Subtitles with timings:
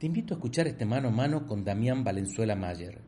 [0.00, 3.02] Te invito a escuchar este mano a mano con Damián Valenzuela Mayer.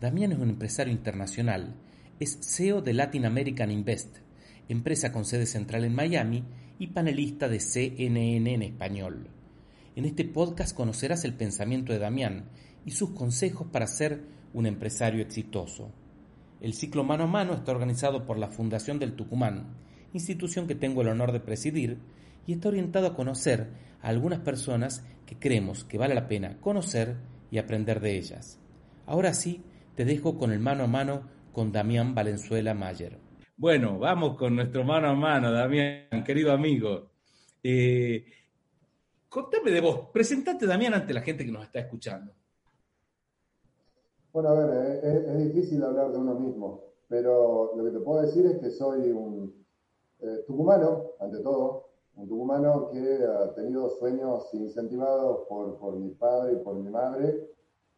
[0.00, 1.74] Damián es un empresario internacional,
[2.18, 4.20] es CEO de Latin American Invest,
[4.66, 6.42] empresa con sede central en Miami
[6.78, 9.28] y panelista de CNN en español.
[9.94, 12.48] En este podcast conocerás el pensamiento de Damián
[12.86, 14.22] y sus consejos para ser
[14.54, 15.92] un empresario exitoso.
[16.62, 19.74] El ciclo mano a mano está organizado por la Fundación del Tucumán,
[20.14, 21.98] institución que tengo el honor de presidir,
[22.46, 23.68] y está orientado a conocer
[24.02, 27.16] a algunas personas que creemos que vale la pena conocer
[27.50, 28.58] y aprender de ellas.
[29.06, 29.62] Ahora sí,
[29.94, 31.22] te dejo con el mano a mano
[31.52, 33.18] con Damián Valenzuela Mayer.
[33.56, 37.10] Bueno, vamos con nuestro mano a mano, Damián, querido amigo.
[37.62, 38.24] Eh,
[39.28, 42.32] contame de vos, presentate, Damián, ante la gente que nos está escuchando.
[44.32, 48.22] Bueno, a ver, eh, es, difícil hablar de uno mismo, pero lo que te puedo
[48.22, 49.52] decir es que soy un
[50.20, 51.89] eh, tucumano, ante todo,
[52.20, 57.48] un tucumano que ha tenido sueños incentivados por, por mi padre y por mi madre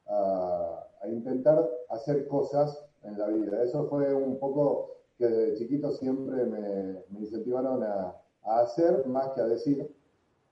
[0.07, 0.79] a,
[1.11, 3.65] intentar hacer cosas en la vida.
[3.65, 8.15] Eso fue un poco que de chiquito siempre me, incentivaron a,
[8.45, 9.93] hacer más que a decir.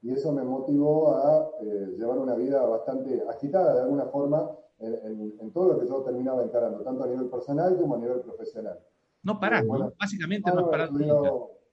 [0.03, 5.53] Y eso me motivó a eh, llevar una vida bastante agitada de alguna forma en,
[5.53, 8.79] todo lo que yo terminaba encarando, tanto a nivel personal como a nivel profesional.
[9.23, 10.89] No parás, eh, Básicamente no nunca.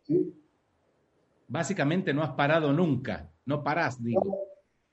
[0.04, 0.34] ¿sí?
[1.48, 4.22] Básicamente no has parado nunca, no parás, digo.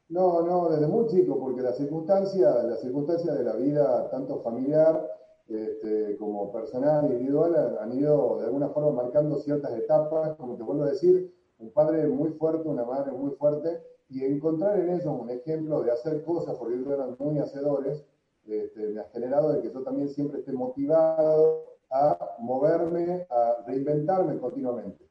[0.08, 5.10] No, no, desde muy chico, porque las circunstancias, las circunstancias de la vida, tanto familiar
[5.48, 10.84] este, como personal, individual, han ido de alguna forma marcando ciertas etapas, como te vuelvo
[10.84, 15.30] a decir, un padre muy fuerte, una madre muy fuerte, y encontrar en ellos un
[15.30, 18.04] ejemplo de hacer cosas, porque ellos eran muy hacedores,
[18.46, 24.38] este, me ha generado de que yo también siempre esté motivado a moverme, a reinventarme
[24.38, 25.08] continuamente.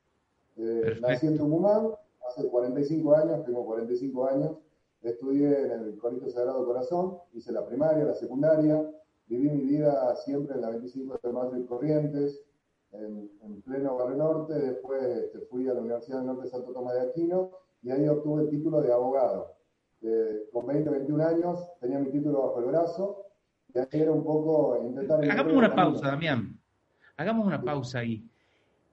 [0.58, 1.90] Eh, nací en Tucumán
[2.28, 4.52] hace 45 años, tengo 45 años,
[5.02, 8.90] estudié en el Colegio Sagrado Corazón, hice la primaria, la secundaria,
[9.28, 12.44] viví mi vida siempre en la 25 de mayo y Corrientes,
[12.92, 16.94] en, pleno Barrio Norte, después este, fui a la Universidad del Norte de Santo Tomás
[16.94, 17.52] de Aquino
[17.82, 19.56] y ahí obtuve el título de abogado.
[20.02, 23.26] Eh, con 20, 21 años tenía mi título bajo el brazo
[23.74, 25.24] y ahí era un poco intentar...
[25.24, 26.60] Hagamos una pausa, Damián.
[27.18, 28.30] Hagamos una pausa ahí.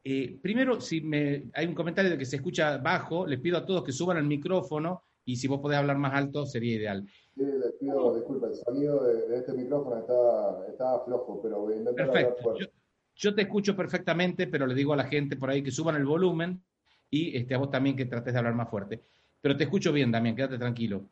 [0.02, 3.66] Eh, primero, si me, hay un comentario de que se escucha bajo, les pido a
[3.66, 7.06] todos que suban el micrófono y si vos podés hablar más alto sería ideal.
[7.34, 11.76] Sí, les pido disculpas, el sonido de, este micrófono está, está, flojo, pero voy a
[11.76, 12.58] intentar Perfecto.
[12.58, 12.66] Yo,
[13.14, 16.04] yo, te escucho perfectamente, pero le digo a la gente por ahí que suban el
[16.04, 16.62] volumen
[17.10, 19.02] y este, a vos también que trates de hablar más fuerte.
[19.40, 21.06] Pero te escucho bien, Damián, quédate tranquilo.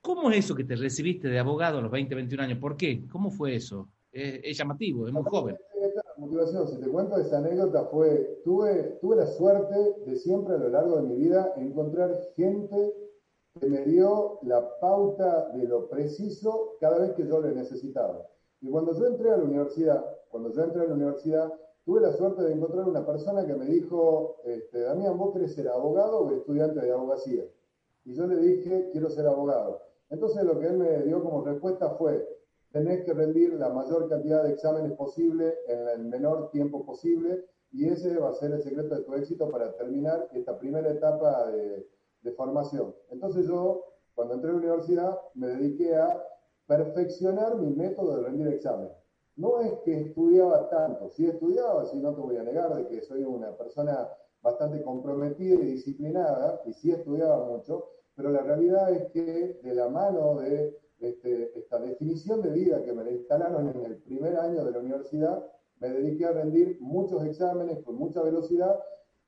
[0.00, 2.58] ¿Cómo es eso que te recibiste de abogado a los 20, 21 años?
[2.58, 3.06] ¿Por qué?
[3.10, 3.88] ¿Cómo fue eso?
[4.10, 5.56] Es, llamativo, es muy joven.
[6.66, 10.96] Si te cuento esa anécdota, fue, tuve, tuve la suerte de siempre a lo largo
[10.96, 12.94] de mi vida encontrar gente
[13.58, 18.26] que me dio la pauta de lo preciso cada vez que yo lo necesitaba.
[18.60, 21.52] Y cuando yo entré a la universidad, cuando yo entré a la universidad,
[21.84, 25.68] tuve la suerte de encontrar una persona que me dijo, este, Damián, ¿vos querés ser
[25.68, 27.44] abogado o estudiante de abogacía?
[28.04, 29.82] Y yo le dije, quiero ser abogado.
[30.10, 32.26] Entonces lo que él me dio como respuesta fue,
[32.72, 37.88] tenés que rendir la mayor cantidad de exámenes posible en el menor tiempo posible y
[37.88, 41.86] ese va a ser el secreto de tu éxito para terminar esta primera etapa de,
[42.22, 42.94] de formación.
[43.10, 46.22] Entonces yo, cuando entré a la universidad, me dediqué a
[46.66, 48.92] perfeccionar mi método de rendir exámenes.
[49.36, 53.00] No es que estudiaba tanto, sí estudiaba, si no te voy a negar de que
[53.00, 54.08] soy una persona
[54.42, 59.88] bastante comprometida y disciplinada, y sí estudiaba mucho, pero la realidad es que de la
[59.88, 64.70] mano de este, esta definición de vida que me instalaron en el primer año de
[64.70, 65.44] la universidad,
[65.80, 68.78] me dediqué a rendir muchos exámenes con mucha velocidad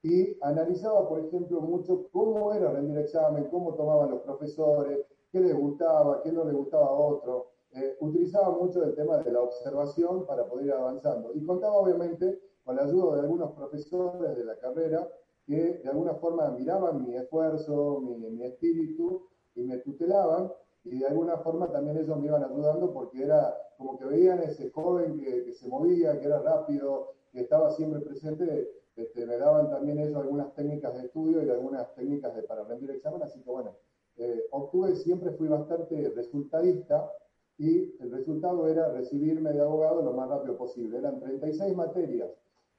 [0.02, 5.56] y analizaba, por ejemplo, mucho cómo era rendir examen, cómo tomaban los profesores, qué les
[5.56, 7.52] gustaba, qué no les gustaba a otro.
[7.74, 11.32] Eh, utilizaba mucho el tema de la observación para poder ir avanzando.
[11.34, 15.08] Y contaba, obviamente, con la ayuda de algunos profesores de la carrera
[15.46, 20.52] que de alguna forma miraban mi esfuerzo, mi, espíritu y me tutelaban
[20.84, 24.70] y de alguna forma también ellos me iban ayudando porque era como que veían ese
[24.70, 29.98] joven que, se movía, que era rápido, que estaba siempre presente, este, me daban también
[29.98, 33.76] ellos algunas técnicas de estudio y algunas técnicas de, para rendir examen, así que bueno,
[34.16, 37.10] eh, obtuve, siempre fui bastante resultadista
[37.58, 40.98] y el resultado era recibirme de abogado lo más rápido posible.
[40.98, 42.30] Eran 36 materias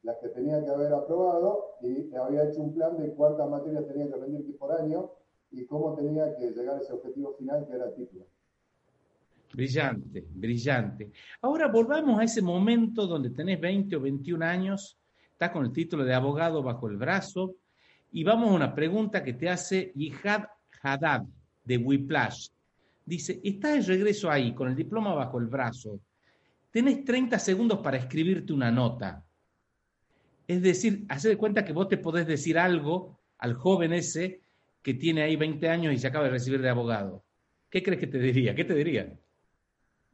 [0.03, 4.09] las que tenía que haber aprobado y había hecho un plan de cuántas materias tenía
[4.09, 5.11] que rendir por año
[5.53, 8.25] y cómo tenía que llegar a ese objetivo final que era el título.
[9.53, 11.11] Brillante, brillante.
[11.41, 14.97] Ahora volvamos a ese momento donde tenés 20 o 21 años,
[15.31, 17.55] estás con el título de abogado bajo el brazo
[18.11, 20.45] y vamos a una pregunta que te hace Yihad
[20.81, 21.23] Haddad
[21.63, 22.49] de Whiplash.
[23.05, 25.99] dice, estás de regreso ahí con el diploma bajo el brazo,
[26.71, 29.23] tenés 30 segundos para escribirte una nota.
[30.47, 34.42] Es decir, hace de cuenta que vos te podés decir algo al joven ese
[34.83, 37.23] que tiene ahí 20 años y se acaba de recibir de abogado.
[37.69, 38.53] ¿Qué crees que te diría?
[38.53, 39.17] ¿Qué te diría?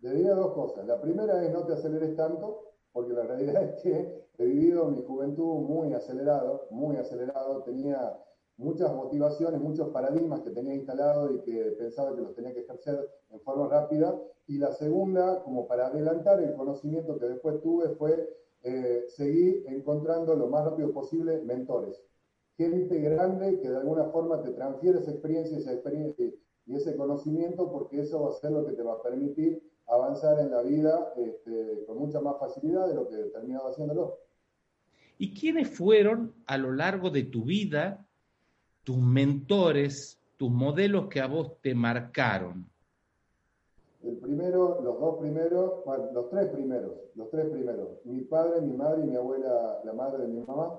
[0.01, 0.85] Le diría dos cosas.
[0.85, 5.03] La primera es no te aceleres tanto, porque la realidad es que he vivido mi
[5.03, 7.63] juventud muy acelerado, muy acelerado.
[7.63, 8.17] Tenía
[8.57, 13.09] muchas motivaciones, muchos paradigmas que tenía instalado y que pensaba que los tenía que ejercer
[13.31, 14.15] en forma rápida.
[14.47, 18.29] Y la segunda, como para adelantar el conocimiento que después tuve, fue
[18.63, 22.03] eh, seguir encontrando lo más rápido posible mentores.
[22.59, 26.29] Gente grande que de alguna forma te transfiere esa experiencia, esa experiencia
[26.65, 30.37] y ese conocimiento, porque eso va a ser lo que te va a permitir avanzar
[30.41, 34.17] en la vida este, con mucha más facilidad de lo que he terminado haciéndolo.
[35.17, 38.05] ¿Y quiénes fueron a lo largo de tu vida
[38.83, 42.69] tus mentores, tus modelos que a vos te marcaron?
[44.03, 47.87] El primero, los dos primeros, los tres primeros, los tres primeros.
[48.03, 50.77] Mi padre, mi madre y mi abuela, la madre de mi mamá.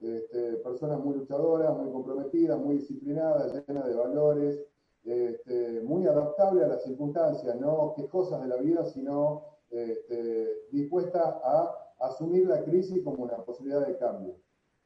[0.00, 4.60] Este, personas muy luchadoras, muy comprometidas, muy disciplinadas, llenas de valores,
[5.04, 11.74] este, muy adaptables a las circunstancias, no quejosas de la vida, sino este, dispuestas a
[12.00, 14.36] asumir la crisis como una posibilidad de cambio.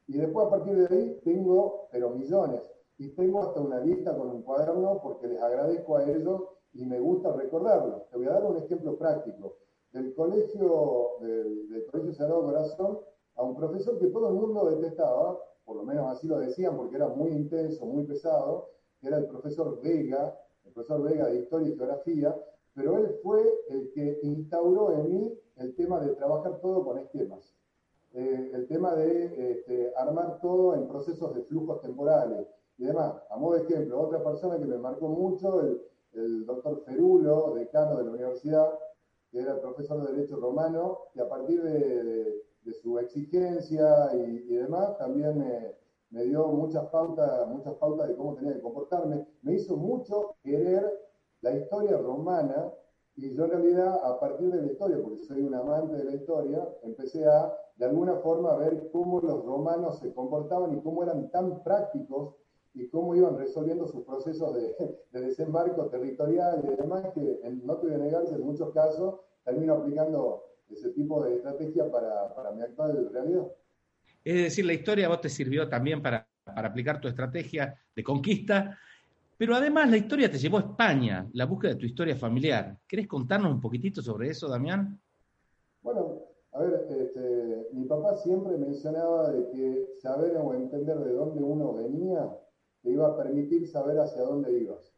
[0.07, 2.61] Y después a partir de ahí tengo, pero millones,
[2.99, 7.01] y tengo hasta una lista con un cuaderno porque les agradezco a ellos y me
[7.01, 8.07] gusta recordarlo.
[8.11, 9.57] Te voy a dar un ejemplo práctico.
[9.93, 12.99] Del colegio, del, colegio Sagrado Corazón,
[13.37, 16.97] a un profesor que todo el mundo detestaba, por lo menos así lo decían porque
[16.97, 18.71] era muy intenso, muy pesado,
[19.01, 22.37] que era el profesor Vega, el profesor Vega de Historia y Geografía,
[22.75, 27.55] pero él fue el que instauró en mí el tema de trabajar todo con esquemas.
[28.13, 32.47] Eh, el tema de este, armar todo en procesos de flujos temporales
[32.79, 33.15] y demás.
[33.31, 35.61] A modo de ejemplo, otra persona que me marcó mucho,
[36.13, 38.79] el, doctor Ferulo, decano de la universidad,
[39.33, 44.97] que era el profesor de Derecho Romano, que a partir de, su exigencia y, demás,
[44.99, 45.39] también
[46.11, 49.27] me, dio muchas pautas, muchas pautas de cómo tenía que comportarme.
[49.43, 50.91] Me hizo mucho querer
[51.41, 52.73] la historia romana
[53.17, 56.15] y yo en realidad a partir de la historia, porque soy un amante de la
[56.15, 61.31] historia, empecé a de alguna forma ver cómo los romanos se comportaban y cómo eran
[61.31, 62.35] tan prácticos
[62.73, 67.95] y cómo iban resolviendo sus procesos de, desembarco territorial y demás, que no te voy
[67.95, 73.11] a negar en muchos casos termino aplicando ese tipo de estrategia para, para mi actual
[73.13, 73.47] realidad.
[74.25, 78.79] Es decir, la historia vos te sirvió también para, para aplicar tu estrategia de conquista,
[79.37, 82.79] pero además la historia te llevó a España, la búsqueda de tu historia familiar.
[82.87, 84.99] ¿Querés contarnos un poquitito sobre eso, Damián?
[85.83, 86.23] Bueno,
[86.53, 91.75] a ver, este, mi papá siempre mencionaba de que saber o entender de dónde uno
[91.75, 92.31] venía
[92.83, 94.94] te iba a permitir saber hacia dónde ibas.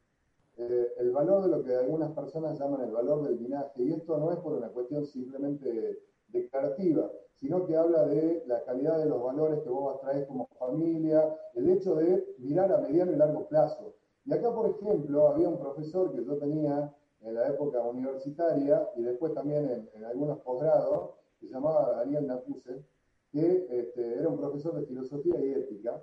[0.59, 4.17] Eh, el valor de lo que algunas personas llaman el valor del linaje, y esto
[4.17, 9.23] no es por una cuestión simplemente declarativa, sino que habla de la calidad de los
[9.23, 13.95] valores que vos traes como familia, el hecho de mirar a mediano y largo plazo.
[14.25, 19.03] Y acá, por ejemplo, había un profesor que yo tenía en la época universitaria y
[19.03, 22.83] después también en, algunos posgrados, que se llamaba Daniel Napuse,
[23.31, 26.03] que este, era un profesor de filosofía y ética,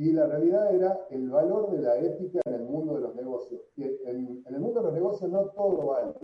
[0.00, 3.60] y la realidad era el valor de la ética en el mundo de los negocios.
[3.76, 6.14] Que en, el mundo de los negocios no todo vale.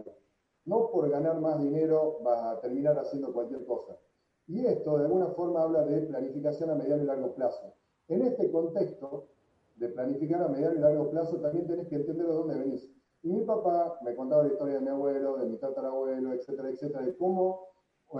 [0.64, 3.98] No por ganar más dinero vas a terminar haciendo cualquier cosa.
[4.46, 7.74] Y esto de alguna forma habla de planificación a mediano y largo plazo.
[8.08, 9.26] En este contexto
[9.74, 12.90] de planificar a mediano y largo plazo también tenés que entender de dónde venís.
[13.22, 17.04] Y mi papá me contaba la historia de mi abuelo, de mi tatarabuelo, etcétera, etcétera,
[17.04, 17.66] de cómo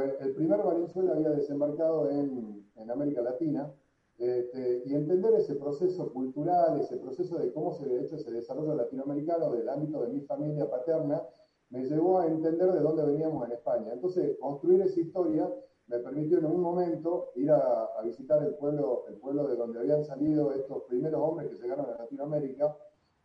[0.01, 3.73] eh, el primer Valenzuela había desembarcado en, en América Latina
[4.19, 8.75] este, y entender ese proceso cultural, ese proceso de cómo se ha hecho ese desarrollo
[8.75, 11.23] latinoamericano del ámbito de mi familia paterna,
[11.71, 13.93] me llevó a entender de dónde veníamos en España.
[13.93, 15.53] Entonces, construir esa historia
[15.89, 20.05] me permitió en un momento ir a, visitar el pueblo, el pueblo de donde habían
[20.05, 22.77] salido estos primeros hombres que llegaron a Latinoamérica,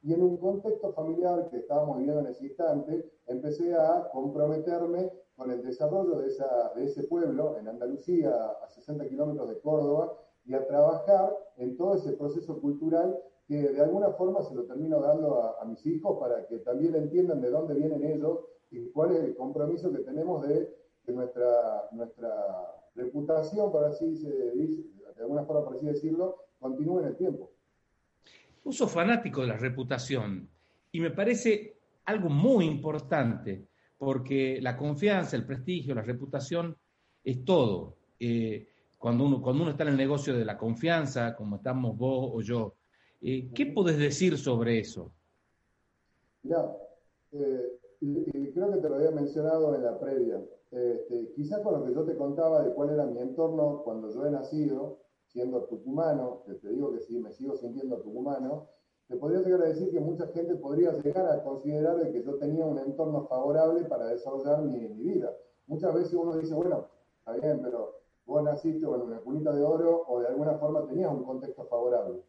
[0.03, 5.51] y en un contexto familiar que estábamos viviendo en ese instante, empecé a comprometerme con
[5.51, 8.31] el desarrollo de, esa, de ese pueblo en Andalucía,
[8.63, 13.17] a 60 kilómetros de Córdoba, y a trabajar en todo ese proceso cultural
[13.47, 17.41] que de alguna forma se lo termino dando a, mis hijos para que también entiendan
[17.41, 20.69] de dónde vienen ellos y cuál es el compromiso que tenemos de
[21.05, 22.31] que nuestra, nuestra
[22.95, 24.83] reputación, para así se dice,
[25.15, 27.51] de alguna forma por así decirlo, continúe en el tiempo.
[28.63, 30.49] Uso fanático de la reputación
[30.91, 33.67] y me parece algo muy importante
[33.97, 36.75] porque la confianza, el prestigio, la reputación
[37.23, 37.97] es todo.
[38.19, 38.67] Eh,
[39.01, 42.41] cuando uno, cuando uno está en el negocio de la confianza, como estamos vos o
[42.41, 42.75] yo.
[43.19, 45.11] Eh, ¿Qué podés decir sobre eso?
[46.43, 46.77] Mira,
[47.31, 50.43] Eh, y, creo que te lo había mencionado en la previa.
[50.69, 54.25] Este, quizás con lo que yo te contaba de cuál era mi entorno cuando yo
[54.25, 58.67] he nacido, siendo tucumano, que te digo que sí, me sigo sintiendo tucumano,
[59.07, 62.35] te podría llegar a decir que mucha gente podría llegar a considerar de que yo
[62.35, 65.33] tenía un entorno favorable para desarrollar mi, mi vida.
[65.67, 66.87] Muchas veces uno dice, bueno,
[67.19, 68.00] está bien, pero
[68.31, 72.23] vos naciste en una cunita de oro o de alguna forma tenías un contexto favorable.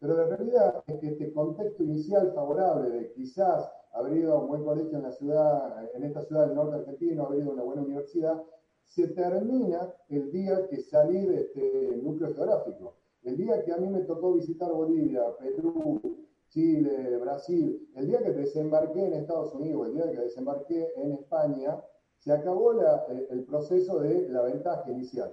[0.00, 4.48] Pero la realidad es que este contexto inicial favorable de quizás haber ido a un
[4.48, 7.62] buen colegio en la ciudad, en esta ciudad del norte argentino, haber ido a una
[7.62, 8.42] buena universidad,
[8.84, 12.94] se termina el día que salí de este núcleo geográfico.
[13.22, 16.00] El día que a mí me tocó visitar Bolivia, Perú,
[16.48, 21.80] Chile, Brasil, el día que desembarqué en Estados Unidos, el día que desembarqué en España,
[22.26, 25.32] se acabó eh, el proceso de la ventaja inicial.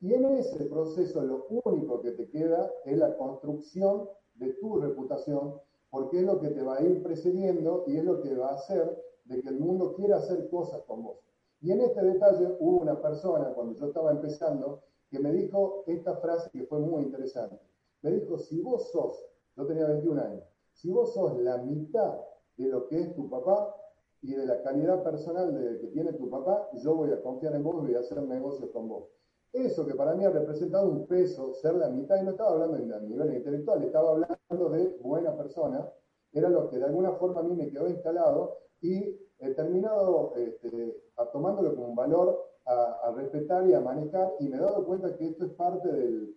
[0.00, 5.60] Y en ese proceso lo único que te queda es la construcción de tu reputación,
[5.90, 8.54] porque es lo que te va a ir precediendo y es lo que va a
[8.54, 11.18] hacer de que el mundo quiera hacer cosas con vos.
[11.60, 14.80] Y en este detalle hubo una persona, cuando yo estaba empezando,
[15.10, 17.60] que me dijo esta frase que fue muy interesante.
[18.00, 19.26] Me dijo, si vos sos,
[19.58, 22.18] yo tenía 21 años, si vos sos la mitad
[22.56, 23.76] de lo que es tu papá
[24.22, 27.62] y de la calidad personal de, que tiene tu papá, yo voy a confiar en
[27.62, 29.08] vos y voy a hacer negocios con vos.
[29.52, 32.94] Eso que para mí ha representado un peso, ser la mitad, y no estaba hablando
[32.94, 35.90] a nivel intelectual, estaba hablando de buena persona,
[36.32, 41.02] era lo que de alguna forma a mí me quedó instalado y he terminado este,
[41.32, 45.26] tomándolo como un valor a, respetar y a manejar y me he dado cuenta que
[45.26, 46.36] esto es parte del,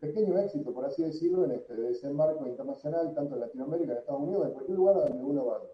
[0.00, 4.46] pequeño éxito, por así decirlo, en este desembarco internacional, tanto en Latinoamérica, en Estados Unidos,
[4.46, 5.70] en cualquier lugar donde uno vaya.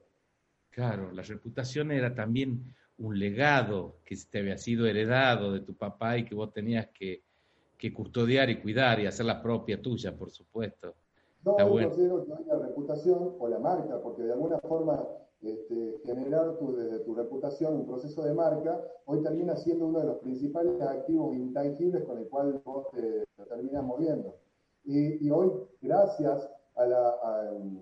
[0.75, 6.19] Claro, la reputación era también un legado que te había sido heredado de tu papá
[6.19, 7.23] y que vos tenías que,
[7.95, 10.95] custodiar y cuidar y hacer la propia tuya, por supuesto.
[11.45, 15.07] No, yo considero que la reputación o la marca, porque de alguna forma
[15.43, 20.07] este, generar tu, desde tu reputación un proceso de marca, hoy termina siendo uno de
[20.07, 24.35] los principales activos intangibles con el cual vos te, terminas moviendo.
[24.85, 25.53] Y, hoy,
[25.83, 27.81] gracias a la um,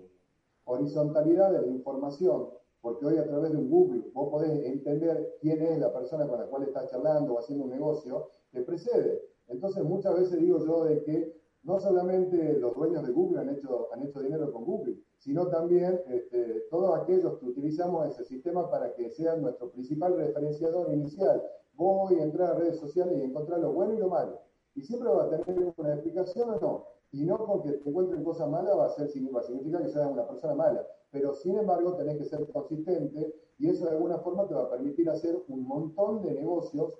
[0.65, 2.49] horizontalidad de la información,
[2.83, 6.37] porque hoy a través de un Google vos podés entender quién es la persona con
[6.37, 9.23] la cual estás charlando o haciendo un negocio, te precede.
[9.47, 13.87] Entonces muchas veces digo yo de que no solamente los dueños de Google han hecho,
[13.93, 18.93] han hecho dinero con Google, sino también este, todos aquellos que utilizamos ese sistema para
[18.93, 21.41] que sea nuestro principal referenciador inicial.
[21.75, 24.41] Voy a entrar a redes sociales y encontrar lo bueno y lo malo.
[24.75, 26.87] Y siempre va a tener una explicación o no.
[27.13, 29.89] Y no con que te encuentren cosas malas va a, ser, va a significar que
[29.89, 34.17] seas una persona mala pero sin embargo tenés que ser consistente y eso de alguna
[34.17, 36.95] forma te va a permitir hacer un montón de negocios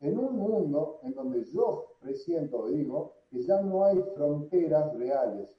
[0.00, 5.54] en un mundo en donde yo presiento, digo, que ya no hay fronteras reales,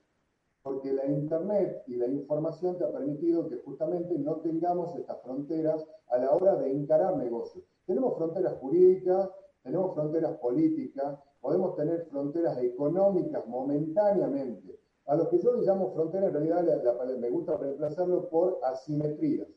[0.63, 5.85] porque la Internet y la información te ha permitido que justamente no tengamos estas fronteras
[6.07, 7.63] a la hora de encarar negocios.
[7.85, 9.29] Tenemos fronteras jurídicas,
[9.61, 16.27] tenemos fronteras políticas, podemos tener fronteras económicas momentáneamente, a lo que yo le llamo frontera,
[16.27, 19.47] en realidad me gusta reemplazarlo por asimetrías.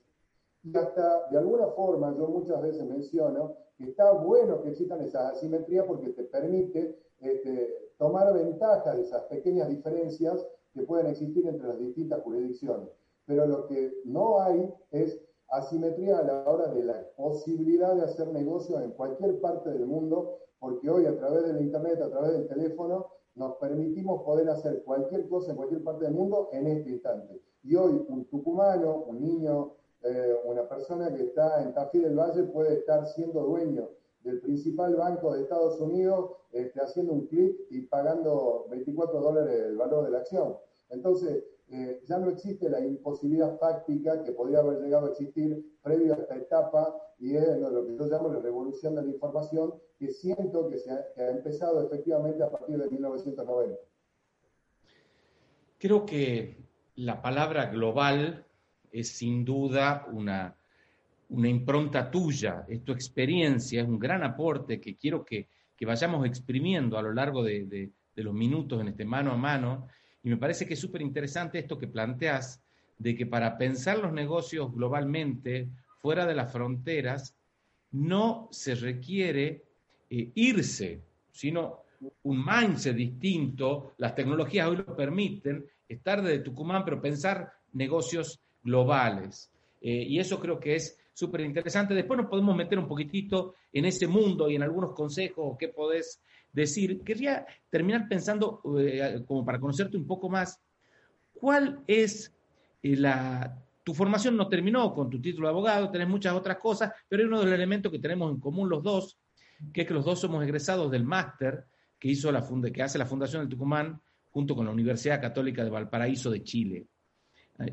[0.62, 5.32] Y hasta de alguna forma yo muchas veces menciono que está bueno que existan esas
[5.32, 11.68] asimetrías porque te permite este, tomar ventaja de esas pequeñas diferencias que pueden existir entre
[11.68, 12.88] las distintas jurisdicciones.
[13.26, 18.28] Pero lo que no hay es asimetría a la hora de la posibilidad de hacer
[18.28, 22.46] negocios en cualquier parte del mundo, porque hoy a través del Internet, a través del
[22.46, 27.42] teléfono, nos permitimos poder hacer cualquier cosa en cualquier parte del mundo en este instante.
[27.64, 29.72] Y hoy un tucumano, un niño,
[30.04, 33.88] eh, una persona que está en Tafí del Valle puede estar siendo dueño
[34.22, 39.76] del principal banco de Estados Unidos, este, haciendo un clic y pagando 24 dólares el
[39.76, 40.56] valor de la acción.
[40.90, 41.42] Entonces,
[41.74, 46.18] eh, ya no existe la imposibilidad fáctica que podría haber llegado a existir previo a
[46.18, 50.68] esta etapa y es lo que yo llamo la revolución de la información que siento
[50.68, 53.80] que, se ha, empezado efectivamente a partir de 1990.
[55.78, 56.58] Creo que
[56.96, 58.44] la palabra global
[58.90, 60.54] es sin duda una,
[61.30, 66.26] una impronta tuya, es tu experiencia, es un gran aporte que quiero que, que vayamos
[66.26, 69.88] exprimiendo a lo largo de, de, de los minutos en este mano a mano
[70.22, 72.62] y me parece que es súper interesante esto que planteas,
[72.98, 75.68] de que para pensar los negocios globalmente,
[76.00, 77.36] fuera de las fronteras,
[77.92, 79.64] no se requiere
[80.08, 81.82] eh, irse, sino
[82.22, 83.94] un mindset distinto.
[83.98, 89.50] Las tecnologías hoy lo permiten, estar desde Tucumán, pero pensar negocios globales.
[89.80, 91.94] Eh, y eso creo que es súper interesante.
[91.94, 96.20] Después nos podemos meter un poquitito en ese mundo y en algunos consejos que podés
[96.52, 100.60] decir, quería terminar pensando, eh, como para conocerte un poco más,
[101.32, 102.34] ¿cuál es
[102.82, 106.92] eh, la, tu formación no terminó con tu título de abogado, tenés muchas otras cosas,
[107.08, 109.18] pero hay uno de los elementos que tenemos en común los dos,
[109.72, 111.64] que es que los dos somos egresados del máster
[111.98, 115.70] que, hizo la que hace la Fundación del Tucumán junto con la Universidad Católica de
[115.70, 116.86] Valparaíso de Chile.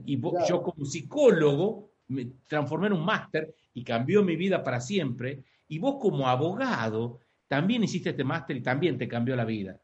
[0.06, 5.44] Y yo como psicólogo me transformé en un máster y cambió mi vida para siempre.
[5.68, 9.82] Y vos como abogado también hiciste este máster y también te cambió la vida.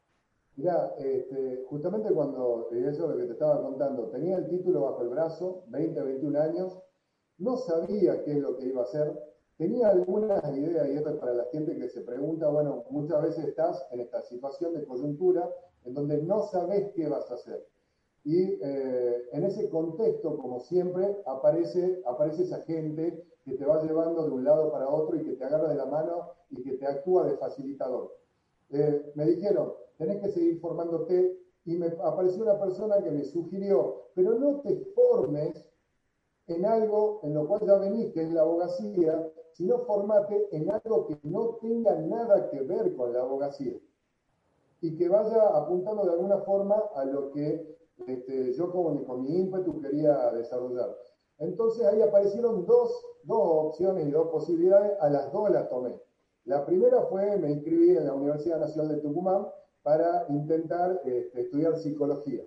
[0.56, 5.10] Mira, este, justamente cuando eso lo que te estaba contando, tenía el título bajo el
[5.10, 6.78] brazo, 20, 21 años,
[7.38, 9.12] no sabía qué es lo que iba a hacer,
[9.58, 13.44] tenía algunas ideas, y esto es para la gente que se pregunta, bueno, muchas veces
[13.48, 15.50] estás en esta situación de coyuntura
[15.84, 17.66] en donde no sabes qué vas a hacer.
[18.24, 24.24] Y eh, en ese contexto, como siempre, aparece, aparece esa gente que te va llevando
[24.24, 26.86] de un lado para otro y que te agarra de la mano y que te
[26.86, 28.12] actúa de facilitador.
[28.70, 34.08] Eh, me dijeron, tenés que seguir formándote y me apareció una persona que me sugirió,
[34.14, 35.64] pero no te formes
[36.48, 41.06] en algo en lo cual ya venís, que es la abogacía, sino formate en algo
[41.06, 43.76] que no tenga nada que ver con la abogacía
[44.80, 47.76] y que vaya apuntando de alguna forma a lo que
[48.06, 50.96] este, yo con, con, mi ímpetu quería desarrollar.
[51.38, 52.90] Entonces ahí aparecieron dos,
[53.24, 56.00] dos opciones y dos posibilidades, a las dos las tomé.
[56.44, 59.48] La primera fue, me inscribí en la Universidad Nacional de Tucumán
[59.82, 62.44] para intentar este, estudiar psicología,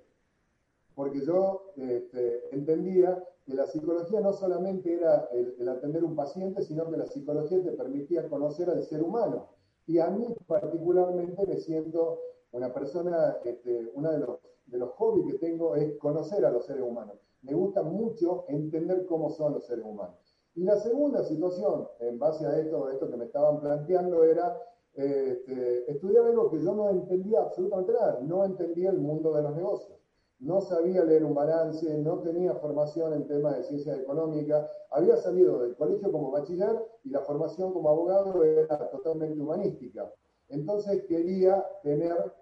[0.96, 6.62] porque yo este, entendía que la psicología no solamente era el, el atender un paciente,
[6.62, 9.50] sino que la psicología te permitía conocer al ser humano
[9.89, 12.19] y a mí particularmente me siento
[12.51, 16.65] una persona, este, uno de los, de los hobbies que tengo es conocer a los
[16.65, 17.18] seres humanos.
[17.41, 20.18] Me gusta mucho entender cómo son los seres humanos.
[20.56, 24.62] Y la segunda situación, en base a esto, esto que me estaban planteando, era
[24.94, 29.56] este, estudiar algo que yo no entendía absolutamente nada, no entendía el mundo de los
[29.56, 30.00] negocios
[30.39, 35.60] no sabía leer un balance, no tenía formación en temas de ciencia económica, había salido
[35.60, 40.12] del colegio como bachiller y la formación como abogado era totalmente humanística.
[40.50, 42.33] Entonces quería tener,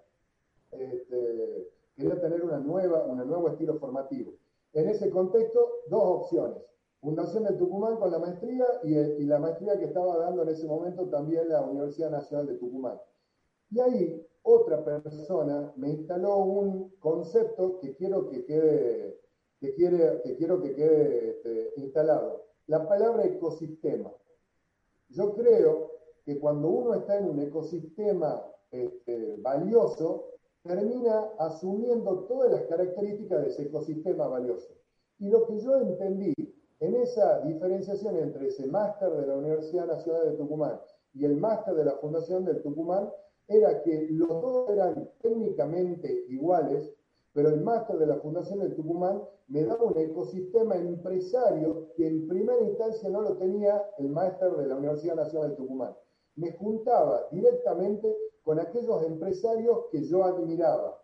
[0.72, 4.32] este, quería tener una nueva, un nuevo estilo formativo.
[4.72, 6.62] En ese contexto, dos opciones.
[7.00, 11.08] Fundación de Tucumán con la maestría y, la maestría que estaba dando en ese momento
[11.08, 12.98] también la Universidad Nacional de Tucumán.
[13.70, 19.20] Y ahí otra persona me instaló un concepto que quiero que quede,
[19.60, 22.46] que quiere, que quiero que quede este, instalado.
[22.66, 24.10] La palabra ecosistema.
[25.10, 25.97] Yo creo
[26.28, 30.26] que cuando uno está en un ecosistema este, valioso,
[30.62, 34.74] termina asumiendo todas las características de ese ecosistema valioso.
[35.20, 36.34] Y lo que yo entendí
[36.80, 40.78] en esa diferenciación entre ese máster de la Universidad Nacional de Tucumán
[41.14, 43.08] y el máster de la Fundación del Tucumán
[43.46, 46.92] era que los dos eran técnicamente iguales,
[47.32, 52.28] pero el máster de la Fundación del Tucumán me daba un ecosistema empresario que en
[52.28, 55.94] primera instancia no lo tenía el máster de la Universidad Nacional de Tucumán.
[56.38, 61.02] Me juntaba directamente con aquellos empresarios que yo admiraba.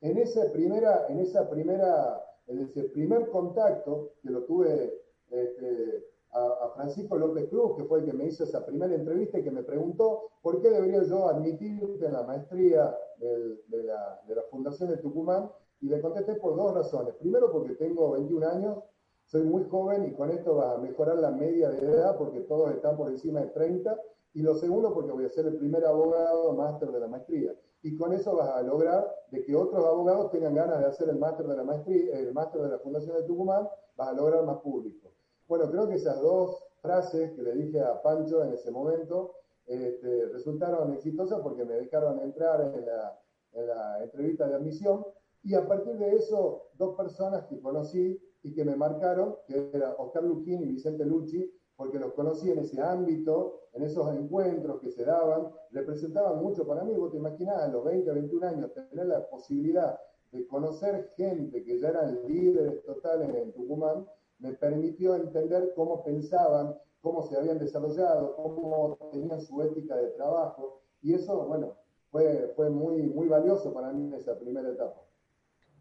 [0.00, 6.72] En esa primera, en esa primera, en ese primer contacto que lo tuve este, a,
[6.74, 9.62] Francisco López Cruz, que fue el que me hizo esa primera entrevista y que me
[9.62, 14.96] preguntó por qué debería yo admitirte en la maestría de, la, de, la, Fundación de
[14.96, 17.14] Tucumán, y le contesté por dos razones.
[17.14, 18.78] Primero, porque tengo 21 años,
[19.26, 22.72] soy muy joven y con esto va a mejorar la media de edad, porque todos
[22.72, 23.96] están por encima de 30.
[24.34, 27.54] Y lo segundo, porque voy a ser el primer abogado máster de la maestría.
[27.82, 31.18] Y con eso vas a lograr de que otros abogados tengan ganas de hacer el
[31.18, 34.58] máster de la maestría, el máster de la Fundación de Tucumán, vas a lograr más
[34.58, 35.12] público.
[35.46, 39.34] Bueno, creo que esas dos frases que le dije a Pancho en ese momento
[39.66, 43.20] este, resultaron exitosas porque me dejaron entrar en la,
[43.52, 45.04] en la entrevista de admisión
[45.42, 49.94] y a partir de eso, dos personas que conocí y que me marcaron, que eran
[49.98, 54.90] Oscar Luquín y Vicente Lucci, porque los conocí en ese ámbito, en esos encuentros que
[54.90, 59.06] se daban, representaban mucho para mí, vos te imaginás, a los 20, 21 años, tener
[59.06, 59.98] la posibilidad
[60.30, 64.06] de conocer gente que ya eran líderes totales en Tucumán,
[64.38, 70.82] me permitió entender cómo pensaban, cómo se habían desarrollado, cómo tenían su ética de trabajo.
[71.02, 71.74] Y eso, bueno,
[72.10, 75.02] fue, fue muy, muy valioso para mí en esa primera etapa.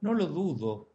[0.01, 0.89] No lo dudo,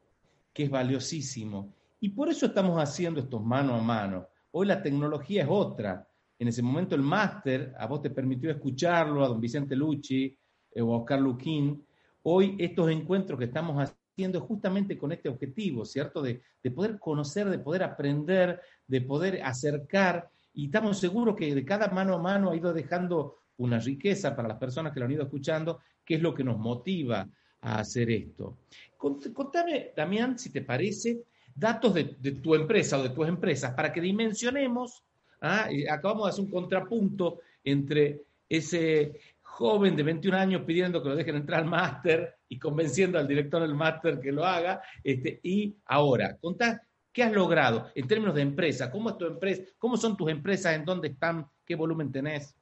[0.52, 1.72] que es valiosísimo.
[2.00, 4.26] Y por eso estamos haciendo estos mano a mano.
[4.50, 6.06] Hoy la tecnología es otra.
[6.38, 10.36] En ese momento el máster a vos te permitió escucharlo, a don Vicente Lucci
[10.72, 11.84] eh, o a Oscar Luquín.
[12.22, 16.22] Hoy estos encuentros que estamos haciendo justamente con este objetivo, ¿cierto?
[16.22, 16.42] De,
[16.74, 20.30] poder conocer, de poder aprender, de poder acercar.
[20.54, 24.48] Y estamos seguros que de cada mano a mano ha ido dejando una riqueza para
[24.48, 27.28] las personas que lo han ido escuchando, que es lo que nos motiva
[27.60, 28.58] a hacer esto.
[28.96, 31.22] Contame, Damián, si te parece,
[31.58, 32.04] datos de,
[32.42, 35.04] tu empresa o de tus empresas para que dimensionemos.
[35.40, 35.68] ¿ah?
[35.90, 41.36] acabamos de hacer un contrapunto entre ese joven de 21 años pidiendo que lo dejen
[41.36, 46.36] entrar al máster y convenciendo al director del máster que lo haga, este, y ahora,
[46.36, 50.30] contá qué has logrado en términos de empresa, cómo es tu empresa, cómo son tus
[50.30, 52.54] empresas, en dónde están, qué volumen tenés.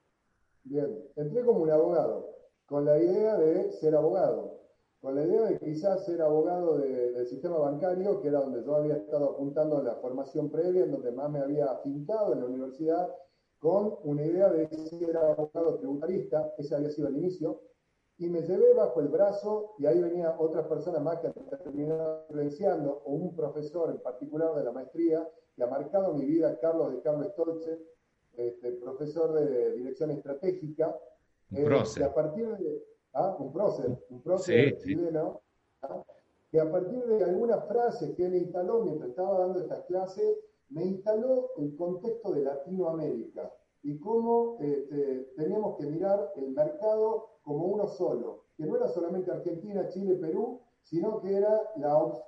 [0.64, 2.30] Bien, entré como un abogado,
[2.64, 4.65] con la idea de ser abogado,
[5.07, 8.97] con la idea de quizás ser abogado del sistema bancario, que era donde yo había
[8.97, 13.14] estado apuntando la formación previa, en donde más me había afincado en la universidad,
[13.61, 17.61] con una idea de ser abogado tributarista, ese había sido el inicio,
[18.19, 22.25] y me llevé bajo el brazo, y ahí venía otras personas más que han terminado
[22.29, 26.90] influenciando, o un profesor en particular de la maestría, que ha marcado mi vida, Carlos
[26.90, 27.79] de Carlos Stolze,
[28.33, 30.99] este, profesor de dirección estratégica,
[31.53, 31.64] eh,
[32.05, 35.40] a partir de, ah, un prócer, un prócer chileno,
[35.83, 36.02] ¿ah?
[36.50, 40.85] que a partir de algunas frases que él instaló mientras estaba dando estas clases, me
[40.85, 43.52] instaló el contexto de Latinoamérica
[43.83, 49.31] y cómo este, teníamos que mirar el mercado como uno solo, que no era solamente
[49.31, 51.61] Argentina, Chile, Perú, sino que era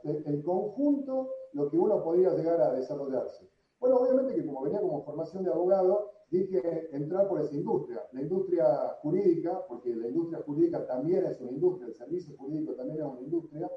[0.05, 3.49] el conjunto lo que uno podía llegar a desarrollarse.
[3.81, 8.23] Bueno, obviamente que como venía como formación de abogado, dije entrar por esa industria, la
[8.23, 13.05] industria jurídica, porque la industria jurídica también es una industria, el servicio jurídico también es
[13.07, 13.71] una industria,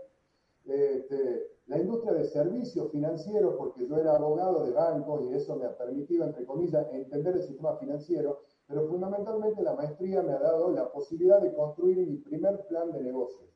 [0.65, 5.65] este, la industria de servicios financieros, porque yo era abogado de bancos y eso me
[5.65, 10.71] ha permitido, entre comillas, entender el sistema financiero, pero fundamentalmente la maestría me ha dado
[10.71, 13.49] la posibilidad de construir mi primer plan de negocios.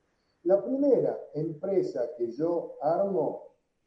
[0.44, 3.44] La primera empresa que yo armo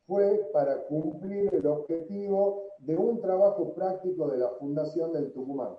[0.07, 5.77] fue para cumplir el objetivo de un trabajo práctico de la Fundación del Tucumán.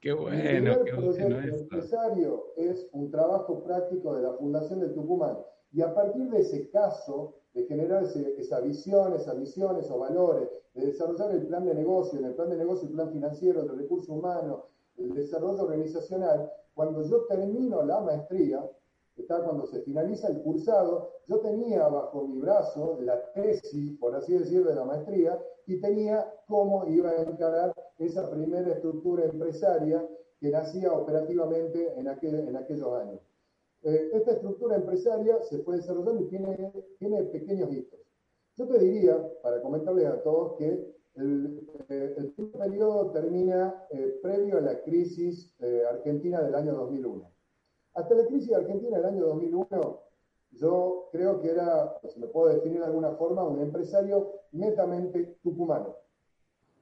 [0.00, 4.94] Qué bueno, el primer qué proyecto empresario es un trabajo práctico de la Fundación del
[4.94, 5.36] Tucumán.
[5.72, 10.86] Y a partir de ese caso, de generar esa visión, esas visiones, esos valores, de
[10.86, 14.14] desarrollar el plan de negocio, en el plan de negocio, el plan financiero, el recurso
[14.14, 18.66] humano, el desarrollo organizacional, cuando yo termino la maestría,
[19.26, 24.64] cuando se finaliza el cursado, yo tenía bajo mi brazo la tesis, por así decir,
[24.64, 30.06] de la maestría y tenía cómo iba a encarar esa primera estructura empresaria
[30.40, 33.20] que nacía operativamente en, aquel, en aquellos años.
[33.82, 38.00] Eh, esta estructura empresaria se fue desarrollando y tiene, tiene pequeños hitos.
[38.56, 44.60] Yo te diría, para comentarles a todos, que el, eh, periodo termina eh, previo a
[44.60, 45.54] la crisis
[45.90, 47.37] argentina del año 2001.
[47.98, 50.00] Hasta la crisis argentina del año 2001,
[50.52, 55.96] yo creo que era, si me puedo definir de alguna forma, un empresario netamente tucumano.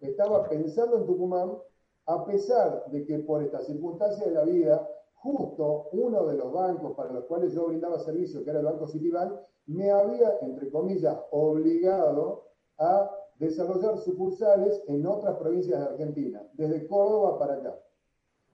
[0.02, 1.56] Estaba pensando en Tucumán,
[2.04, 6.94] a pesar de que por estas circunstancias de la vida justo uno de los bancos
[6.94, 11.16] para los cuales yo brindaba servicio, que era el Banco Citibank, me había, entre comillas,
[11.30, 12.44] obligado
[12.76, 17.80] a desarrollar sucursales en otras provincias de Argentina, desde Córdoba para acá.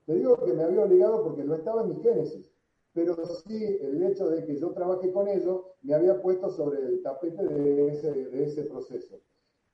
[0.06, 2.50] Te digo que me había obligado porque no estaba en mi génesis,
[2.92, 7.02] pero sí el hecho de que yo trabajé con ellos me había puesto sobre el
[7.02, 7.88] tapete de
[8.44, 9.20] ese, proceso.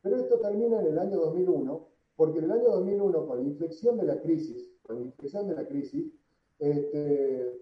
[0.03, 3.97] Pero esto termina en el año 2001, porque en el año 2001, con la inflexión
[3.97, 6.13] de la crisis, con la inflexión de la crisis,
[6.59, 7.59] este,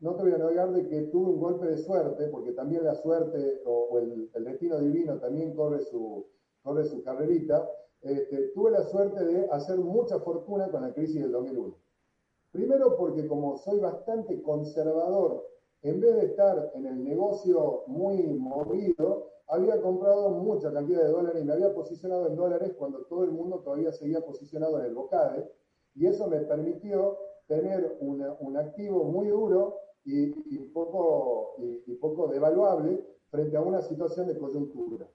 [0.00, 2.94] no te voy a negar de que tuve un golpe de suerte, porque también la
[2.96, 6.26] suerte o, el, destino divino también corre su,
[6.62, 7.68] corre carrerita.
[8.02, 11.87] Este, tuve la suerte de hacer mucha fortuna con la crisis del 2001.
[12.50, 15.46] Primero porque como soy bastante conservador,
[15.82, 21.42] en vez de estar en el negocio muy movido, había comprado mucha cantidad de dólares
[21.42, 24.94] y me había posicionado en dólares cuando todo el mundo todavía seguía posicionado en el
[24.94, 25.50] bocade.
[25.94, 33.56] Y eso me permitió tener un activo muy duro y, poco, y, poco devaluable frente
[33.56, 35.08] a una situación de coyuntura.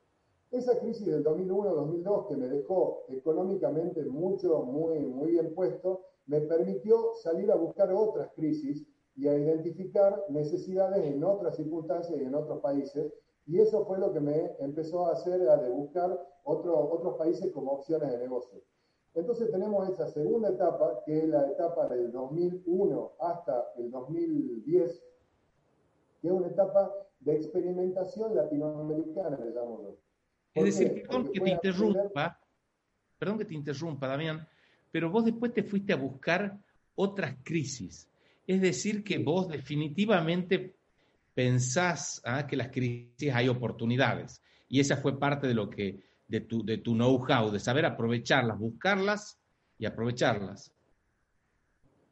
[0.52, 7.14] Esa crisis del 2001-2002 que me dejó económicamente mucho, muy, muy bien puesto, me permitió
[7.22, 12.60] salir a buscar otras crisis y a identificar necesidades en otras circunstancias y en otros
[12.62, 13.14] países.
[13.46, 17.72] Y eso fue lo que me empezó a hacer, a de buscar otros países como
[17.74, 18.62] opciones de negocio.
[19.16, 25.04] Entonces tenemos esa segunda etapa, que es la etapa del 2001 hasta el 2010,
[26.22, 29.98] que es una etapa de experimentación latinoamericana, le llamo
[30.54, 32.40] Es decir, perdón que te interrumpa,
[33.20, 34.48] perdón que te interrumpa, Damián,
[34.94, 36.56] pero vos después te fuiste a buscar
[36.94, 38.08] otras crisis.
[38.46, 40.76] Es decir, que vos definitivamente
[41.34, 44.40] pensás ah, que las crisis hay oportunidades.
[44.70, 48.60] Y esa fue parte de lo que de tu, de tu know-how, de saber aprovecharlas,
[48.60, 49.40] buscarlas
[49.80, 50.72] y aprovecharlas.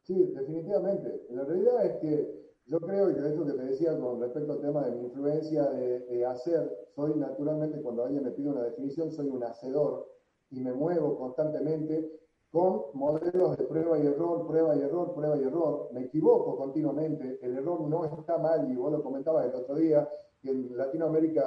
[0.02, 1.22] Sí, definitivamente.
[1.30, 4.60] La realidad es que yo creo, y de eso que te decía con respecto al
[4.60, 9.28] tema de mi influencia de, hacer soy naturalmente, cuando alguien me pide una definición, soy
[9.28, 10.10] un hacedor
[10.50, 12.21] y me muevo constantemente
[12.52, 15.88] con modelos de prueba y error, prueba y error, prueba y error.
[15.92, 20.06] Me equivoco continuamente, el error no está mal, y vos lo comentabas el otro día,
[20.42, 21.42] que en Latinoamérica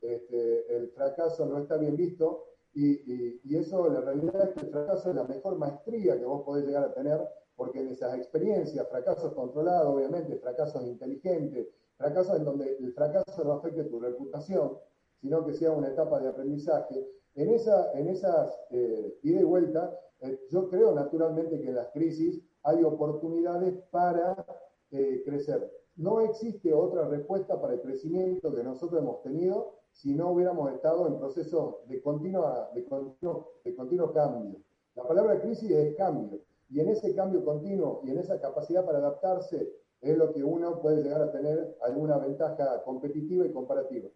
[0.00, 4.70] este, el fracaso no está bien visto, y, y, eso la realidad es que el
[4.70, 8.86] fracaso es la mejor maestría que vos podés llegar a tener, porque en esas experiencias,
[8.88, 14.78] fracasos controlados, obviamente, fracasos inteligentes, fracasos en donde el fracaso no afecte tu reputación,
[15.20, 19.98] sino que sea una etapa de aprendizaje, en, esa, en esas eh, ida y vuelta,
[20.20, 24.44] eh, yo creo naturalmente que en las crisis hay oportunidades para
[24.90, 25.70] eh, crecer.
[25.96, 31.06] No existe otra respuesta para el crecimiento que nosotros hemos tenido si no hubiéramos estado
[31.06, 34.58] en proceso de, continua, de, continuo, de continuo cambio.
[34.94, 38.98] La palabra crisis es cambio, y en ese cambio continuo y en esa capacidad para
[38.98, 44.08] adaptarse es lo que uno puede llegar a tener alguna ventaja competitiva y comparativa.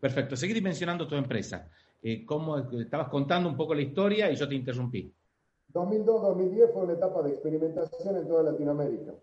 [0.00, 0.34] Perfecto.
[0.36, 1.70] Seguí dimensionando tu empresa.
[2.04, 5.14] Eh, cómo estabas contando un poco la historia y yo te interrumpí.
[5.72, 9.14] 2002-2010 fue una etapa de experimentación en toda Latinoamérica.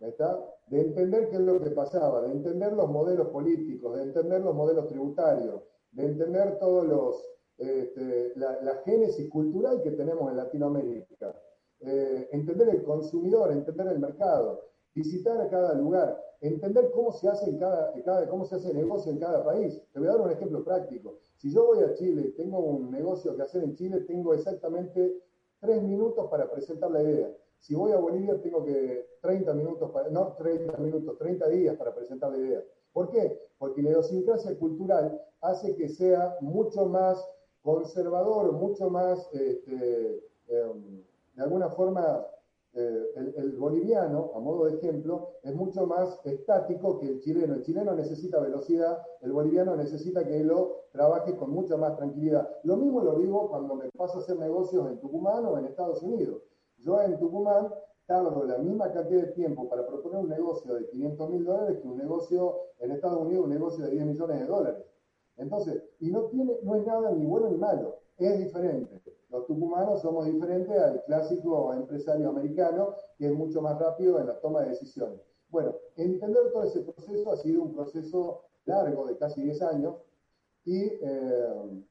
[0.00, 0.44] ¿Está?
[0.66, 4.54] De entender qué es lo que pasaba, de entender los modelos políticos, de entender los
[4.54, 11.34] modelos tributarios, de entender todos los, este, la, génesis cultural que tenemos en Latinoamérica,
[11.80, 17.58] eh, entender el consumidor, entender el mercado, visitar cada lugar, entender cómo se hace en
[17.58, 19.82] cada, cada, cómo se hace negocio en cada país.
[19.92, 21.18] Te voy a dar un ejemplo práctico.
[21.36, 25.22] Si yo voy a Chile tengo un negocio que hacer en Chile, tengo exactamente
[25.60, 27.30] tres minutos para presentar la idea.
[27.60, 31.94] Si voy a Bolivia, tengo que 30 minutos, para, no 30 minutos, 30 días para
[31.94, 32.64] presentar la idea.
[32.92, 33.38] ¿Por qué?
[33.58, 37.22] Porque la idiosincrasia cultural hace que sea mucho más
[37.62, 42.26] conservador, mucho más, este, em, de alguna forma,
[42.72, 47.54] eh, el, boliviano, a modo de ejemplo, es mucho más estático que el chileno.
[47.54, 52.48] El chileno necesita velocidad, el boliviano necesita que lo trabaje con mucha más tranquilidad.
[52.62, 56.02] Lo mismo lo digo cuando me paso a hacer negocios en Tucumán o en Estados
[56.02, 56.42] Unidos.
[56.78, 57.68] Yo en Tucumán
[58.06, 61.88] tardo la misma cantidad de tiempo para proponer un negocio de 500 mil dólares que
[61.88, 64.84] un negocio en Estados Unidos, un negocio de 10 millones de dólares.
[65.36, 69.00] Entonces, y no, tiene, no es nada ni bueno ni malo, es diferente.
[69.30, 74.40] Los tucumanos somos diferentes al clásico empresario americano, que es mucho más rápido en la
[74.40, 75.20] toma de decisiones.
[75.50, 79.96] Bueno, entender todo ese proceso ha sido un proceso largo de casi 10 años
[80.64, 81.84] y eh,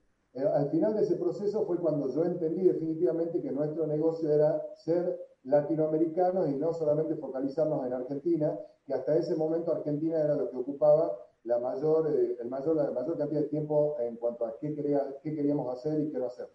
[0.54, 5.20] al final de ese proceso fue cuando yo entendí definitivamente que nuestro negocio era ser
[5.44, 10.58] latinoamericanos y no solamente focalizarnos en Argentina, que hasta ese momento Argentina era lo que
[10.58, 14.76] ocupaba la mayor, eh, el mayor, la mayor cantidad de tiempo en cuanto a qué,
[15.24, 16.50] qué queríamos hacer y qué no hacer.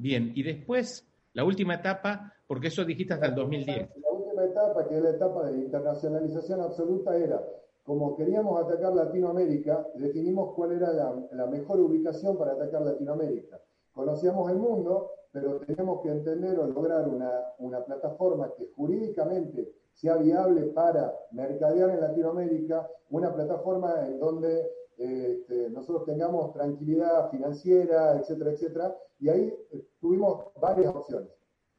[0.00, 3.90] Bien, y después, la última etapa, porque eso dijiste hasta el 2010.
[4.00, 7.44] La última etapa, que es la etapa de internacionalización absoluta, era,
[7.82, 13.60] como queríamos atacar Latinoamérica, definimos cuál era la, mejor ubicación para atacar Latinoamérica.
[13.92, 20.16] Conocíamos el mundo, pero teníamos que entender o lograr una, una plataforma que jurídicamente sea
[20.16, 24.66] viable para mercadear en Latinoamérica, una plataforma en donde
[25.00, 28.96] este, nosotros tengamos tranquilidad financiera, etcétera, etcétera.
[29.18, 31.30] Y ahí eh, tuvimos varias opciones.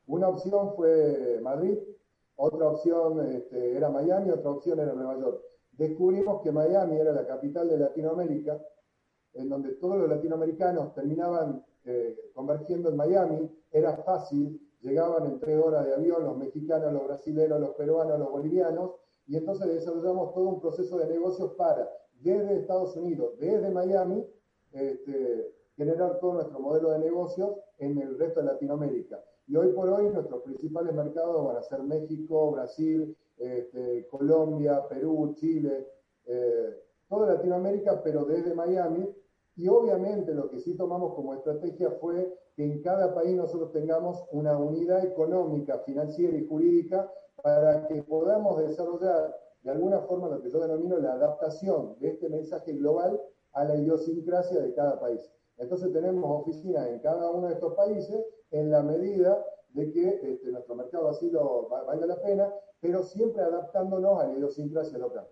[0.07, 1.77] Una opción fue Madrid,
[2.35, 5.39] otra opción este, era Miami, otra opción era Nueva York.
[5.73, 8.59] Descubrimos que Miami era la capital de Latinoamérica,
[9.33, 15.63] en donde todos los latinoamericanos terminaban eh, convergiendo en Miami, era fácil, llegaban en tres
[15.63, 18.93] horas de avión los mexicanos, los brasileños, los peruanos, los bolivianos,
[19.27, 21.87] y entonces desarrollamos todo un proceso de negocios para
[22.23, 24.25] desde Estados Unidos, desde Miami,
[24.71, 29.23] este, generar todo nuestro modelo de negocios en el resto de Latinoamérica.
[29.47, 35.33] Y hoy por hoy nuestros principales mercados van a ser México, Brasil, este, Colombia, Perú,
[35.35, 35.87] Chile,
[36.25, 36.79] eh,
[37.09, 39.09] toda Latinoamérica, pero desde Miami.
[39.57, 44.23] Y obviamente lo que sí tomamos como estrategia fue que en cada país nosotros tengamos
[44.31, 50.49] una unidad económica, financiera y jurídica para que podamos desarrollar de alguna forma lo que
[50.49, 53.21] yo denomino la adaptación de este mensaje global
[53.53, 55.31] a la idiosincrasia de cada país.
[55.57, 60.51] Entonces tenemos oficinas en cada uno de estos países en la medida de que este,
[60.51, 65.27] nuestro mercado así lo valga la pena, pero siempre adaptándonos a la idiosincrasia local.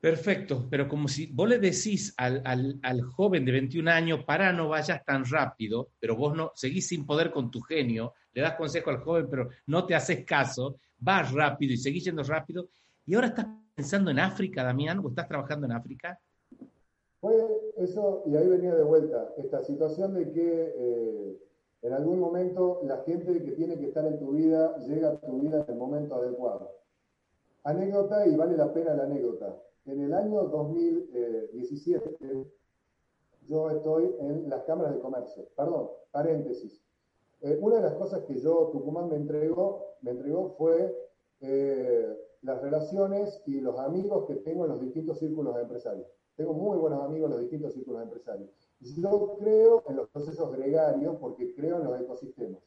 [0.00, 2.42] Perfecto, pero como si vos le decís al,
[2.82, 7.04] al, joven de 21 años, para, no vayas tan rápido, pero vos no seguís sin
[7.04, 11.30] poder con tu genio, le das consejo al joven, pero no te haces caso, vas
[11.32, 12.70] rápido y seguís yendo rápido,
[13.04, 16.18] y ahora estás pensando en África, Damián, o estás trabajando en África.
[17.20, 17.34] Fue
[17.76, 21.38] eso, y ahí venía de vuelta, esta situación de que eh,
[21.82, 25.40] en algún momento la gente que tiene que estar en tu vida llega a tu
[25.40, 26.78] vida en el momento adecuado.
[27.64, 29.54] Anécdota, y vale la pena la anécdota.
[29.90, 32.46] En el año 2017,
[33.48, 35.48] yo estoy en las cámaras de comercio.
[35.56, 36.80] Perdón, paréntesis.
[37.40, 40.96] Eh, una de las cosas que yo, Tucumán, me entregó, me entregó fue
[41.40, 46.06] eh, las relaciones y los amigos que tengo en los distintos círculos de empresarios.
[46.36, 48.48] Tengo muy buenos amigos en los distintos círculos de empresarios.
[48.78, 52.62] Yo creo en los procesos gregarios porque creo en los ecosistemas.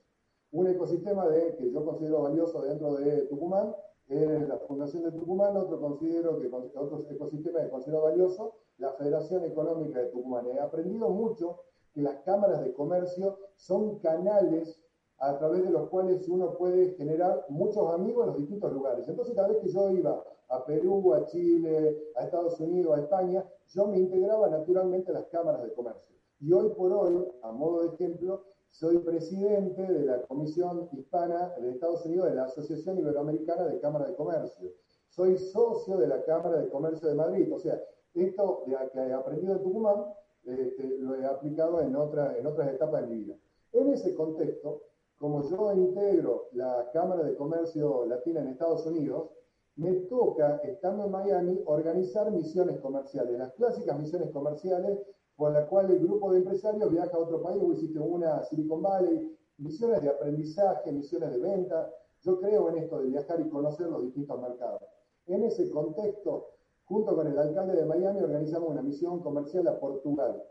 [0.51, 3.73] Un ecosistema de, que yo considero valioso dentro de Tucumán
[4.07, 9.43] es la Fundación de Tucumán, otro, considero que, otro ecosistema que considero valioso, la Federación
[9.43, 10.47] Económica de Tucumán.
[10.47, 11.61] He aprendido mucho
[11.93, 14.79] que las cámaras de comercio son canales
[15.19, 19.07] a través de los cuales uno puede generar muchos amigos en los distintos lugares.
[19.07, 23.45] Entonces, cada vez que yo iba a Perú, a Chile, a Estados Unidos, a España,
[23.67, 26.15] yo me integraba naturalmente a las cámaras de comercio.
[26.39, 31.69] Y hoy por hoy, a modo de ejemplo, soy presidente de la Comisión Hispana de
[31.69, 34.71] Estados Unidos de la Asociación Iberoamericana de Cámara de Comercio.
[35.09, 37.53] Soy socio de la Cámara de Comercio de Madrid.
[37.53, 37.79] O sea,
[38.15, 40.05] esto que he aprendido en Tucumán
[40.43, 43.35] este, lo he aplicado en, en otras etapas de mi vida.
[43.73, 44.81] En ese contexto,
[45.19, 49.29] como yo integro la Cámara de Comercio Latina en Estados Unidos,
[49.75, 54.97] me toca, estando en Miami, organizar misiones comerciales, las clásicas misiones comerciales
[55.35, 58.81] por la cual el grupo de empresarios viaja a otro país, o hiciste una Silicon
[58.81, 61.91] Valley, misiones de aprendizaje, misiones de venta.
[62.21, 64.81] Yo creo en esto de viajar y conocer los distintos mercados.
[65.25, 66.49] En ese contexto,
[66.85, 70.43] junto con el alcalde de Miami, organizamos una misión comercial a Portugal.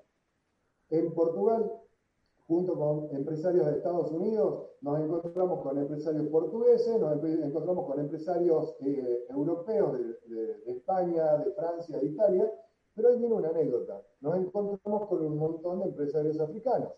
[0.90, 1.72] En Portugal,
[2.46, 8.76] junto con empresarios de Estados Unidos, nos encontramos con empresarios portugueses, nos encontramos con empresarios
[8.80, 12.52] eh, europeos de España, de Francia, de Italia,
[12.94, 14.02] pero ahí viene una anécdota.
[14.20, 16.92] Nos encontramos con un montón de empresarios africanos.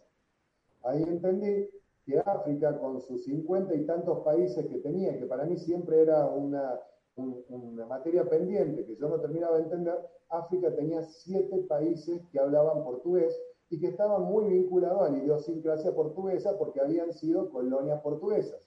[0.83, 1.68] Ahí entendí
[2.04, 6.26] que África, con sus cincuenta y tantos países que tenía, que para mí siempre era
[6.26, 6.80] una,
[7.16, 12.85] una materia pendiente que yo no terminaba de entender, África tenía siete países que hablaban
[12.85, 13.35] portugués
[13.70, 18.61] y que estaban muy vinculados a la idiosincrasia portuguesa porque habían sido colonias portuguesas.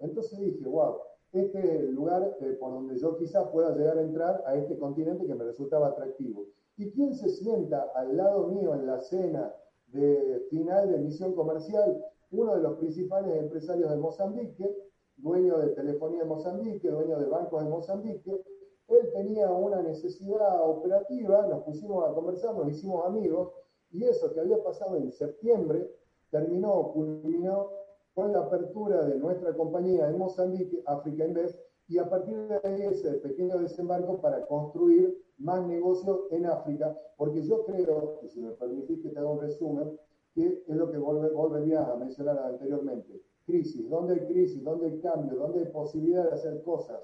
[0.00, 0.96] Entonces dije, wow,
[1.32, 4.76] este es el lugar eh, por donde yo quizás pueda llegar a entrar a este
[4.76, 6.46] continente que me resultaba atractivo.
[6.76, 9.54] ¿Y quién se sienta al lado mío en la cena
[9.88, 12.04] de final de misión comercial?
[12.32, 14.76] Uno de los principales empresarios de Mozambique,
[15.16, 18.42] dueño de telefonía de Mozambique, dueño de bancos de Mozambique.
[18.88, 23.52] Él tenía una necesidad operativa, nos pusimos a conversar, nos hicimos amigos,
[23.92, 25.88] y eso que había pasado en septiembre
[26.30, 27.79] terminó, culminó
[28.14, 33.14] con la apertura de nuestra compañía en Mozambique, Africa Invest, y a partir de ese
[33.14, 39.00] pequeño desembarco para construir más negocios en África, porque yo creo, y si me permitís
[39.00, 39.98] que te haga un resumen,
[40.32, 43.20] que es lo que volvería a mencionar anteriormente.
[43.44, 44.62] Crisis, ¿dónde hay crisis?
[44.62, 45.36] ¿Dónde hay cambio?
[45.36, 47.00] ¿Dónde hay posibilidad de hacer cosas?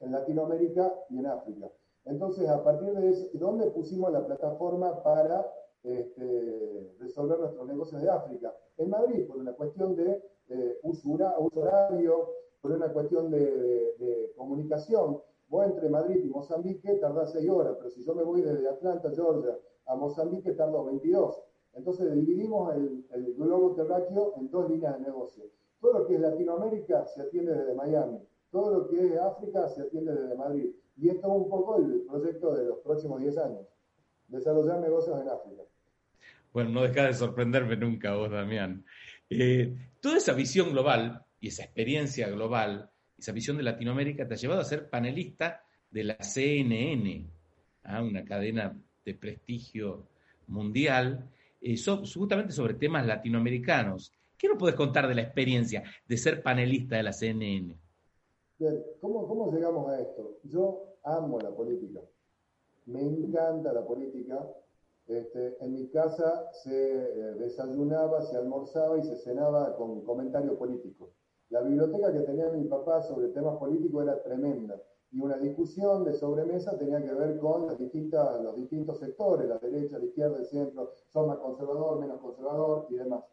[0.00, 1.70] En Latinoamérica y en África.
[2.04, 5.50] Entonces, a partir de eso, ¿dónde pusimos la plataforma para
[5.82, 8.54] este, resolver nuestros negocios de África?
[8.76, 11.10] En Madrid, por una cuestión de eh, uso,
[11.54, 12.30] horario,
[12.60, 15.20] por una cuestión de, comunicación.
[15.48, 19.10] Vos entre Madrid y Mozambique tardás 6 horas, pero si yo me voy desde Atlanta,
[19.14, 19.56] Georgia,
[19.86, 21.42] a Mozambique tardo 22.
[21.74, 25.44] Entonces dividimos el, globo terráqueo en dos líneas de negocio.
[25.80, 28.18] Todo lo que es Latinoamérica se atiende desde Miami,
[28.50, 30.70] todo lo que es África se atiende desde Madrid.
[30.96, 33.66] Y esto es un poco el proyecto de los próximos 10 años,
[34.28, 35.62] desarrollar negocios en África.
[36.52, 38.84] Bueno, no deja de sorprenderme nunca vos, Damián.
[39.28, 42.88] Eh, toda esa visión global y esa experiencia global,
[43.18, 47.28] esa visión de Latinoamérica te ha llevado a ser panelista de la CNN,
[47.82, 48.04] ¿ah?
[48.04, 50.06] una cadena de prestigio
[50.46, 51.28] mundial,
[51.60, 51.74] eh,
[52.14, 54.12] justamente sobre temas latinoamericanos.
[54.38, 57.76] ¿Qué nos puedes contar de la experiencia de ser panelista de la CNN?
[58.60, 60.38] Bien, ¿cómo, ¿cómo llegamos a esto?
[60.44, 62.00] Yo amo la política,
[62.84, 64.38] me encanta la política,
[65.06, 71.10] este, en mi casa se eh, desayunaba, se almorzaba y se cenaba con comentarios políticos.
[71.48, 74.82] La biblioteca que tenía mi papá sobre temas políticos era tremenda
[75.12, 79.58] y una discusión de sobremesa tenía que ver con las distintas, los distintos sectores, la
[79.58, 83.24] derecha, la izquierda, el centro, son más conservador, menos conservador y demás.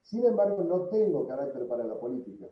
[0.00, 2.46] Sin embargo, no tengo carácter para la política.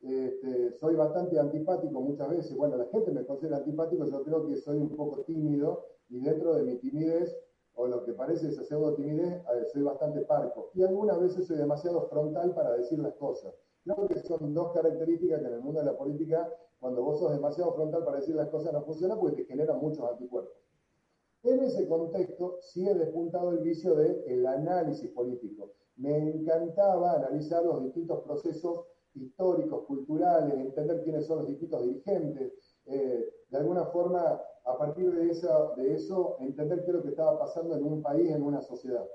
[0.00, 2.56] Este, soy bastante antipático muchas veces.
[2.56, 6.54] Bueno, la gente me considera antipático, yo creo que soy un poco tímido y dentro
[6.54, 7.36] de mi timidez
[7.76, 10.70] o lo que parece esa pseudo timidez, soy bastante parco.
[10.74, 13.54] Y algunas veces soy demasiado frontal para decir las cosas.
[13.84, 16.50] Creo que son dos características que en el mundo de la política,
[16.80, 20.10] cuando vos sos demasiado frontal para decir las cosas, no funciona porque te generan muchos
[20.10, 20.56] anticuerpos.
[21.42, 25.72] En ese contexto, sí he despuntado el vicio del el análisis político.
[25.96, 32.52] Me encantaba analizar los distintos procesos históricos, culturales, entender quiénes son los distintos dirigentes,
[32.86, 37.10] eh, de alguna forma, a partir de, esa, de eso, entender qué es lo que
[37.10, 39.06] estaba pasando en un país, en una sociedad.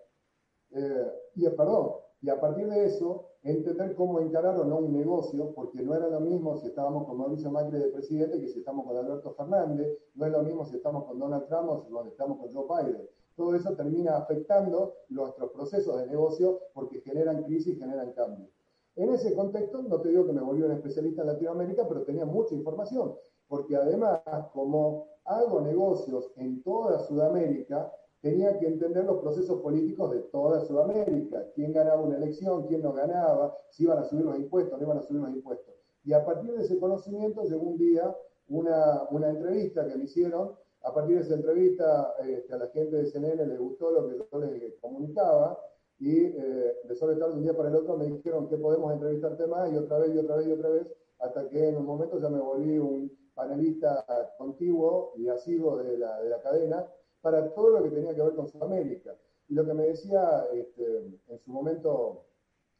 [0.71, 5.53] Eh, y, perdón, y a partir de eso, entender cómo encarar o no un negocio,
[5.53, 8.85] porque no era lo mismo si estábamos con Mauricio Macri de presidente que si estamos
[8.85, 12.37] con Alberto Fernández, no es lo mismo si estamos con Donald Trump o si estamos
[12.37, 13.09] con Joe Biden.
[13.35, 18.49] Todo eso termina afectando nuestros procesos de negocio porque generan crisis, generan cambios.
[18.95, 22.25] En ese contexto, no te digo que me volví un especialista en Latinoamérica, pero tenía
[22.25, 23.15] mucha información,
[23.51, 24.21] porque además,
[24.53, 27.91] como hago negocios en toda Sudamérica,
[28.21, 32.93] tenía que entender los procesos políticos de toda Sudamérica, quién ganaba una elección, quién no
[32.93, 35.75] ganaba, si iban a subir los impuestos, no iban a subir los impuestos.
[36.05, 38.15] Y a partir de ese conocimiento llegó un día
[38.47, 42.95] una, una entrevista que me hicieron, a partir de esa entrevista este, a la gente
[42.95, 45.59] de CNN le gustó lo que yo les comunicaba
[45.99, 48.93] y eh, de sobre todo de un día para el otro me dijeron que podemos
[48.93, 50.87] entrevistarte más y otra vez y otra vez y otra vez
[51.19, 54.05] hasta que en un momento ya me volví un panelista
[54.37, 56.85] contiguo y asiduo de la, de la cadena
[57.21, 59.15] para todo lo que tenía que ver con Sudamérica.
[59.49, 60.85] Y lo que me decía este,
[61.27, 62.25] en su momento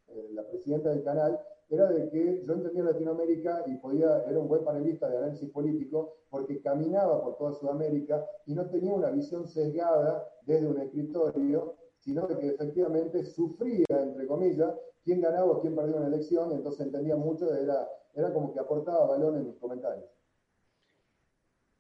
[0.08, 1.40] eh, la presidenta del canal
[1.70, 6.18] era de que yo entendía Latinoamérica y podía, era un buen panelista de análisis político
[6.30, 12.28] porque caminaba por toda Sudamérica y no tenía una visión sesgada desde un escritorio, sino
[12.28, 16.86] de que efectivamente sufría, entre comillas, quién ganaba o quién perdía una elección, y entonces
[16.86, 20.10] entendía mucho, era, era como que aportaba valor en mis comentarios.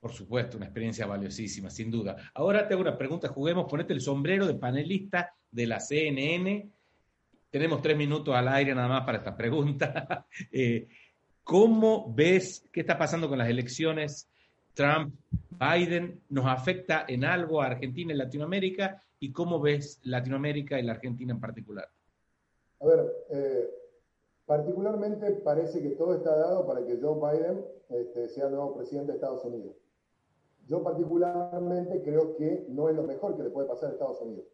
[0.02, 2.16] Por supuesto, una experiencia valiosísima, sin duda.
[2.34, 6.72] Ahora te hago una pregunta, juguemos, ponete el sombrero de panelista de la CNN.
[7.52, 10.26] Tenemos tres minutos al aire nada más para esta pregunta.
[10.52, 10.88] Eh,
[11.44, 14.28] ¿Cómo ves qué está pasando con las elecciones
[14.74, 16.22] Trump-Biden?
[16.30, 19.04] ¿Nos afecta en algo a Argentina y Latinoamérica?
[19.20, 21.88] ¿Y cómo ves Latinoamérica y la Argentina en particular?
[22.80, 23.70] A ver, eh,
[24.46, 29.12] particularmente parece que todo está dado para que Joe Biden este, sea el nuevo presidente
[29.12, 29.81] de Estados Unidos.
[30.66, 34.46] Yo particularmente creo que no es lo mejor que le puede pasar a Estados Unidos,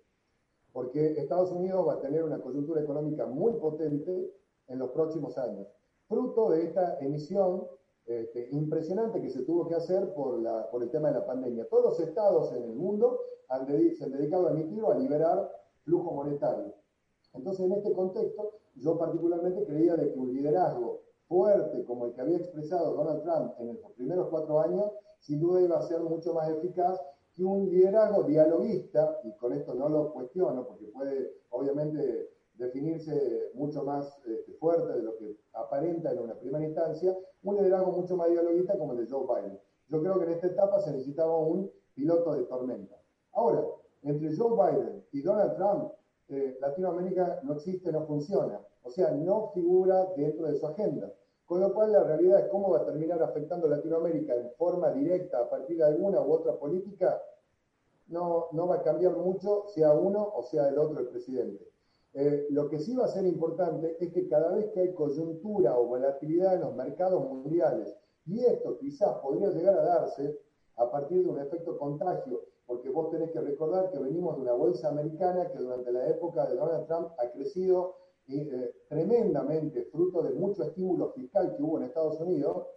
[0.71, 4.33] porque Estados Unidos va a tener una coyuntura económica muy potente
[4.67, 5.67] en los próximos años,
[6.07, 7.67] fruto de esta emisión
[8.07, 10.39] este, impresionante que se tuvo que hacer por,
[10.81, 11.67] el tema de la pandemia.
[11.67, 15.51] Todos los estados en el mundo han se han dedicado a emitir o a liberar
[15.83, 16.73] flujo monetario.
[17.33, 22.21] Entonces, en este contexto, yo particularmente creía de que un liderazgo fuerte como el que
[22.21, 26.33] había expresado Donald Trump en los primeros cuatro años sin duda iba a ser mucho
[26.33, 26.99] más eficaz
[27.33, 33.83] que un liderazgo dialoguista, y con esto no lo cuestiono, porque puede obviamente definirse mucho
[33.83, 38.29] más este, fuerte de lo que aparenta en una primera instancia, un liderazgo mucho más
[38.29, 39.59] dialoguista como el de Joe Biden.
[39.89, 42.95] Yo creo que en esta etapa se necesitaba un piloto de tormenta.
[43.33, 43.63] Ahora,
[44.01, 45.91] entre Joe Biden y Donald Trump,
[46.29, 48.59] eh, Latinoamérica no existe, no funciona.
[48.81, 51.13] O sea, no figura dentro de su agenda.
[51.47, 55.39] Con lo cual la realidad es cómo va a terminar afectando Latinoamérica en forma directa
[55.39, 57.21] a partir de alguna u otra política,
[58.07, 61.65] no, no va a cambiar mucho sea uno o sea el otro el presidente.
[62.13, 65.77] Eh, lo que sí va a ser importante es que cada vez que hay coyuntura
[65.77, 67.95] o volatilidad en los mercados mundiales,
[68.25, 70.37] y esto quizás podría llegar a darse
[70.75, 74.53] a partir de un efecto contagio, porque vos tenés que recordar que venimos de una
[74.53, 77.95] bolsa americana que durante la época de Donald Trump ha crecido
[78.27, 82.67] eh, tremendamente, fruto de mucho estímulo fiscal que hubo en Estados Unidos,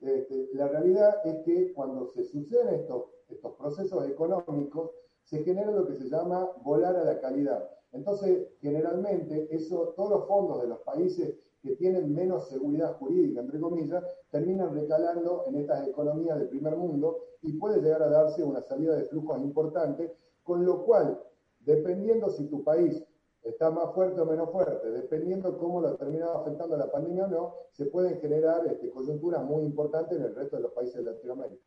[0.00, 4.90] este, la realidad es que cuando se suceden estos, estos procesos económicos,
[5.22, 7.70] se genera lo que se llama volar a la calidad.
[7.92, 13.60] Entonces, generalmente, eso, todos los fondos de los países que tienen menos seguridad jurídica, entre
[13.60, 18.60] comillas, terminan recalando en estas economías del primer mundo y puede llegar a darse una
[18.60, 21.22] salida de flujos importante, con lo cual,
[21.60, 23.02] dependiendo si tu país
[23.44, 27.28] está más fuerte o menos fuerte, dependiendo cómo lo ha terminado afectando la pandemia o
[27.28, 31.12] no, se pueden generar este, coyunturas muy importantes en el resto de los países de
[31.12, 31.62] Latinoamérica.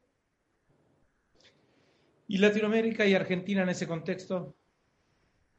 [2.28, 4.56] ¿Y Latinoamérica y Argentina en ese contexto?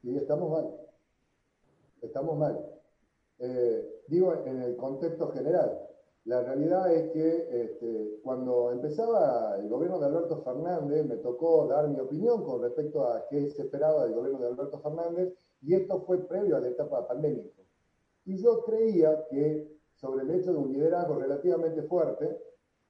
[0.02, 0.76] Sí, estamos mal.
[2.02, 2.66] Estamos mal.
[3.38, 5.80] Eh, digo, en el contexto general.
[6.24, 11.88] La realidad es que este, cuando empezaba el gobierno de Alberto Fernández, me tocó dar
[11.88, 16.00] mi opinión con respecto a qué se esperaba del gobierno de Alberto Fernández y esto
[16.00, 17.62] fue previo a la etapa pandémica.
[18.24, 22.40] Y yo creía que sobre el hecho de un liderazgo relativamente fuerte,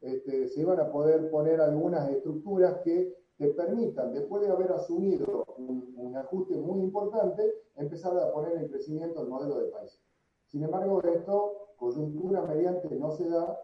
[0.01, 5.45] este, se iban a poder poner algunas estructuras que te permitan, después de haber asumido
[5.57, 7.43] un, un, ajuste muy importante,
[7.77, 10.01] empezar a poner en crecimiento el modelo de país.
[10.47, 13.59] Sin embargo, esto, coyuntura mediante, no se da.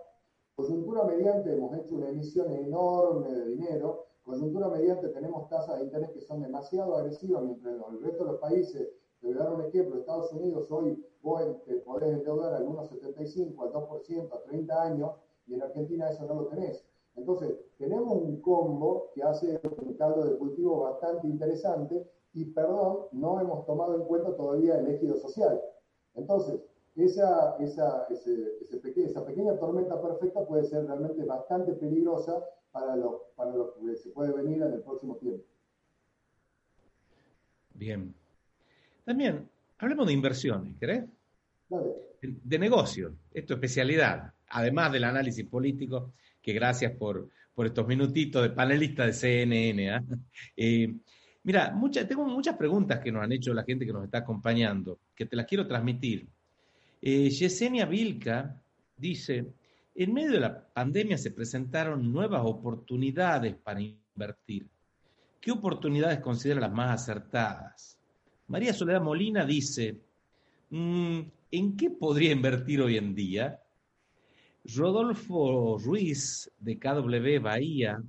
[0.55, 6.11] Coyuntura mediante hemos hecho una emisión enorme de dinero Coyuntura mediante tenemos tasas de interés
[6.11, 8.89] que son demasiado agresivas, mientras el resto de los países,
[9.21, 13.63] te voy a dar un ejemplo, Estados Unidos hoy vos te podés endeudar al 1,75,
[13.63, 15.11] al 2%, a 30 años,
[15.47, 16.87] y en Argentina eso no lo tenés.
[17.17, 23.41] Entonces, tenemos un combo que hace un caldo de cultivo bastante interesante y, perdón, no
[23.41, 25.61] hemos tomado en cuenta todavía el ejido social.
[26.15, 26.61] Entonces,
[26.97, 33.75] esa, esa, esa pequeña tormenta perfecta puede ser realmente bastante peligrosa para lo, para lo
[33.75, 35.45] que se puede venir en el próximo tiempo.
[37.75, 38.15] Bien.
[39.05, 41.05] También, hablemos de inversiones, ¿querés?
[42.21, 48.43] De, negocio, esto es especialidad, además del análisis político, que gracias por, por estos minutitos
[48.43, 49.91] de panelista de CNN.
[49.91, 50.05] ¿ah?
[50.57, 50.95] Eh,
[51.43, 51.75] mira,
[52.09, 55.37] tengo muchas preguntas que nos han hecho la gente que nos está acompañando, que te
[55.37, 56.29] las quiero transmitir.
[57.07, 58.59] Eh, Yesenia Vilca
[58.97, 59.53] dice,
[59.95, 64.67] en medio de la pandemia se presentaron nuevas oportunidades para invertir.
[65.39, 67.99] ¿Qué oportunidades considera las más acertadas?
[68.47, 70.01] María Soledad Molina dice,
[70.71, 73.61] mm, ¿en qué podría invertir hoy en día?
[74.75, 78.03] Rodolfo Ruiz de KW Bahía.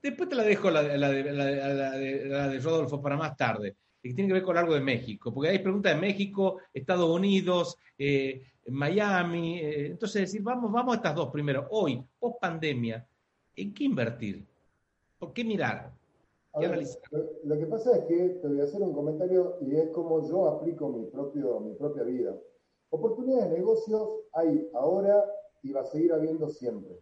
[0.00, 4.56] después te la dejo la, de, Rodolfo para más tarde, que tiene que ver con
[4.56, 9.58] algo de México, porque hay preguntas de México, Estados Unidos, eh, Miami.
[9.58, 11.66] Eh, entonces, decir, vamos, vamos a estas dos primero.
[11.70, 13.06] Hoy, post pandemia,
[13.56, 14.46] ¿en qué invertir?
[15.18, 15.92] ¿Por qué mirar?
[17.44, 20.48] lo, que pasa es que te voy a hacer un comentario y es como yo
[20.48, 22.36] aplico mi, propio, mi propia vida.
[22.90, 25.24] Oportunidades de negocios hay ahora
[25.62, 26.98] y va a seguir habiendo siempre.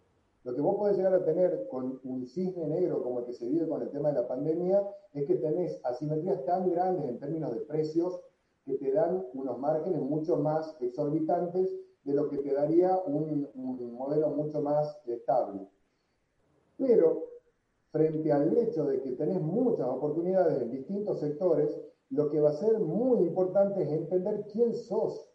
[0.46, 3.48] Lo que vos podés llegar a tener con un cisne negro como el que se
[3.48, 4.80] vive con el tema de la pandemia
[5.12, 8.20] es que tenés asimetrías tan grandes en términos de precios
[8.64, 11.74] que te dan unos márgenes mucho más exorbitantes
[12.04, 15.66] de lo que te daría un, un modelo mucho más estable.
[16.76, 17.24] Pero
[17.90, 21.76] frente al hecho de que tenés muchas oportunidades en distintos sectores,
[22.10, 25.28] lo que va a ser muy importante es entender quién sos.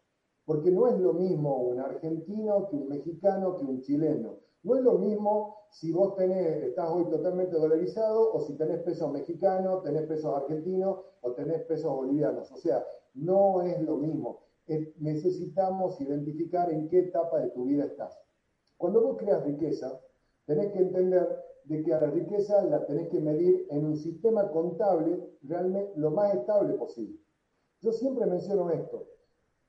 [0.45, 4.50] Porque no es lo mismo un argentino que un mexicano que un chileno.
[4.63, 9.83] No es lo mismo si vos estás hoy totalmente dolarizado o si tenés pesos mexicanos,
[9.83, 12.51] tenés pesos argentinos o tenés pesos bolivianos.
[12.51, 12.85] O sea,
[13.15, 14.41] no es lo mismo.
[14.99, 18.17] necesitamos identificar en qué etapa de tu vida estás.
[18.77, 19.99] Cuando vos creas riqueza,
[20.45, 24.49] tenés que entender de que a la riqueza la tenés que medir en un sistema
[24.51, 27.19] contable realmente lo más estable posible.
[27.81, 29.07] Yo siempre menciono esto.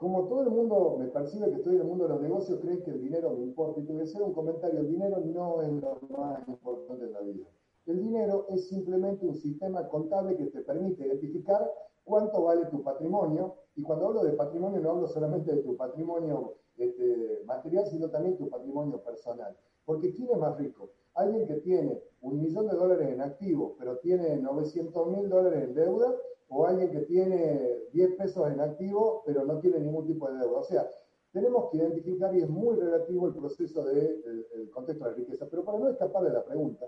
[0.03, 2.83] Como todo el mundo me percibe que estoy en el mundo de los negocios, cree
[2.83, 3.79] que el dinero me importa.
[3.79, 7.13] Y te voy a hacer un comentario, el dinero no es lo más importante en
[7.13, 7.47] la vida.
[7.87, 11.73] El dinero es simplemente un sistema contable que te permite identificar
[12.03, 13.55] cuánto vale tu patrimonio.
[13.77, 18.37] Y cuando hablo de patrimonio no hablo solamente de tu patrimonio este, material, sino también
[18.37, 19.57] tu patrimonio personal.
[19.85, 20.91] Porque ¿quién es más rico?
[21.15, 25.75] Alguien que tiene un millón de dólares en activo, pero tiene 900 mil dólares en
[25.75, 26.13] deuda,
[26.55, 30.61] o alguien que tiene 10 pesos en activo, pero no tiene ningún tipo de deuda.
[30.61, 30.87] O sea,
[31.33, 35.47] tenemos que identificar, y es muy relativo el proceso del de, contexto de la riqueza,
[35.51, 36.87] pero para no escapar de la pregunta,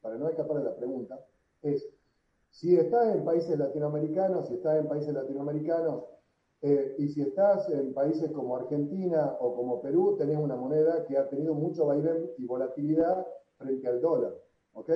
[0.00, 1.20] para no escapar de la pregunta,
[1.60, 1.86] es,
[2.48, 6.04] si estás en países latinoamericanos, si estás en países latinoamericanos,
[6.62, 11.18] eh, y si estás en países como Argentina o como Perú, tenés una moneda que
[11.18, 13.26] ha tenido mucho vaivén y volatilidad
[13.58, 14.34] frente al dólar.
[14.74, 14.90] ¿Ok?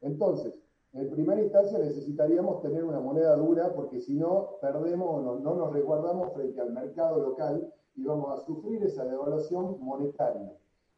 [0.00, 0.52] Entonces,
[0.96, 5.72] en primera instancia necesitaríamos tener una moneda dura porque si no, perdemos o no, nos
[5.72, 10.52] resguardamos frente al mercado local y vamos a sufrir esa devaluación monetaria.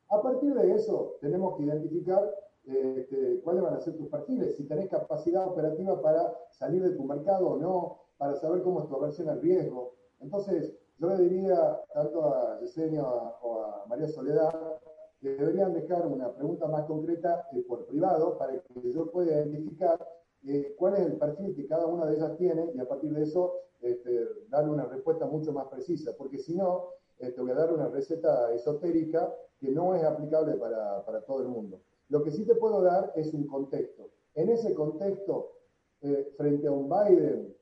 [0.08, 2.32] A partir de eso, tenemos que identificar
[2.64, 7.02] este, cuáles van a ser tus perfiles, si tenés capacidad operativa para salir de tu
[7.04, 9.94] mercado o no, para saber cómo es tu aversión al riesgo.
[10.20, 14.80] Entonces, yo le diría tanto a Yesenia o a María Soledad
[15.20, 19.98] deberían dejar una pregunta más concreta eh, por privado para que yo pueda identificar
[20.44, 23.24] eh, cuál es el perfil que cada una de ellas tiene y a partir de
[23.24, 27.54] eso este, darle una respuesta mucho más precisa, porque si no, te este, voy a
[27.54, 31.80] dar una receta esotérica que no es aplicable para, para, todo el mundo.
[32.08, 34.10] Lo que sí te puedo dar es un contexto.
[34.34, 35.52] En ese contexto,
[36.00, 37.56] eh, frente a un Biden,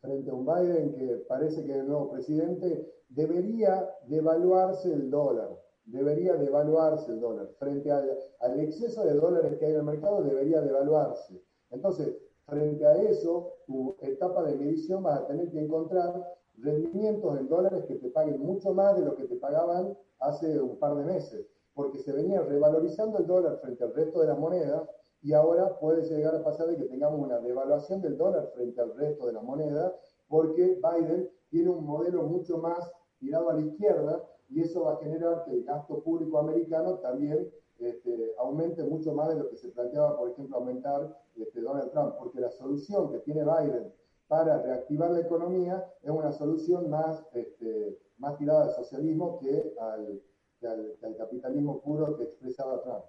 [0.00, 5.63] frente a un Biden que parece que es el nuevo presidente, debería devaluarse el dólar
[5.86, 7.48] debería devaluarse el dólar.
[7.58, 11.42] Frente al, exceso de dólares que hay en el mercado, debería devaluarse.
[11.70, 12.16] Entonces,
[12.46, 17.84] frente a eso, tu etapa de medición vas a tener que encontrar rendimientos en dólares
[17.86, 21.46] que te paguen mucho más de lo que te pagaban hace un par de meses,
[21.74, 24.82] porque se venía revalorizando el dólar frente al resto de las monedas
[25.20, 28.94] y ahora puede llegar a pasar de que tengamos una devaluación del dólar frente al
[28.94, 29.92] resto de las monedas,
[30.28, 34.98] porque Biden tiene un modelo mucho más tirado a la izquierda y eso va a
[34.98, 39.68] generar que el gasto público americano también este, aumente mucho más de lo que se
[39.68, 43.92] planteaba, por ejemplo, aumentar este, Donald Trump, porque la solución que tiene Biden
[44.28, 50.22] para reactivar la economía es una solución más, este, más tirada al socialismo que al,
[50.62, 53.04] al, capitalismo puro que expresaba Trump.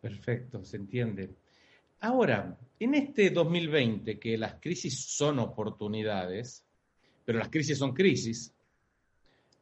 [0.00, 1.34] Perfecto, se entiende.
[2.00, 6.62] Ahora, en este 2020, que las crisis son oportunidades,
[7.24, 8.54] pero las crisis son crisis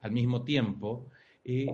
[0.02, 1.06] al mismo tiempo,
[1.44, 1.66] eh,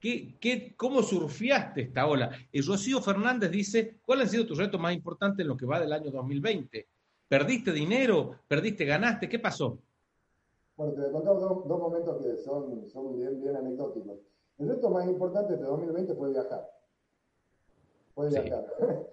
[0.00, 2.30] ¿qué, cómo surfeaste esta ola?
[2.50, 5.80] Y Rocío Fernández dice, ¿cuál ha sido tu reto más importante en lo que va
[5.80, 6.86] del año 2020?
[7.28, 8.36] ¿Perdiste dinero?
[8.48, 9.28] ¿Perdiste, ganaste?
[9.28, 9.78] ¿Qué pasó?
[10.76, 14.18] Bueno, te voy a contar dos, momentos que son, son bien, bien anecdóticos.
[14.58, 16.70] El reto más importante de 2020 fue viajar.
[18.14, 18.66] Fue viajar.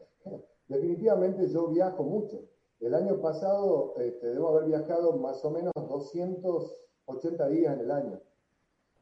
[0.68, 2.44] Definitivamente yo viajo mucho.
[2.80, 8.20] El año pasado este, debo haber viajado más o menos 280 días en el año.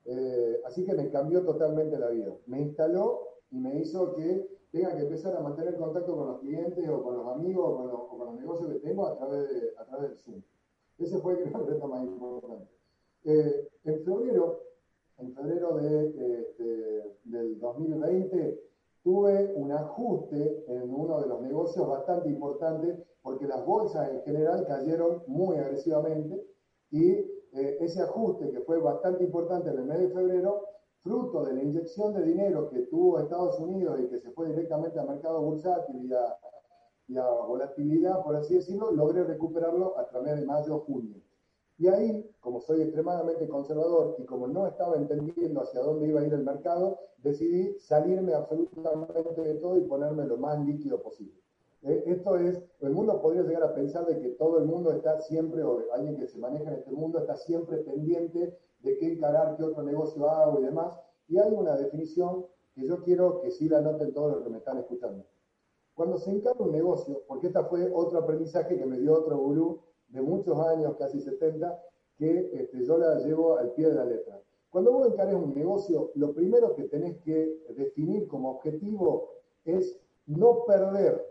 [0.06, 2.34] Eh, así que me cambió totalmente la vida.
[2.48, 6.88] Me instaló y me hizo que tenga que empezar a mantener contacto con los clientes
[6.90, 10.10] o con los amigos o con los, negocios que tengo a través, de, a través
[10.10, 10.42] del Zoom.
[10.98, 12.68] Ese fue el reto más importante.
[13.26, 14.64] Eh, en febrero,
[15.18, 18.60] en febrero de, del 2020,
[19.04, 24.66] tuve un ajuste en uno de los negocios bastante importante porque las bolsas en general
[24.66, 26.44] cayeron muy agresivamente
[26.92, 30.68] y eh, ese ajuste que fue bastante importante en el mes de febrero,
[31.04, 35.00] fruto de la inyección de dinero que tuvo Estados Unidos y que se fue directamente
[35.00, 36.10] al mercado bursátil
[37.08, 41.18] y a, volatilidad, por así decirlo, logré recuperarlo a través de mayo-junio.
[41.78, 46.26] Y ahí, como soy extremadamente conservador y como no estaba entendiendo hacia dónde iba a
[46.26, 51.42] ir el mercado, decidí salirme absolutamente de todo y ponerme lo más líquido posible.
[51.84, 55.20] Eh, esto es, el mundo podría llegar a pensar de que todo el mundo está
[55.22, 59.56] siempre, o alguien que se maneja en este mundo está siempre pendiente de qué encarar,
[59.58, 61.00] qué otro negocio hago y demás.
[61.28, 64.58] Y hay una definición que yo quiero que sí la noten todos los que me
[64.58, 65.26] están escuchando.
[65.94, 69.82] Cuando se encara un negocio, porque esta fue otro aprendizaje que me dio otro gurú
[70.08, 71.82] de muchos años, casi 70,
[72.18, 74.42] que este, yo la llevo al pie de la letra.
[74.70, 79.32] Cuando vos encarés un negocio, lo primero que tenés que definir como objetivo
[79.66, 81.31] es no perder.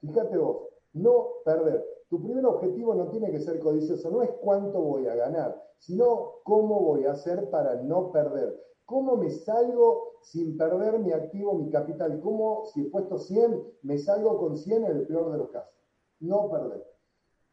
[0.00, 1.84] Fíjate vos, no perder.
[2.08, 6.34] Tu primer objetivo no tiene que ser codicioso, no es cuánto voy a ganar, sino
[6.44, 8.60] cómo voy a hacer para no perder.
[8.84, 12.20] ¿Cómo me salgo sin perder mi activo, mi capital?
[12.20, 15.74] ¿Cómo, si he puesto 100, me salgo con 100 en el peor de los casos?
[16.20, 16.86] No perder.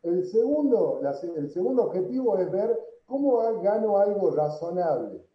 [0.04, 1.02] El segundo,
[1.36, 5.26] el segundo objetivo es ver cómo gano algo razonable.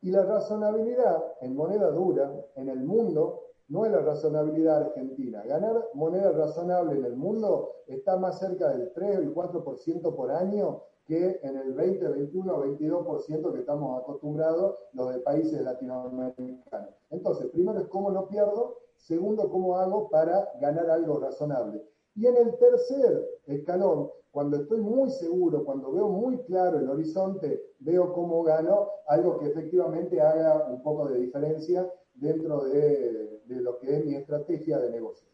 [0.00, 5.42] Y la razonabilidad en moneda dura, en el mundo, no es la razonabilidad argentina.
[5.46, 10.30] Ganar moneda razonable en el mundo está más cerca del 3 o el 4% por
[10.30, 16.90] año que en el 20, 21 o 22% que estamos acostumbrados los de países latinoamericanos.
[17.08, 21.82] Entonces, primero es cómo no pierdo, segundo, cómo hago para ganar algo razonable.
[22.14, 27.62] Y en el tercer escalón, cuando estoy muy seguro, cuando veo muy claro el horizonte,
[27.80, 33.98] veo cómo gano algo que efectivamente haga un poco de diferencia dentro de, lo que
[33.98, 35.28] es mi estrategia de negocio.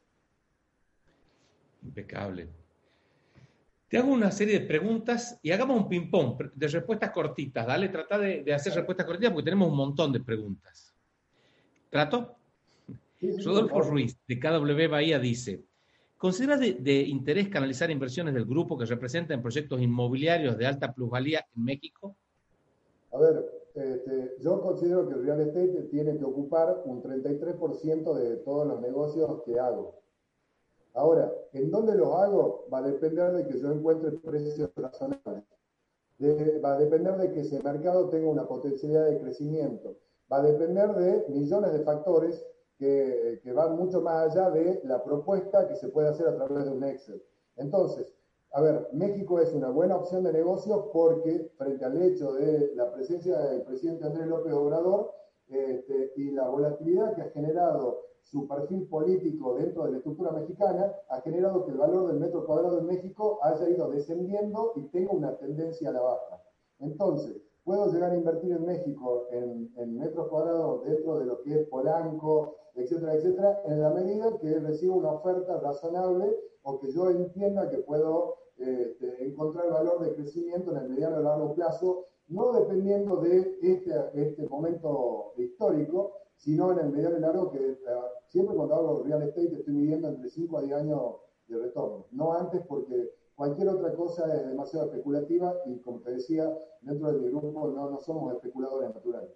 [1.83, 2.49] Impecable.
[3.89, 7.67] Te hago una serie de preguntas y hagamos un ping-pong de respuestas cortitas.
[7.67, 10.95] Dale, trata de, hacer respuestas cortitas porque tenemos un montón de preguntas.
[11.89, 12.37] ¿Trato?
[13.21, 15.65] Rodolfo Ruiz, de KW Bahía, dice:
[16.19, 21.47] ¿Considera de, interés canalizar inversiones del grupo que representa en proyectos inmobiliarios de alta plusvalía
[21.57, 22.15] en México?
[23.13, 28.37] A ver, este, yo considero que el real estate tiene que ocupar un 33% de
[28.39, 30.01] todos los negocios que hago.
[30.95, 32.67] Ahora, ¿en dónde los hago?
[32.73, 35.45] Va a depender de que yo encuentre precios razonables.
[36.65, 39.97] va a depender de que ese mercado tenga una potencialidad de crecimiento.
[40.31, 42.45] Va a depender de millones de factores
[42.79, 46.71] que, van mucho más allá de la propuesta que se puede hacer a través de
[46.71, 47.23] un Excel.
[47.57, 48.15] Entonces,
[48.53, 52.93] a ver, México es una buena opción de negocio porque frente al hecho de la
[52.93, 55.13] presencia del presidente Andrés López Obrador
[55.49, 60.93] este, y la volatilidad que ha generado su perfil político dentro de la estructura mexicana,
[61.09, 65.13] ha generado que el valor del metro cuadrado en México haya ido descendiendo y tenga
[65.13, 66.43] una tendencia a la baja.
[66.79, 67.37] Entonces,
[67.69, 72.57] puedo llegar a invertir en México en, metros cuadrados dentro de lo que es Polanco,
[72.75, 77.77] etcétera, etcétera, en la medida que reciba una oferta razonable o que yo entienda que
[77.79, 83.59] puedo este, encontrar valor de crecimiento en el mediano y largo plazo, no dependiendo de
[83.61, 87.79] este, este momento histórico, sino en el mediano y largo que eh,
[88.29, 91.01] siempre cuando hablo de real estate estoy midiendo entre 5 a 10 años
[91.49, 96.53] de retorno, no antes porque cualquier otra cosa es demasiado especulativa y como te decía,
[96.81, 99.31] dentro de mi grupo no, no somos especuladores naturales.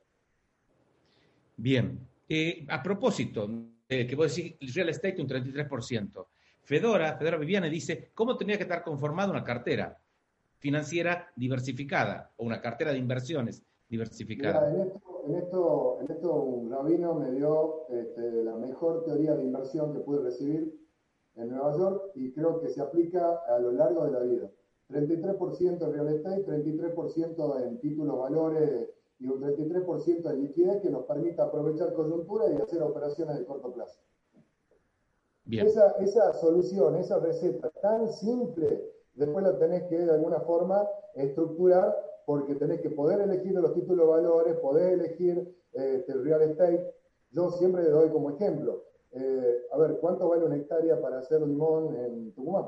[1.57, 3.49] Bien, eh, a propósito,
[3.89, 6.27] eh, que vos decís real estate un 33%.
[6.65, 9.97] Fedora, Fedora Viviane dice, ¿cómo tendría que estar conformada una cartera
[10.59, 14.69] financiera diversificada o una cartera de inversiones diversificada?
[14.69, 19.93] esto, en esto, en esto un rabino me dio este, la mejor teoría de inversión
[19.93, 20.82] que pude recibir
[21.37, 24.51] en Nueva York y creo que se aplica a lo largo de la vida.
[24.91, 31.05] 33% en real estate, 33% en títulos valores y un 33% en liquidez que nos
[31.05, 34.01] permita aprovechar coyuntura y hacer operaciones de corto plazo.
[35.51, 41.97] Esa, esa solución, esa receta tan simple, después la tenés que de alguna forma estructurar
[42.25, 46.95] porque tenés que poder elegir los títulos valores, poder elegir eh, el real estate.
[47.31, 51.43] Yo siempre le doy como ejemplo, eh, a ver, ¿cuánto vale una hectárea para hacer
[51.43, 52.67] limón en Tucumán?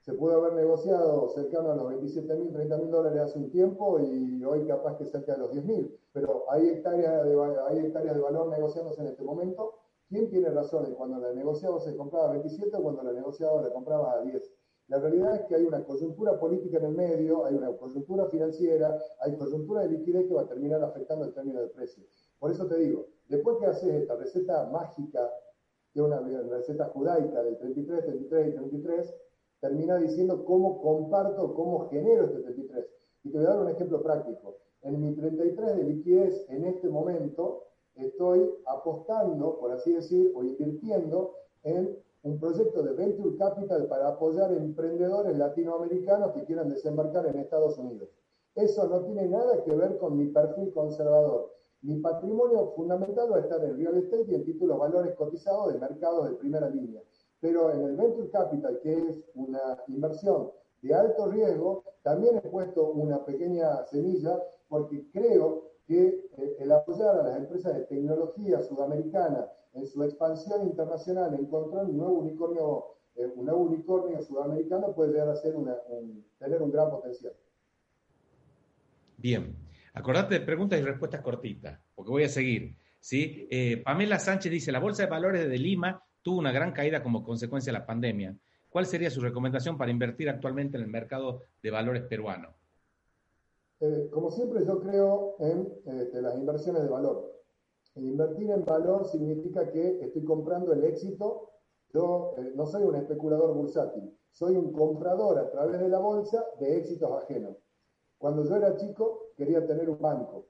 [0.00, 3.98] Se puede haber negociado cercano a los 27 mil, 30 mil dólares hace un tiempo
[3.98, 7.36] y hoy capaz que cerca de los 10 mil, pero hay hectáreas, de,
[7.68, 9.74] hay hectáreas de valor negociándose en este momento.
[10.08, 10.94] ¿Quién tiene razón?
[10.94, 14.52] Cuando la negociado se compraba a 27 o cuando la negociado le compraba a 10?
[14.86, 18.96] La realidad es que hay una coyuntura política en el medio, hay una coyuntura financiera,
[19.18, 22.04] hay coyuntura de liquidez que va a terminar afectando el término de precio.
[22.38, 25.28] Por eso te digo, después que haces esta receta mágica,
[25.96, 29.14] que una receta judaica del 33, 33 y 33,
[29.60, 32.86] termina diciendo cómo comparto, cómo genero este 33.
[33.24, 34.58] Y te voy a dar un ejemplo práctico.
[34.82, 41.32] En mi 33 de liquidez en este momento estoy apostando, por así decir, o invirtiendo
[41.62, 47.78] en un proyecto de Venture Capital para apoyar emprendedores latinoamericanos que quieran desembarcar en Estados
[47.78, 48.10] Unidos.
[48.54, 51.54] Eso no tiene nada que ver con mi perfil conservador.
[51.82, 55.78] Mi patrimonio fundamental va a estar en real estate y en títulos valores cotizados de
[55.78, 57.02] mercados de primera línea.
[57.40, 60.50] Pero en el Venture Capital, que es una inversión
[60.82, 67.20] de alto riesgo, también he puesto una pequeña semilla porque creo que eh, el apoyar
[67.20, 73.30] a las empresas de tecnología sudamericana en su expansión internacional, encontrar un nuevo unicornio, eh,
[73.36, 75.54] un unicornio sudamericano puede llegar a ser
[76.38, 77.34] tener un gran potencial.
[79.18, 79.54] Bien,
[79.96, 82.76] acordate de preguntas y respuestas cortitas, porque voy a seguir.
[83.10, 87.24] Eh, Pamela Sánchez dice, la Bolsa de Valores de Lima tuvo una gran caída como
[87.24, 88.36] consecuencia de la pandemia.
[88.68, 92.54] ¿Cuál sería su recomendación para invertir actualmente en el mercado de valores peruano?
[93.80, 97.32] Eh, como siempre, yo creo en las inversiones de valor.
[97.94, 101.52] Invertir en valor significa que estoy comprando el éxito.
[101.94, 106.44] Yo eh, no soy un especulador bursátil, soy un comprador a través de la bolsa
[106.60, 107.56] de éxitos ajenos.
[108.18, 110.46] Cuando yo era chico quería tener un banco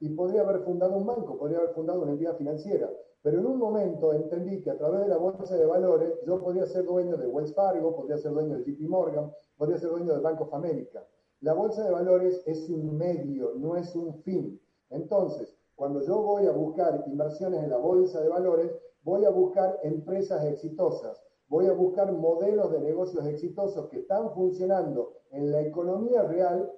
[0.00, 2.90] y podría haber fundado un banco, podría haber fundado una entidad financiera,
[3.22, 6.66] pero en un momento entendí que a través de la bolsa de valores yo podría
[6.66, 10.20] ser dueño de Wells Fargo, podría ser dueño de JP Morgan, podría ser dueño del
[10.20, 11.06] Bank of America.
[11.40, 14.60] La bolsa de valores es un medio, no es un fin.
[14.90, 18.70] Entonces, cuando yo voy a buscar inversiones en la bolsa de valores,
[19.02, 25.14] voy a buscar empresas exitosas, voy a buscar modelos de negocios exitosos que están funcionando
[25.30, 26.70] en la economía real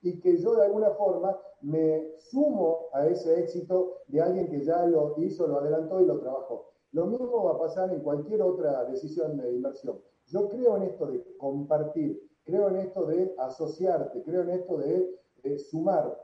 [0.00, 4.86] y que yo de alguna forma me sumo a ese éxito de alguien que ya
[4.86, 6.70] lo hizo, lo adelantó y lo trabajó.
[6.92, 10.00] Lo mismo va a pasar en cualquier otra decisión de inversión.
[10.26, 15.18] Yo creo en esto de compartir, creo en esto de asociarte, creo en esto de,
[15.42, 16.18] de sumar.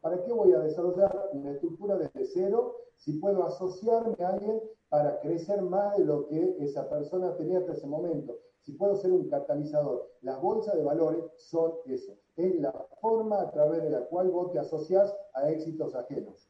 [0.00, 5.20] ¿Para qué voy a desarrollar una estructura desde cero si puedo asociarme a alguien para
[5.20, 8.36] crecer más de lo que esa persona tenía hasta ese momento?
[8.60, 10.10] Si puedo ser un catalizador.
[10.20, 12.12] Las bolsas de valores son eso.
[12.38, 16.48] Es la forma a través de la cual vos te asocias a éxitos ajenos.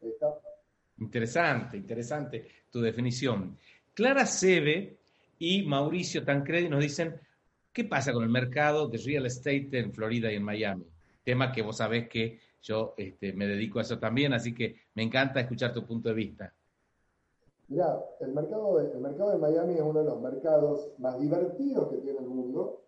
[0.00, 0.36] ¿Está?
[0.98, 3.56] Interesante, interesante tu definición.
[3.94, 4.98] Clara Seve
[5.38, 7.20] y Mauricio Tancredi nos dicen,
[7.72, 10.86] ¿qué pasa con el mercado de real estate en Florida y en Miami?
[11.22, 15.04] Tema que vos sabés que yo este, me dedico a eso también, así que me
[15.04, 16.52] encanta escuchar tu punto de vista.
[17.68, 21.88] Mira, el mercado, de, el mercado de Miami es uno de los mercados más divertidos
[21.90, 22.82] que tiene el mundo.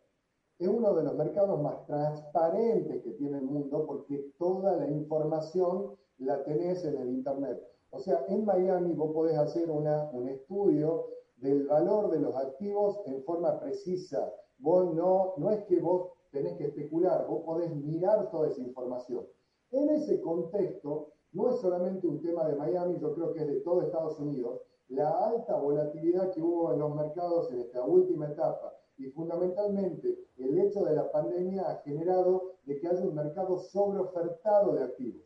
[0.61, 5.96] Es uno de los mercados más transparentes que tiene el mundo porque toda la información
[6.18, 7.66] la tenés en el Internet.
[7.88, 11.06] O sea, en Miami vos podés hacer una, un estudio
[11.36, 14.34] del valor de los activos en forma precisa.
[14.58, 19.26] Vos no, no es que vos tenés que especular, vos podés mirar toda esa información.
[19.70, 23.61] En ese contexto, no es solamente un tema de Miami, yo creo que es de
[23.61, 28.74] todo Estados Unidos, la alta volatilidad que hubo en los mercados en esta última etapa
[29.01, 34.74] y fundamentalmente el hecho de la pandemia ha generado de que haya un mercado sobreofertado
[34.74, 35.22] de activos.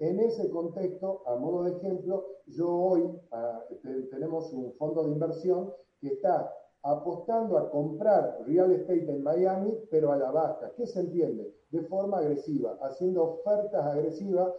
[0.00, 3.62] En ese contexto, a modo de ejemplo, yo hoy ah,
[4.10, 10.10] tenemos un fondo de inversión que está apostando a comprar real estate en Miami, pero
[10.10, 10.72] a la baja.
[10.76, 11.54] ¿Qué se entiende?
[11.70, 14.52] De forma agresiva, haciendo ofertas agresivas,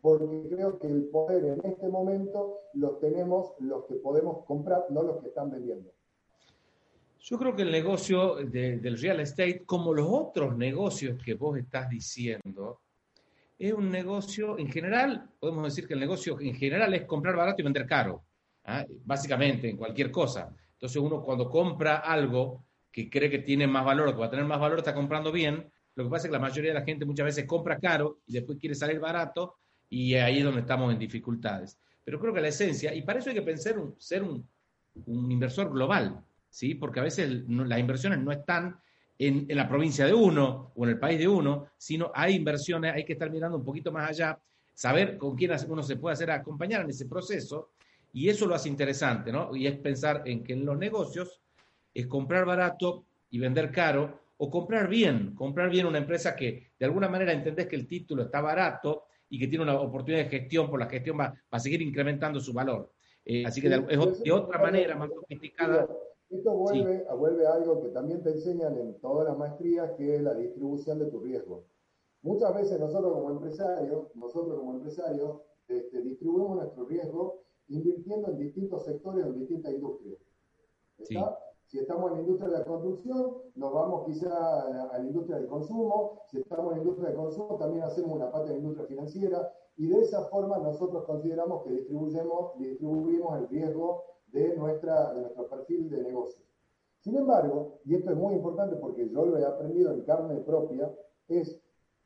[0.00, 5.02] porque creo que el poder en este momento lo tenemos los que podemos comprar, no
[5.02, 5.90] los que están vendiendo.
[7.20, 11.88] Yo creo que el negocio del real estate, como los otros negocios que vos estás
[11.88, 12.80] diciendo,
[13.58, 17.60] es un negocio, en general, podemos decir que el negocio en general es comprar barato
[17.60, 18.24] y vender caro,
[18.64, 18.84] ¿ah?
[19.04, 20.54] básicamente en cualquier cosa.
[20.74, 24.30] Entonces uno cuando compra algo que cree que tiene más valor o que va a
[24.30, 25.68] tener más valor, está comprando bien.
[25.96, 28.34] Lo que pasa es que la mayoría de la gente muchas veces compra caro y
[28.34, 29.56] después quiere salir barato
[29.90, 31.78] y ahí es donde estamos en dificultades.
[32.04, 34.48] Pero creo que la esencia, y para eso hay que pensar ser un,
[35.06, 36.74] inversor global, ¿sí?
[36.74, 38.80] porque a veces las inversiones no están
[39.18, 42.94] en, en, la provincia de uno o en el país de uno, sino hay inversiones,
[42.94, 44.38] hay que estar mirando un poquito más allá,
[44.74, 47.70] saber con quién uno se puede hacer acompañar en ese proceso,
[48.12, 49.54] y eso lo hace interesante, ¿no?
[49.54, 51.40] Y es pensar en que en los negocios
[51.92, 56.86] es comprar barato y vender caro, o comprar bien, comprar bien una empresa que de
[56.86, 60.70] alguna manera entendés que el título está barato y que tiene una oportunidad de gestión,
[60.70, 62.92] por la gestión va, a seguir incrementando su valor.
[63.24, 65.88] Eh, así que de, es de otra manera, más sofisticada.
[66.30, 70.22] Esto vuelve, vuelve a algo que también te enseñan en todas las maestrías, que es
[70.22, 71.64] la distribución de tu riesgo.
[72.22, 78.84] Muchas veces nosotros como empresarios, nosotros como empresarios, este, distribuimos nuestro riesgo invirtiendo en distintos
[78.84, 80.18] sectores o en distintas industrias.
[81.66, 85.46] Si estamos en la industria de la construcción, nos vamos quizá a la industria del
[85.46, 86.22] consumo.
[86.30, 89.52] Si estamos en la industria del consumo, también hacemos una parte de la industria financiera.
[89.76, 94.02] Y de esa forma nosotros consideramos que distribuimos el riesgo
[94.32, 96.42] de, nuestra, de nuestro perfil de negocio.
[97.00, 100.92] Sin embargo, y esto es muy importante porque yo lo he aprendido en carne propia,
[101.28, 101.60] es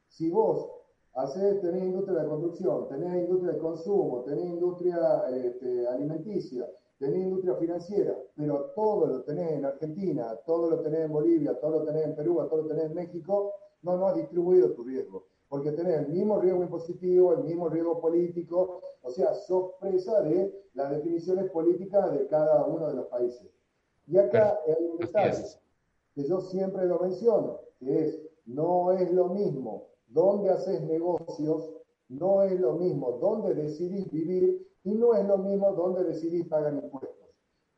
[0.09, 0.70] si vos
[1.14, 6.68] hacés, tenés industria de construcción, tenés industria de consumo, tenés industria este, alimenticia,
[6.99, 11.81] tenés industria financiera, pero todo lo tenés en Argentina, todo lo tenés en Bolivia, todo
[11.81, 13.53] lo tenés en Perú, todo lo tenés en México,
[13.83, 18.01] no, no has distribuido tu riesgo, porque tenés el mismo riesgo impositivo, el mismo riesgo
[18.01, 23.51] político, o sea, sos presa de las definiciones políticas de cada uno de los países.
[24.07, 25.45] Y acá hay un detalle
[26.15, 31.71] que yo siempre lo menciono, que es, no es lo mismo dónde haces negocios,
[32.09, 36.73] no es lo mismo dónde decidís vivir y no es lo mismo dónde decidís pagar
[36.73, 37.29] impuestos.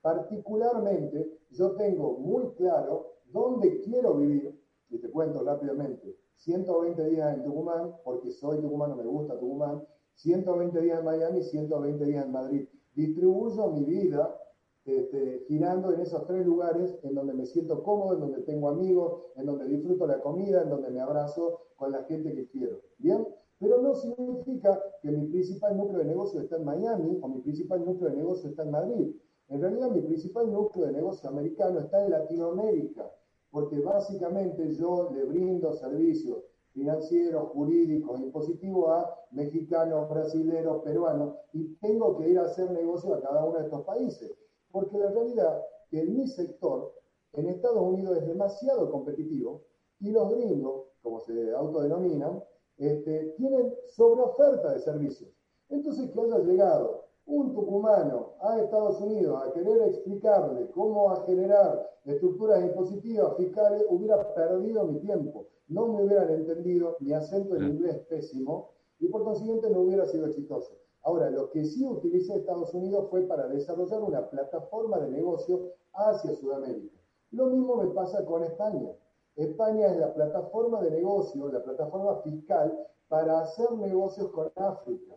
[0.00, 7.44] Particularmente, yo tengo muy claro dónde quiero vivir, y te cuento rápidamente, 120 días en
[7.44, 9.82] Tucumán, porque soy tucumano, me gusta Tucumán,
[10.14, 12.68] 120 días en Miami, 120 días en Madrid.
[12.94, 14.38] Distribuyo mi vida
[14.84, 19.22] este, girando en esos tres lugares en donde me siento cómodo, en donde tengo amigos,
[19.36, 22.80] en donde disfruto la comida, en donde me abrazo con la gente que quiero.
[22.98, 23.26] ¿Bien?
[23.58, 27.84] Pero no significa que mi principal núcleo de negocio está en Miami o mi principal
[27.84, 29.16] núcleo de negocio está en Madrid.
[29.48, 33.10] En realidad mi principal núcleo de negocio americano está en Latinoamérica,
[33.54, 36.42] porque básicamente yo le brindo servicios
[36.72, 43.20] financieros, jurídicos, impositivos a mexicanos, brasileños, peruanos, y tengo que ir a hacer negocio a
[43.20, 44.32] cada uno de estos países.
[44.72, 46.94] Porque la realidad que en mi sector,
[47.34, 49.62] en Estados Unidos es demasiado competitivo,
[50.00, 52.42] y los gringos, como se autodenominan,
[52.76, 55.30] este, tienen sobreoferta de servicios.
[55.68, 61.90] Entonces, que haya llegado un tucumano a Estados Unidos a querer explicarle cómo a generar
[62.04, 65.46] estructuras impositivas fiscales, hubiera perdido mi tiempo.
[65.68, 70.06] No me hubieran entendido, mi acento en inglés es pésimo y por consiguiente no hubiera
[70.06, 70.76] sido exitoso.
[71.02, 76.34] Ahora, lo que sí utilicé Estados Unidos fue para desarrollar una plataforma de negocio hacia
[76.34, 76.98] Sudamérica.
[77.30, 78.90] Lo mismo me pasa con España.
[79.36, 85.14] España es la plataforma de negocio, la plataforma fiscal para hacer negocios con África.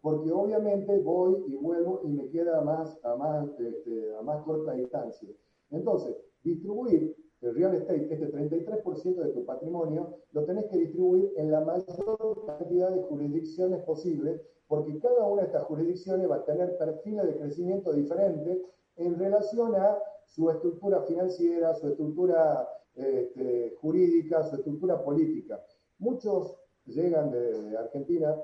[0.00, 4.72] Porque obviamente voy y vuelvo y me queda más, a más, este, a más corta
[4.72, 5.28] distancia.
[5.70, 11.50] Entonces, distribuir el real estate, este 33% de tu patrimonio, lo tenés que distribuir en
[11.50, 16.76] la mayor cantidad de jurisdicciones posibles, porque cada una de estas jurisdicciones va a tener
[16.76, 18.58] perfiles de crecimiento diferentes
[18.96, 25.64] en relación a su estructura financiera, su estructura este, jurídica, su estructura política.
[25.98, 28.36] Muchos llegan de, Argentina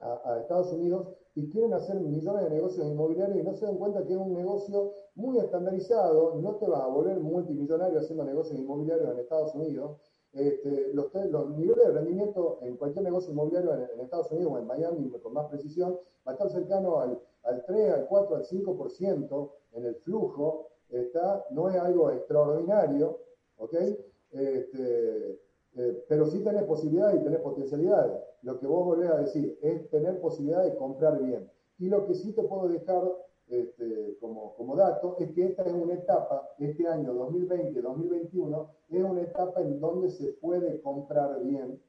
[0.00, 4.04] a, Estados Unidos y quieren hacer millones de negocios inmobiliarios y no se dan cuenta
[4.04, 9.10] que es un negocio muy estandarizado, no te vas a volver multimillonario haciendo negocios inmobiliarios
[9.10, 9.98] en Estados Unidos.
[10.32, 11.10] Este, los,
[11.56, 15.46] niveles de rendimiento en cualquier negocio inmobiliario en, Estados Unidos o en Miami, con más
[15.46, 20.68] precisión, va a estar cercano al, al 3, al 4, al 5% en el flujo.
[20.90, 23.20] Está, no es algo extraordinario,
[23.56, 23.74] ¿ok?
[24.30, 25.40] Este,
[25.78, 28.20] eh, pero sí tenés posibilidades y tenés potencialidades.
[28.42, 31.48] Lo que vos volvés a decir es tener posibilidad de comprar bien.
[31.78, 33.02] Y lo que sí te puedo dejar
[33.46, 39.22] este, como, como dato es que esta es una etapa, este año 2020-2021, es una
[39.22, 41.80] etapa en donde se puede comprar bien,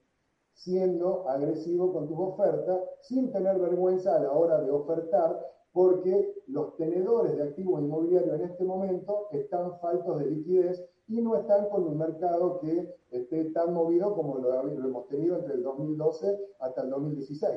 [0.53, 6.75] siendo agresivo con tus ofertas, sin tener vergüenza a la hora de ofertar, porque los
[6.77, 11.83] tenedores de activos inmobiliarios en este momento están faltos de liquidez y no están con
[11.85, 16.89] un mercado que esté tan movido como lo, hemos tenido entre el 2012 hasta el
[16.91, 17.51] 2016.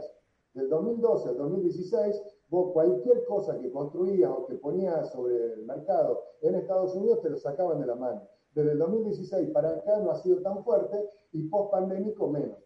[0.54, 6.22] Del 2012 al 2016, vos cualquier cosa que construías o que ponías sobre el mercado
[6.40, 8.22] en Estados Unidos te lo sacaban de la mano.
[8.54, 10.96] Desde el 2016 para acá no ha sido tan fuerte
[11.32, 12.58] y post pandémico menos.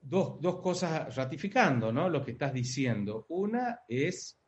[0.00, 2.10] Dos, dos, cosas ratificando ¿no?
[2.10, 3.24] lo que estás diciendo.
[3.30, 4.38] Una es,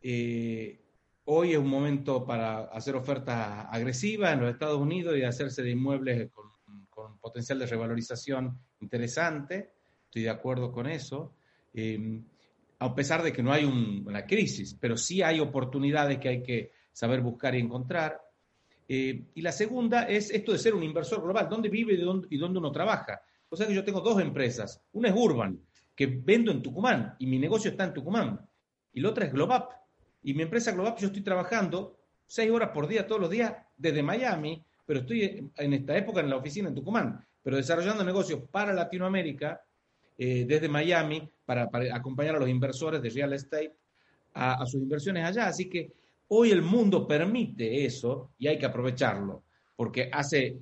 [0.00, 0.80] eh,
[1.24, 5.70] hoy es un momento para hacer ofertas agresivas en los Estados Unidos y hacerse de
[5.70, 6.50] inmuebles con,
[7.18, 9.72] potencial de revalorización interesante.
[10.04, 11.34] Estoy de acuerdo con eso.
[11.72, 12.20] Eh,
[12.78, 16.72] a pesar de que no hay una crisis, pero sí hay oportunidades que hay que
[16.92, 18.20] saber buscar y encontrar.
[18.88, 22.26] Eh, y la segunda es esto de ser un inversor global, dónde vive y dónde,
[22.30, 23.22] y dónde uno trabaja.
[23.48, 24.82] O sea que yo tengo dos empresas.
[24.92, 25.60] Una es Urban,
[25.94, 28.40] que vendo en Tucumán y mi negocio está en Tucumán.
[28.92, 29.81] Y la otra es Globap.
[30.22, 34.02] Y mi empresa Globap yo estoy trabajando seis horas por día, todos los días, desde
[34.02, 38.72] Miami, pero estoy en esta época en la oficina en Tucumán, pero desarrollando negocios para
[38.72, 39.62] Latinoamérica,
[40.18, 43.74] eh, desde Miami, para, acompañar a los inversores de real estate
[44.34, 45.48] a, a sus inversiones allá.
[45.48, 45.92] Así que
[46.34, 49.44] Hoy el mundo permite eso y hay que aprovecharlo,
[49.76, 50.56] porque hace,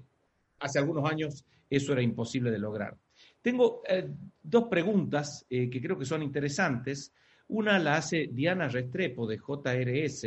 [0.58, 2.98] hace algunos años eso era imposible de lograr.
[3.40, 4.08] Tengo eh,
[4.42, 7.12] dos preguntas eh, que creo que son interesantes.
[7.50, 10.22] Una la hace Diana Restrepo de JRS,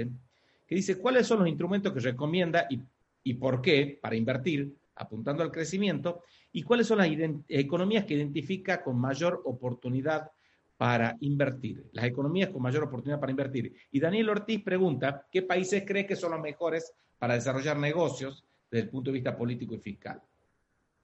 [0.68, 2.80] que dice, ¿cuáles son los instrumentos que recomienda y,
[3.24, 6.24] y por qué para invertir, apuntando al crecimiento?
[6.52, 7.10] ¿Y cuáles son las
[7.48, 10.32] economías que identifica con mayor oportunidad
[10.78, 13.74] para invertir, las economías con mayor oportunidad para invertir.
[13.92, 18.86] Y Daniel Ortiz pregunta, ¿qué países cree que son los mejores para desarrollar negocios desde
[18.86, 20.22] el punto de vista político y fiscal?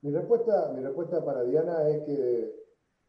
[0.01, 2.51] Mi respuesta, mi respuesta para Diana es que,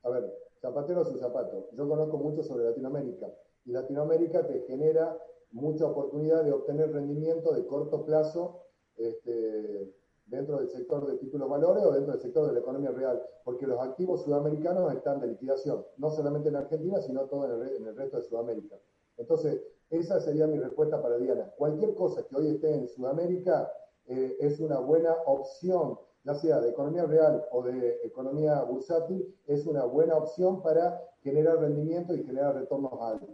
[0.05, 0.25] a ver,
[0.61, 1.69] zapatero a su zapato.
[1.73, 3.33] Yo conozco mucho sobre Latinoamérica
[3.65, 5.19] y Latinoamérica te genera
[5.53, 8.63] mucha oportunidad de obtener rendimiento de corto plazo
[8.97, 9.93] este,
[10.27, 13.67] dentro del sector de títulos valores o dentro del sector de la economía real, porque
[13.67, 18.19] los activos sudamericanos están de liquidación, no solamente en Argentina, sino todo en el, resto
[18.19, 18.77] de Sudamérica.
[19.17, 21.53] Entonces, esa sería mi respuesta para Diana.
[21.57, 23.73] Cualquier cosa que hoy esté en Sudamérica
[24.07, 29.67] eh, es una buena opción, ya sea de economía real o de economía bursátil, es
[29.67, 33.29] una buena opción para generar rendimiento y generar retornos altos.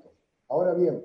[0.48, 1.04] Ahora bien,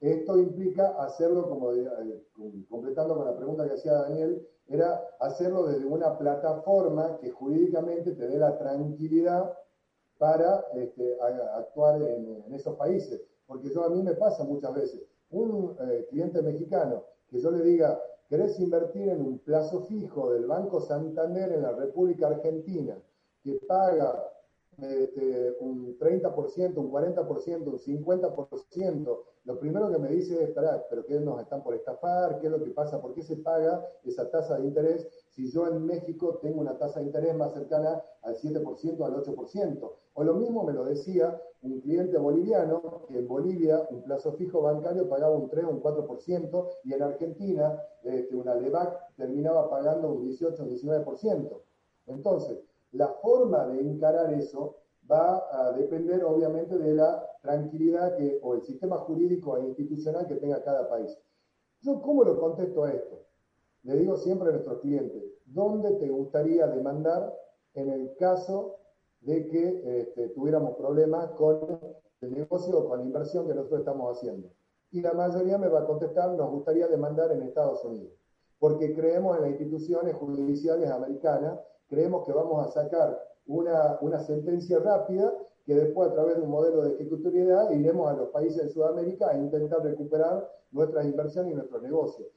[0.00, 2.22] esto implica hacerlo, como eh,
[2.68, 8.28] completando con la pregunta que hacía Daniel, era hacerlo desde una plataforma que jurídicamente te
[8.28, 9.56] dé la tranquilidad
[10.18, 11.16] para este,
[11.54, 13.22] actuar en, esos países.
[13.46, 17.62] Porque yo a mí me pasa muchas veces, un eh, cliente mexicano que yo le
[17.62, 22.96] diga, ¿querés invertir en un plazo fijo del Banco Santander en la República Argentina
[23.42, 24.32] que paga
[24.78, 30.50] este, un 30%, un 40%, un 50%, lo primero que me dice es,
[30.90, 32.40] pero ¿qué nos están por estafar?
[32.40, 33.00] ¿Qué es lo que pasa?
[33.00, 36.98] ¿Por qué se paga esa tasa de interés si yo en México tengo una tasa
[36.98, 39.92] de interés más cercana al 7%, al 8%?
[40.14, 41.40] O lo mismo me lo decía
[41.72, 45.82] un cliente boliviano, que en Bolivia un plazo fijo bancario pagaba un 3 o un
[45.82, 51.60] 4%, y en Argentina este, una LEVAC terminaba pagando un 18 o un 19%.
[52.06, 52.58] Entonces,
[52.92, 54.76] la forma de encarar eso
[55.10, 60.36] va a depender obviamente de la tranquilidad que, o el sistema jurídico e institucional que
[60.36, 61.16] tenga cada país.
[61.80, 63.22] Yo, ¿cómo lo contesto a esto?
[63.82, 67.32] Le digo siempre a nuestros clientes, ¿dónde te gustaría demandar
[67.74, 68.78] en el caso
[69.26, 71.80] de que este, tuviéramos problemas con
[72.20, 74.48] el negocio o con la inversión que nosotros estamos haciendo?
[74.92, 78.12] Y la mayoría me va a contestar, nos gustaría demandar en Estados Unidos,
[78.58, 81.58] porque creemos en las instituciones judiciales americanas
[81.88, 85.32] creemos que vamos a sacar una, una sentencia rápida
[85.64, 89.30] que después a través de un modelo de ejecutoriedad iremos a los países de Sudamérica
[89.30, 92.28] a intentar recuperar nuestras inversiones y nuestros negocios.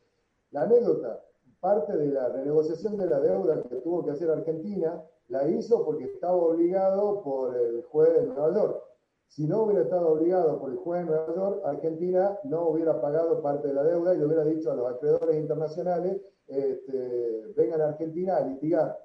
[0.51, 1.23] La anécdota,
[1.59, 6.05] parte de la renegociación de la deuda que tuvo que hacer Argentina, la hizo porque
[6.05, 8.84] estaba obligado por el juez de Nueva York.
[9.27, 13.41] Si no hubiera estado obligado por el juez de Nueva York, Argentina no hubiera pagado
[13.41, 17.89] parte de la deuda y le hubiera dicho a los acreedores internacionales, este, vengan a
[17.89, 18.97] Argentina a litigar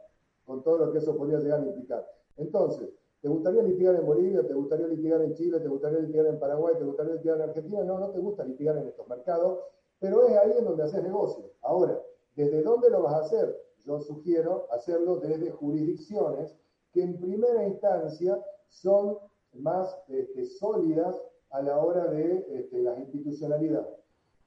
[0.47, 2.07] con todo lo que eso podría llegar a implicar.
[2.39, 2.89] Entonces,
[3.21, 4.47] ¿te gustaría litigar en Bolivia?
[4.47, 5.61] ¿Te gustaría litigar en Chile?
[5.61, 6.75] ¿Te gustaría litigar en Paraguay?
[6.79, 7.85] ¿Te gustaría litigar en Argentina?
[7.85, 9.59] No, no te gusta litigar en estos mercados,
[9.99, 11.51] pero es ahí en donde haces negocio.
[11.61, 12.01] Ahora,
[12.35, 13.65] ¿desde dónde lo vas a hacer?
[13.85, 16.57] Yo sugiero hacerlo desde jurisdicciones
[16.93, 19.19] que en primera instancia son
[19.53, 21.21] más este, sólidas
[21.51, 23.89] a la hora de este, la institucionalidad.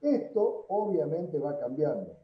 [0.02, 2.18] Esto obviamente va cambiando,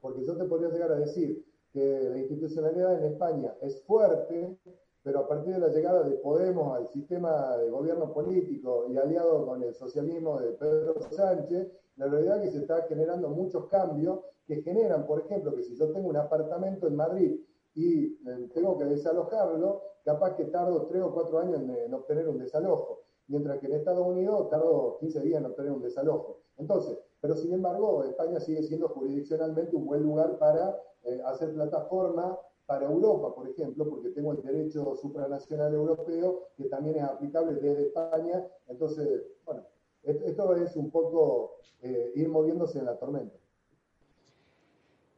[0.00, 4.56] porque yo te podría llegar a decir, que la institucionalidad en España es fuerte,
[5.02, 9.44] pero a partir de la llegada de Podemos al sistema de gobierno político y aliado
[9.44, 14.20] con el socialismo de Pedro Sánchez, la realidad es que se está generando muchos cambios
[14.46, 17.40] que generan, por ejemplo, que si yo tengo un apartamento en Madrid
[17.74, 22.38] y eh, tengo que desalojarlo, capaz que tardo tres o cuatro años en, obtener un
[22.38, 26.40] desalojo, mientras que en Estados Unidos tardo 15 días en obtener un desalojo.
[26.58, 32.38] Entonces, pero sin embargo, España sigue siendo jurisdiccionalmente un buen lugar para eh, hacer plataforma
[32.66, 37.86] para Europa, por ejemplo, porque tengo el derecho supranacional europeo que también es aplicable desde
[37.86, 38.46] España.
[38.68, 39.64] Entonces, bueno,
[40.02, 43.36] esto es un poco eh, ir moviéndose en la tormenta.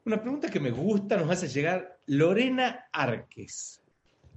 [0.07, 3.83] Una pregunta que me gusta nos hace llegar Lorena Arques.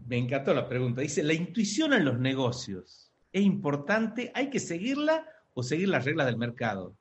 [0.07, 1.01] Me encantó la pregunta.
[1.01, 4.31] Dice, ¿la intuición en los negocios es importante?
[4.33, 6.95] ¿Hay que seguirla o seguir las reglas del mercado?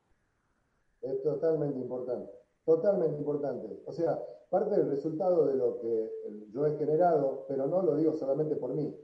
[1.00, 2.30] Es totalmente importante,
[2.66, 3.80] totalmente importante.
[3.86, 4.18] O sea,
[4.50, 6.10] parte del resultado de lo que
[6.52, 8.94] yo he generado, pero no lo digo solamente por mí.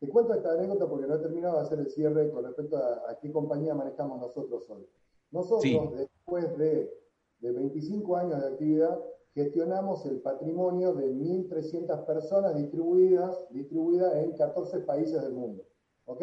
[0.00, 3.16] Te cuento esta anécdota porque no he terminado de hacer el cierre con respecto a,
[3.20, 4.84] qué compañía manejamos nosotros hoy.
[5.30, 6.92] Nosotros, después de,
[7.38, 8.98] de 25 años de actividad,
[9.34, 15.64] gestionamos el patrimonio de 1.300 personas distribuidas, distribuidas en 14 países del mundo.
[16.04, 16.22] ¿Ok?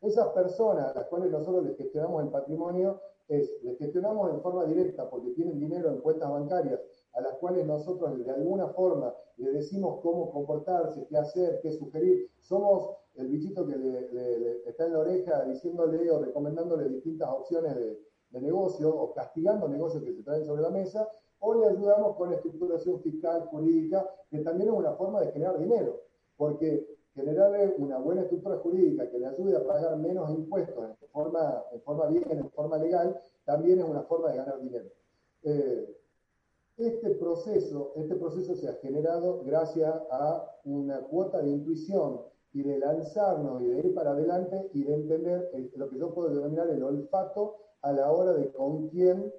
[0.00, 4.64] Esas personas a las cuales nosotros les gestionamos el patrimonio, es, les gestionamos en forma
[4.64, 6.80] directa porque tienen dinero en cuentas bancarias
[7.12, 12.30] a las cuales nosotros de alguna forma le decimos cómo comportarse, qué hacer, qué sugerir.
[12.38, 17.98] Somos el bichito que le, está en la oreja diciéndole o recomendándole distintas opciones de,
[18.30, 21.08] de negocio o castigando negocios que se traen sobre la mesa
[21.40, 26.02] o le ayudamos con estructuración fiscal, jurídica, que también es una forma de generar dinero,
[26.36, 31.64] porque generarle una buena estructura jurídica que le ayude a pagar menos impuestos en forma,
[31.72, 34.88] en forma bien, en forma legal, también es una forma de ganar dinero.
[35.42, 35.96] Eh,
[36.76, 42.20] este proceso, este proceso se ha generado gracias a una cuota de intuición
[42.52, 46.28] y de lanzarnos y de ir para adelante y de entender lo que yo puedo
[46.28, 49.32] denominar el olfato a la hora de con quién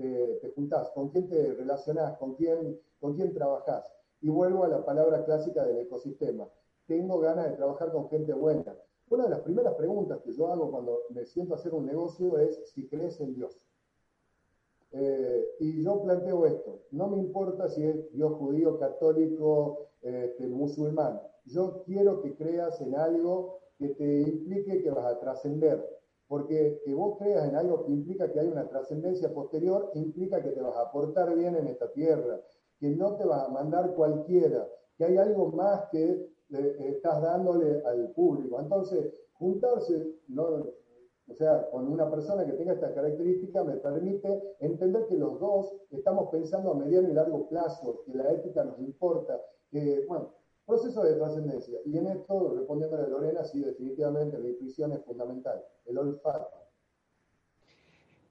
[0.00, 3.92] te, juntás, con quién te relacionás, con quién, con quién trabajás.
[4.20, 6.48] Y vuelvo a la palabra clásica del ecosistema.
[6.86, 8.76] Tengo ganas de trabajar con gente buena.
[9.08, 12.38] Una de las primeras preguntas que yo hago cuando me siento a hacer un negocio
[12.38, 13.60] es si crees en Dios.
[14.92, 21.20] Eh, y yo planteo esto, no me importa si es Dios judío, católico, este, musulmán,
[21.44, 25.99] yo quiero que creas en algo que te implique que vas a trascender,
[26.30, 30.50] porque que vos creas en algo que implica que hay una trascendencia posterior, implica que
[30.50, 32.40] te vas a aportar bien en esta tierra,
[32.78, 38.12] que no te vas a mandar cualquiera, que hay algo más que estás dándole al
[38.12, 38.60] público.
[38.60, 45.16] Entonces, juntarse, o sea, con una persona que tenga esta característica me permite entender que
[45.16, 50.04] los dos estamos pensando a mediano y largo plazo, que la ética nos importa, que,
[50.06, 50.32] bueno,
[50.70, 51.80] Proceso de trascendencia.
[51.84, 56.48] Y en esto, respondiéndole a Lorena, sí, definitivamente la intuición es fundamental, el olfato.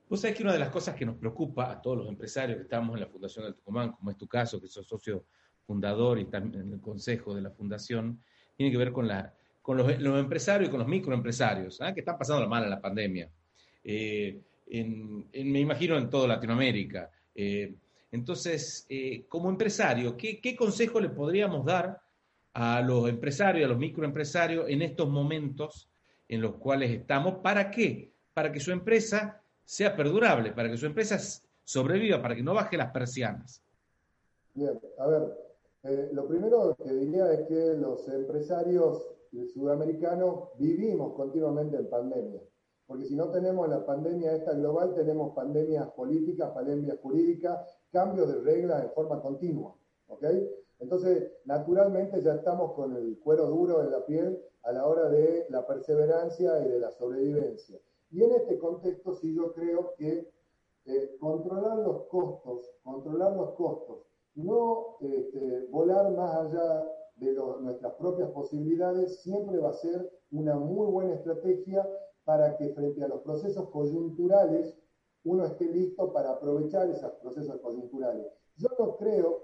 [0.08, 2.64] Vos sabés que una de las cosas que nos preocupa a todos los empresarios que
[2.64, 5.26] estamos en la Fundación del Tucumán, como es tu caso, que sos socio
[5.68, 8.24] fundador y también en el consejo de la fundación,
[8.56, 9.36] tiene que ver con, la,
[9.68, 11.94] los, empresarios y con los microempresarios, ¿ah?
[11.94, 13.30] que están pasando mal en la pandemia.
[13.84, 17.12] Eh, me imagino en toda Latinoamérica.
[17.36, 17.76] Eh,
[18.14, 22.02] entonces, eh, como empresario, ¿qué, ¿qué, consejo le podríamos dar
[22.54, 25.90] a los empresarios, a los microempresarios en estos momentos
[26.28, 27.36] en los cuales estamos.
[27.44, 28.12] ¿Para qué?
[28.34, 31.18] Para que su empresa sea perdurable, para que su empresa
[31.64, 33.62] sobreviva, para que no baje las persianas.
[34.54, 35.38] Bien, a ver,
[35.84, 39.06] eh, lo primero que diría es que los empresarios
[39.54, 42.42] sudamericanos vivimos continuamente en pandemia,
[42.88, 47.60] porque si no tenemos la pandemia esta global, tenemos pandemias políticas, pandemias jurídicas,
[47.92, 49.76] cambios de reglas en forma continua,
[50.08, 50.26] ¿ok?
[50.80, 55.46] Entonces, naturalmente ya estamos con el cuero duro en la piel a la hora de
[55.50, 57.80] la perseverancia y de la sobrevivencia.
[58.12, 60.32] Y en este contexto sí yo creo que
[60.86, 68.32] eh, controlar los costos, controlar los costos, no este, volar más allá de nuestras propias
[68.32, 71.88] posibilidades, siempre va a ser una muy buena estrategia
[72.24, 74.78] para que frente a los procesos coyunturales
[75.26, 78.26] uno esté listo para aprovechar esos procesos coyunturales.
[78.56, 79.42] Yo no creo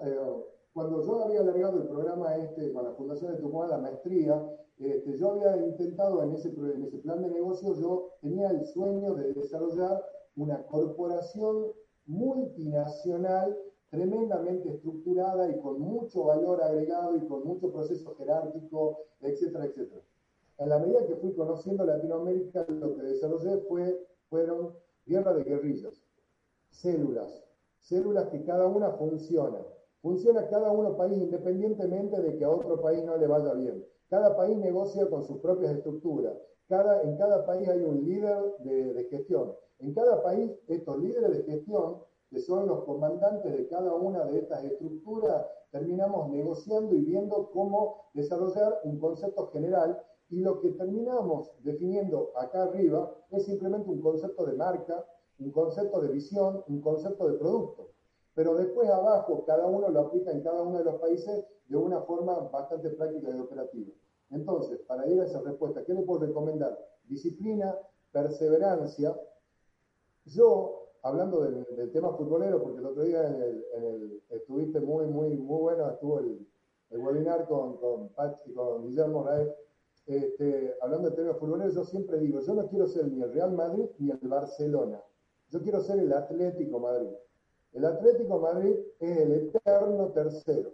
[0.00, 0.44] eh,
[0.76, 4.46] cuando yo había alargado el programa este con la Fundación de Tucumán, la maestría,
[4.78, 9.14] este, yo había intentado en ese, en ese plan de negocio, yo tenía el sueño
[9.14, 10.04] de desarrollar
[10.36, 11.72] una corporación
[12.04, 13.56] multinacional
[13.88, 20.02] tremendamente estructurada y con mucho valor agregado y con mucho proceso jerárquico, etcétera, etcétera.
[20.58, 24.74] En la medida que fui conociendo Latinoamérica, lo que desarrollé fue, fueron
[25.06, 26.04] guerra de guerrillas,
[26.68, 27.42] células,
[27.78, 29.64] células que cada una funciona
[30.06, 33.84] Funciona cada uno país independientemente de que a otro país no le vaya bien.
[34.08, 36.32] Cada país negocia con sus propias estructuras.
[36.68, 39.56] Cada, en cada país hay un líder de, de gestión.
[39.80, 44.38] En cada país, estos líderes de gestión, que son los comandantes de cada una de
[44.38, 51.50] estas estructuras, terminamos negociando y viendo cómo desarrollar un concepto general y lo que terminamos
[51.64, 55.04] definiendo acá arriba es simplemente un concepto de marca,
[55.40, 57.95] un concepto de visión, un concepto de producto.
[58.36, 62.02] Pero después abajo cada uno lo aplica en cada uno de los países de una
[62.02, 63.94] forma bastante práctica y operativa.
[64.30, 66.78] Entonces, para ir a esa respuesta, ¿qué le puedo recomendar?
[67.08, 67.74] Disciplina,
[68.12, 69.18] perseverancia.
[70.26, 75.60] Yo, hablando del, tema futbolero, porque el otro día en el, estuviste muy, muy, muy
[75.62, 76.46] bueno, estuvo el,
[76.90, 78.10] webinar con, con,
[78.54, 79.48] con Guillermo Raez,
[80.04, 83.52] este, hablando de tema futbolero, yo siempre digo, yo no quiero ser ni el Real
[83.52, 85.02] Madrid ni el Barcelona.
[85.48, 87.08] Yo quiero ser el Atlético Madrid.
[87.76, 90.72] El Atlético Madrid es el eterno tercero.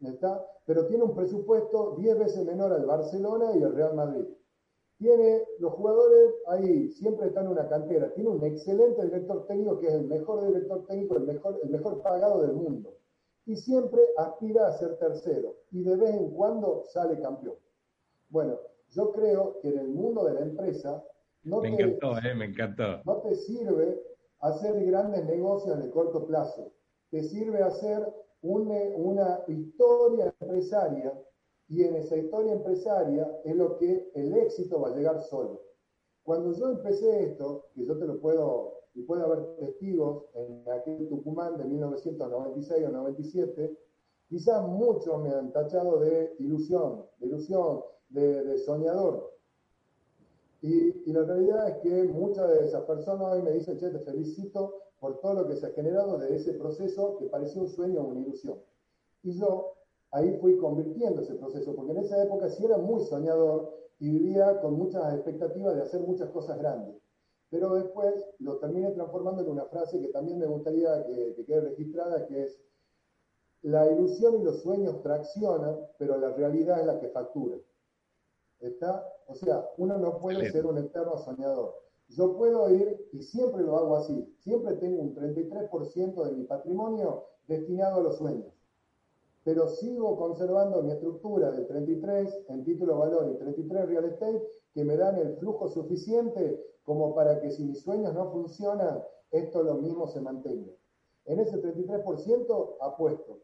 [0.00, 0.44] ¿Está?
[0.66, 4.24] Pero tiene un presupuesto 10 veces menor al Barcelona y al Real Madrid.
[4.98, 8.12] Tiene los jugadores ahí, siempre están en una cantera.
[8.12, 12.02] Tiene un excelente director técnico que es el mejor director técnico, el mejor, el mejor
[12.02, 12.92] pagado del mundo.
[13.46, 15.54] Y siempre aspira a ser tercero.
[15.70, 17.54] Y de vez en cuando sale campeón.
[18.30, 18.58] Bueno,
[18.90, 21.04] yo creo que en el mundo de la empresa
[21.44, 23.00] no, me te, encantó, eh, me encantó.
[23.04, 24.09] no te sirve
[24.40, 26.72] hacer grandes negocios de corto plazo.
[27.10, 28.12] Te sirve hacer
[28.42, 31.12] una historia empresaria
[31.68, 35.62] y en esa historia empresaria es lo que el éxito va a llegar solo.
[36.24, 41.08] Cuando yo empecé esto, que yo te lo puedo, y puede haber testigos en aquel
[41.08, 43.78] Tucumán de 1996 o 97,
[44.28, 49.32] quizás muchos me han tachado de ilusión, de ilusión, de, soñador.
[50.62, 54.74] Y, la realidad es que muchas de esas personas hoy me dicen, che, te felicito
[54.98, 58.08] por todo lo que se ha generado de ese proceso que parecía un sueño o
[58.08, 58.58] una ilusión.
[59.22, 59.74] Y yo
[60.10, 64.60] ahí fui convirtiendo ese proceso, porque en esa época sí era muy soñador y vivía
[64.60, 66.96] con muchas expectativas de hacer muchas cosas grandes.
[67.48, 71.60] Pero después lo terminé transformando en una frase que también me gustaría que, que quede
[71.62, 72.60] registrada, que es,
[73.62, 77.56] la ilusión y los sueños traccionan, pero la realidad es la que factura.
[78.58, 79.06] ¿Está?
[79.30, 81.76] O sea, uno no puede ser un eterno soñador.
[82.08, 87.26] Yo puedo ir, y siempre lo hago así, siempre tengo un 33% de mi patrimonio
[87.46, 88.52] destinado a los sueños,
[89.44, 94.42] pero sigo conservando mi estructura del 33 en título valor y 33 real estate
[94.74, 99.62] que me dan el flujo suficiente como para que si mis sueños no funcionan, esto
[99.62, 100.72] lo mismo se mantenga.
[101.26, 103.38] En ese 33% apuesto.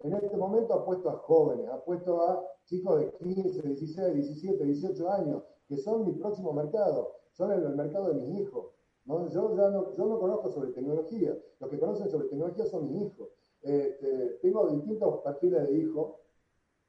[0.00, 5.42] En este momento apuesto a jóvenes, apuesto a chicos de 15, 16, 17, 18 años,
[5.66, 8.66] que son mi próximo mercado, son el, mercado de mis hijos.
[9.06, 13.02] Yo, ya no, yo no conozco sobre tecnología, los que conocen sobre tecnología son mis
[13.02, 13.28] hijos.
[13.62, 16.14] Este, tengo distintos perfiles de hijos,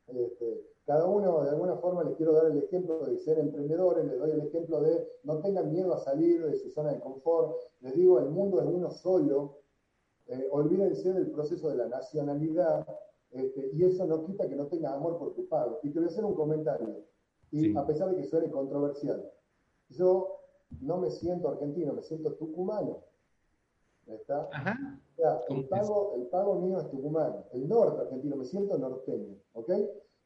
[0.07, 4.19] este, cada uno de alguna forma les quiero dar el ejemplo de ser emprendedores, les
[4.19, 7.95] doy el ejemplo de no tengan miedo a salir de su zona de confort, les
[7.95, 9.59] digo, el mundo es uno solo,
[10.29, 12.87] eh, olvídense del proceso de la nacionalidad,
[13.31, 15.79] este, y eso no quita que no tengas amor por tu pago.
[15.83, 17.03] Y te voy a hacer un comentario,
[17.51, 19.31] y a pesar de que suene controversial,
[19.89, 20.39] yo
[20.81, 23.03] no me siento argentino, me siento tucumano.
[24.05, 24.49] ¿Está?
[24.49, 29.35] O sea, el pago, el pago mío es tucumano, el norte argentino, me siento norteño,
[29.53, 29.71] ¿ok?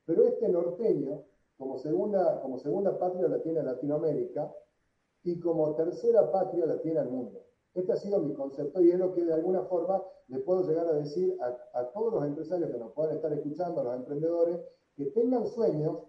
[0.05, 1.23] Pero este norteño,
[1.57, 4.53] como segunda, como segunda patria la tiene Latinoamérica
[5.23, 7.41] y como tercera patria la tiene el mundo.
[7.73, 10.87] Este ha sido mi concepto y es lo que de alguna forma le puedo llegar
[10.87, 14.59] a decir a, todos los empresarios que nos puedan estar escuchando, a los emprendedores,
[14.95, 15.99] que tengan sueños,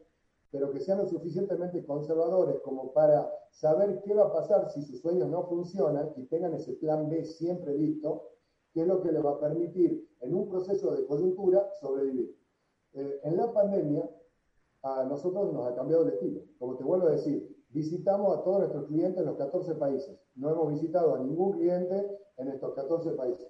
[0.51, 5.01] pero que sean lo suficientemente conservadores como para saber qué va a pasar si sus
[5.01, 8.31] sueños no funcionan y tengan ese plan B siempre listo,
[8.73, 12.37] que es lo que les va a permitir en un proceso de coyuntura sobrevivir.
[12.93, 14.09] Eh, en la pandemia,
[14.83, 16.43] a nosotros nos ha cambiado el estilo.
[16.59, 20.17] Como te vuelvo a decir, visitamos a todos nuestros clientes en los 14 países.
[20.37, 23.49] No hemos visitado a ningún cliente en estos 14 países.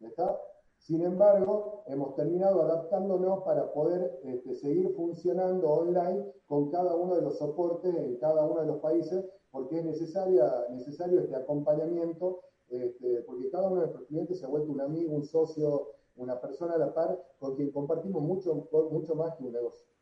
[0.00, 0.40] ¿Está?
[0.78, 7.22] Sin embargo, hemos terminado adaptándonos para poder este, seguir funcionando online con cada uno de
[7.22, 13.22] los soportes en cada uno de los países, porque es necesaria, necesario este acompañamiento, este,
[13.22, 16.74] porque cada uno de nuestros clientes se ha vuelto un amigo, un socio, una persona
[16.74, 19.93] a la par con quien compartimos mucho, mucho más que un negocio.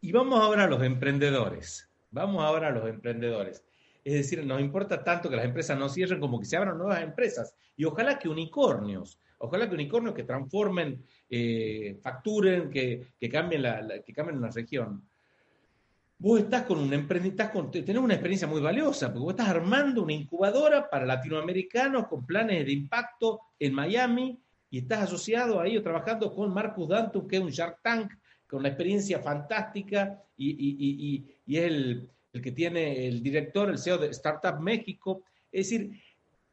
[0.00, 1.88] Y vamos ahora a los emprendedores.
[2.10, 3.64] Vamos ahora a los emprendedores.
[4.04, 7.02] Es decir, nos importa tanto que las empresas no cierren como que se abran nuevas
[7.02, 7.54] empresas.
[7.76, 14.12] Y ojalá que unicornios, ojalá que unicornios que transformen, eh, facturen, que, cambien la, que
[14.12, 15.02] cambien la región.
[16.20, 20.12] Vos estás con un emprendimiento, tenés una experiencia muy valiosa, porque vos estás armando una
[20.12, 26.34] incubadora para latinoamericanos con planes de impacto en Miami y estás asociado ahí o trabajando
[26.34, 28.12] con Marcus Dantum, que es un Shark Tank,
[28.48, 32.10] con una experiencia fantástica y, es el,
[32.42, 35.22] que tiene el director, el CEO de Startup México.
[35.52, 36.00] Es decir,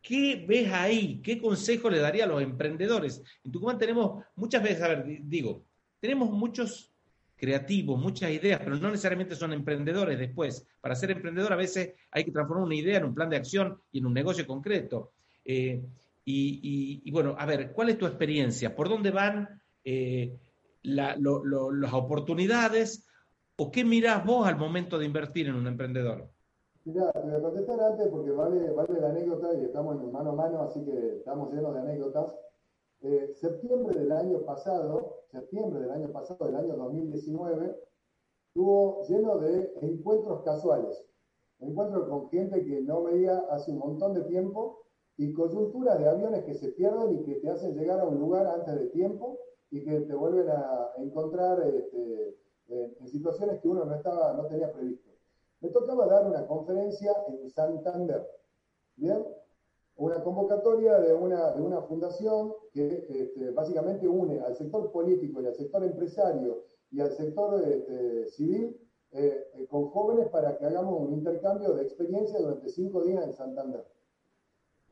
[0.01, 1.21] ¿qué ves ahí?
[1.23, 3.23] ¿Qué consejo le daría a los emprendedores?
[3.43, 5.63] En Tucumán tenemos muchas veces, a ver, digo,
[5.99, 6.91] tenemos muchos
[7.37, 10.67] creativos, muchas ideas, pero no necesariamente son emprendedores después.
[10.81, 13.79] Para ser emprendedor a veces hay que transformar una idea en un plan de acción
[13.91, 15.11] y en un negocio concreto.
[15.43, 15.81] Eh,
[16.27, 18.75] y, bueno, a ver, ¿cuál es tu experiencia?
[18.75, 20.35] ¿Por dónde van eh,
[20.85, 23.07] las oportunidades?
[23.57, 26.29] ¿O qué mirás vos al momento de invertir en un emprendedor?
[26.83, 30.31] Mira, te voy a contestar antes porque vale, vale la anécdota y estamos en mano
[30.31, 32.35] a mano, así que estamos llenos de anécdotas.
[33.01, 37.75] Eh, septiembre del año pasado, septiembre del año pasado, del año 2019,
[38.47, 41.03] estuvo lleno de encuentros casuales.
[41.59, 44.83] Encuentros con gente que no veía hace un montón de tiempo
[45.17, 48.45] y coyunturas de aviones que se pierden y que te hacen llegar a un lugar
[48.47, 49.39] antes de tiempo
[49.75, 52.37] y que te vuelven a encontrar este,
[52.69, 55.11] en situaciones que uno no, estaba, no tenía previsto.
[55.59, 58.25] Me tocaba dar una conferencia en Santander,
[58.95, 59.25] ¿bien?
[59.97, 65.47] Una convocatoria de una, de una fundación que este, básicamente une al sector político y
[65.47, 68.79] al sector empresario y al sector este, civil
[69.11, 73.33] eh, eh, con jóvenes para que hagamos un intercambio de experiencia durante cinco días en
[73.33, 73.85] Santander.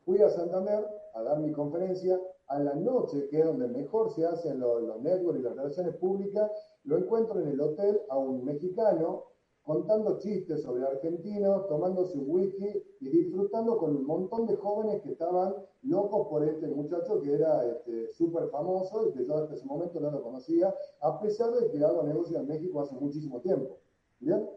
[0.03, 2.19] Fui a Santander a dar mi conferencia.
[2.48, 5.95] A la noche, que es donde mejor se hacen los, los networks y las relaciones
[5.95, 6.52] públicas,
[6.84, 9.24] lo encuentro en el hotel a un mexicano
[9.64, 15.11] contando chistes sobre argentinos, tomando su whisky y disfrutando con un montón de jóvenes que
[15.11, 19.65] estaban locos por este muchacho que era este, súper famoso y que yo hasta ese
[19.65, 23.78] momento no lo conocía, a pesar de que hago negocio en México hace muchísimo tiempo.
[24.20, 24.49] ¿Bien?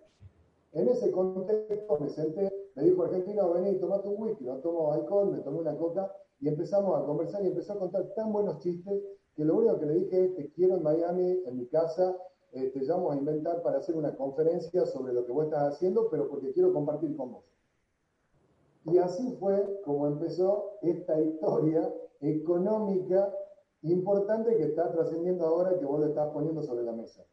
[0.73, 5.33] En ese contexto me senté, me dijo argentino, vení, tomate un whisky, no tomo alcohol,
[5.33, 9.03] me tomé una coca y empezamos a conversar y empezó a contar tan buenos chistes
[9.35, 12.17] que lo único que le dije es que quiero en Miami, en mi casa,
[12.53, 16.09] eh, te llamo a inventar para hacer una conferencia sobre lo que vos estás haciendo,
[16.11, 17.45] pero porque quiero compartir con vos.
[18.85, 23.35] Y así fue como empezó esta historia económica
[23.83, 27.25] importante que está trascendiendo ahora que vos le estás poniendo sobre la mesa.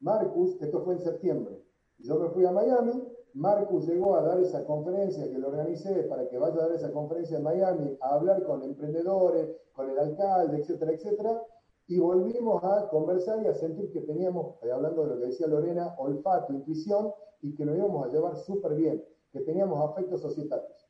[0.00, 1.60] Marcus, esto fue en septiembre,
[1.98, 2.92] yo me fui a Miami,
[3.34, 6.92] Marcus llegó a dar esa conferencia que lo organicé para que vaya a dar esa
[6.92, 11.42] conferencia en Miami, a hablar con emprendedores, con el alcalde, etcétera, etcétera,
[11.86, 15.46] y volvimos a conversar y a sentir que teníamos, eh, hablando de lo que decía
[15.46, 20.88] Lorena, olfato, intuición y que nos íbamos a llevar súper bien, que teníamos afectos societarios.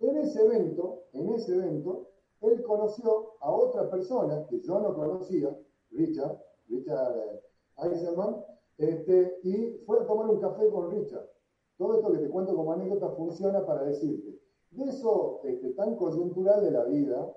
[0.00, 2.08] En ese evento, en ese evento,
[2.40, 5.56] él conoció a otra persona que yo no conocía,
[5.90, 6.38] Richard,
[6.68, 7.42] Richard eh,
[7.78, 8.44] Eisenman,
[8.78, 11.28] este, y fue a tomar un café con Richard.
[11.76, 14.38] Todo esto que te cuento como anécdota funciona para decirte,
[14.70, 17.32] de eso este, tan coyuntural de la vida,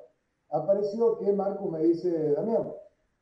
[0.50, 2.72] apareció que Marcos me dice, Damián,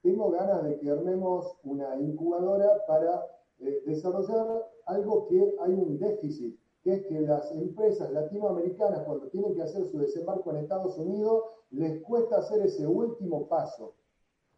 [0.02, 3.26] tengo ganas de que armemos una incubadora para
[3.60, 9.56] eh, desarrollar algo que hay un déficit, que es que las empresas latinoamericanas cuando tienen
[9.56, 13.96] que hacer su desembarco en Estados Unidos, les cuesta hacer ese último paso.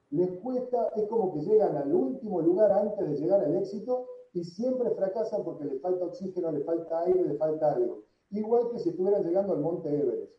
[0.10, 4.08] Les cuesta, es como que llegan al último lugar antes de llegar al éxito
[4.38, 8.04] y siempre fracasan porque les falta oxígeno, les falta aire, les falta algo.
[8.30, 10.32] Igual que si estuvieran llegando al Monte Everest.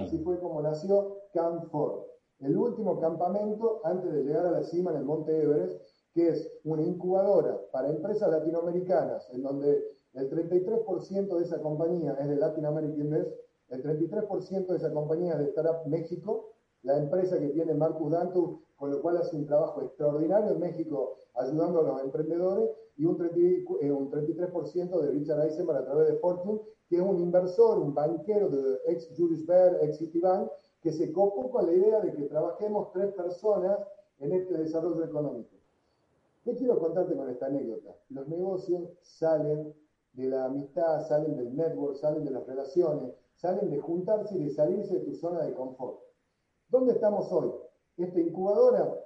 [0.00, 2.06] Así fue como nació Camp Ford,
[2.40, 5.80] el último campamento antes de llegar a la cima en el Monte Everest,
[6.12, 9.84] que es una incubadora para empresas latinoamericanas, en donde
[10.14, 13.30] el 33% de esa compañía es de Latin American Invest,
[13.68, 18.60] el 33% de esa compañía es de Startup México, la empresa que tiene Marcus Dantu,
[18.76, 23.18] con lo cual hace un trabajo extraordinario en México ayudando a los emprendedores, y un,
[23.18, 28.48] 33% eh, de Richard Eisenberg a través de Fortune, que es un inversor, un banquero
[28.48, 30.50] de ex Julius Baer, ex Citibank,
[30.80, 33.78] que se copó con la idea de que trabajemos tres personas
[34.18, 35.56] en este desarrollo económico.
[36.44, 37.96] ¿Qué quiero contarte con esta anécdota?
[38.08, 39.74] Los negocios salen
[40.12, 44.50] de la amistad, salen del network, salen de las relaciones, salen de juntarse y de
[44.50, 45.98] salirse de tu zona de confort.
[46.68, 47.52] ¿Dónde estamos hoy?
[47.96, 49.00] Esta incubadora,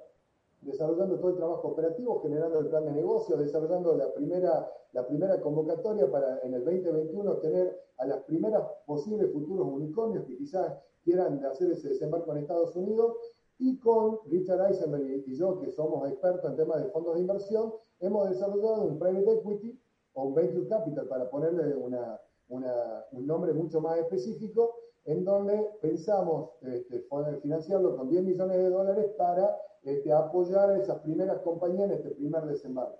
[0.62, 5.38] desarrollando todo el trabajo operativo, generando el plan de negocio, desarrollando la primera, la primera
[5.42, 10.72] convocatoria para en el 2021 tener a las primeras posibles futuros unicornios que quizás
[11.04, 13.16] quieran hacer ese desembarco en Estados Unidos.
[13.58, 17.74] Y con Richard Eisenberg y yo, que somos expertos en temas de fondos de inversión,
[17.98, 19.78] hemos desarrollado un private equity
[20.14, 27.06] o un venture capital, para ponerle un nombre mucho más específico, en donde pensamos este,
[27.42, 32.10] financiarlo con 10 millones de dólares para este, apoyar a esas primeras compañías en este
[32.10, 32.98] primer desembarco.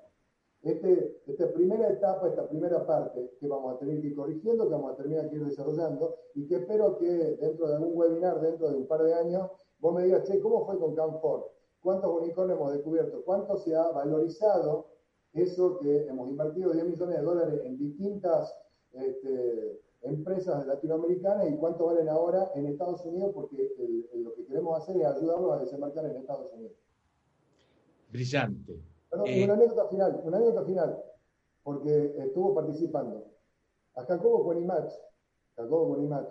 [0.63, 4.75] este, esta primera etapa, esta primera parte que vamos a tener que ir corrigiendo, que
[4.75, 8.71] vamos a terminar que ir desarrollando y que espero que dentro de algún webinar, dentro
[8.71, 11.53] de un par de años, vos me digas, che, ¿cómo fue con Camfort?
[11.83, 13.23] ¿Cuántos unicornios hemos descubierto?
[13.25, 14.89] ¿Cuánto se ha valorizado
[15.33, 18.55] eso que hemos invertido 10 millones de dólares en distintas
[18.93, 23.33] este, empresas latinoamericanas y cuánto valen ahora en Estados Unidos?
[23.35, 23.75] Porque
[24.15, 26.77] lo que queremos hacer es ayudarlos a desembarcar en Estados Unidos.
[28.11, 28.83] Brillante.
[29.27, 31.03] Eh, una anécdota final, una anécdota final,
[31.63, 33.27] porque estuvo participando.
[33.95, 34.91] A Jacobo Conimach,
[35.57, 36.29] Jacobo Conimach,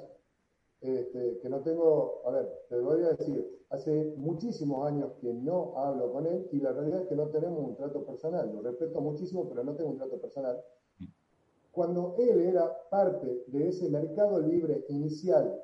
[0.82, 5.78] este, que no tengo, a ver, te voy a decir, hace muchísimos años que no
[5.78, 8.52] hablo con él y la realidad es que no tenemos un trato personal.
[8.54, 10.64] Lo respeto muchísimo, pero no tengo un trato personal.
[11.80, 15.64] Cuando él era parte de ese mercado libre inicial,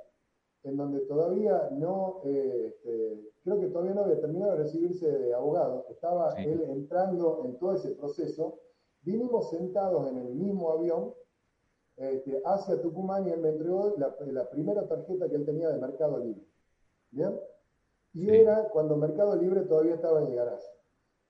[0.64, 5.34] en donde todavía no, eh, este, creo que todavía no había terminado de recibirse de
[5.34, 8.62] abogado, estaba él entrando en todo ese proceso,
[9.02, 11.14] vinimos sentados en el mismo avión
[11.98, 16.18] este, hacia Tucumán y él me entregó la, primera tarjeta que él tenía de Mercado
[16.20, 16.48] Libre.
[17.12, 17.38] ¿Bien?
[18.14, 20.66] Y era cuando Mercado Libre todavía estaba en el garaje.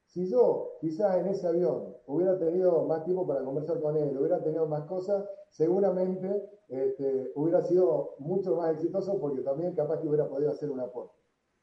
[0.06, 4.41] Si yo quizás en ese avión hubiera tenido más tiempo para conversar con él, hubiera
[4.41, 10.27] tenido más cosas, seguramente este, hubiera sido mucho más exitoso porque también capaz que hubiera
[10.27, 11.14] podido hacer un aporte.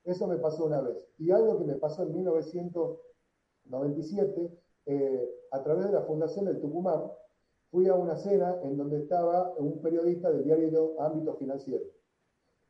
[0.05, 0.99] Eso me pasó una vez.
[1.19, 7.05] Y algo que me pasó en 1997, eh, a través de la Fundación del Tucumán,
[7.71, 11.85] fui a una cena en donde estaba un periodista del diario Ámbito Financiero.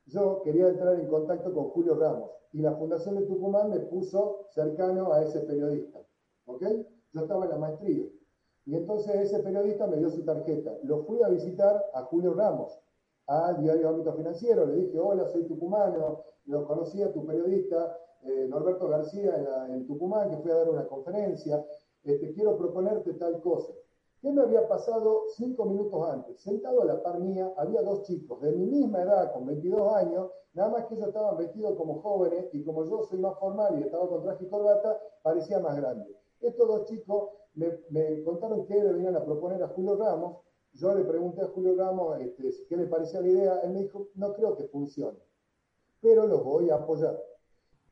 [0.07, 4.47] Yo quería entrar en contacto con Julio Ramos y la Fundación de Tucumán me puso
[4.51, 6.01] cercano a ese periodista.
[6.47, 6.63] ¿Ok?
[7.13, 8.05] Yo estaba en la maestría.
[8.65, 10.77] Y entonces ese periodista me dio su tarjeta.
[10.85, 12.79] Lo fui a visitar a Julio Ramos,
[13.27, 14.67] al diario Ámbito Financiero.
[14.67, 16.25] Le dije, hola, soy tucumano.
[16.47, 20.87] Lo conocí a tu periodista, eh, Norberto García, en, Tucumán, que fui a dar una
[20.87, 21.65] conferencia.
[22.05, 23.73] Este, quiero proponerte tal cosa.
[24.23, 26.41] ¿Qué me había pasado cinco minutos antes?
[26.41, 30.31] Sentado a la par mía había dos chicos de mi misma edad, con 22 años,
[30.55, 33.83] nada más que ellos estaban vestidos como jóvenes y como yo soy más formal y
[33.83, 36.17] estaba con traje y corbata, parecía más grande.
[36.41, 40.37] Estos dos chicos me, contaron que le venían a proponer a Julio Ramos.
[40.75, 43.61] Yo le pregunté a Julio Ramos este, qué le parecía la idea.
[43.65, 45.19] Él me dijo, no creo que funcione,
[46.01, 47.21] pero los voy a apoyar.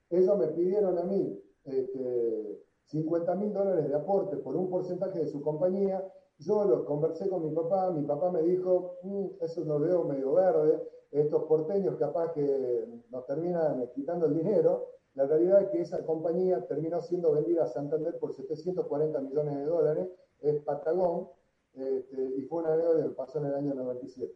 [0.08, 5.26] Ellos me pidieron a mí este, 50 mil dólares de aporte por un porcentaje de
[5.26, 6.00] su compañía
[6.40, 10.32] yo lo conversé con mi papá, mi papá me dijo, mm, eso lo veo medio
[10.32, 14.88] verde, estos porteños capaz que nos terminan quitando el dinero.
[15.14, 19.64] La realidad es que esa compañía terminó siendo vendida a Santander por 740 millones de
[19.64, 20.08] dólares,
[20.40, 21.28] es Patagón,
[21.74, 24.32] este, y fue una deuda que pasó en el año 97.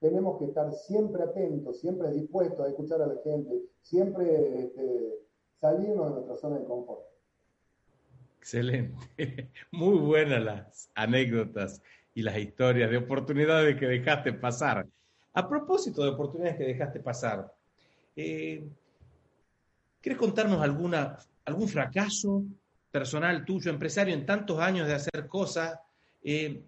[0.00, 5.18] Tenemos que estar siempre atentos, siempre dispuestos a escuchar a la gente, siempre este,
[5.60, 7.13] salirnos de nuestra zona de confort.
[8.44, 8.94] Excelente.
[9.70, 11.80] Muy buenas las anécdotas
[12.14, 14.86] y las historias de oportunidades que dejaste pasar.
[15.32, 17.50] A propósito de oportunidades que dejaste pasar,
[18.14, 18.62] eh,
[19.98, 21.16] ¿quieres contarnos alguna,
[21.46, 22.44] algún fracaso
[22.90, 25.78] personal tuyo, empresario, en tantos años de hacer cosas?
[26.22, 26.62] Eh,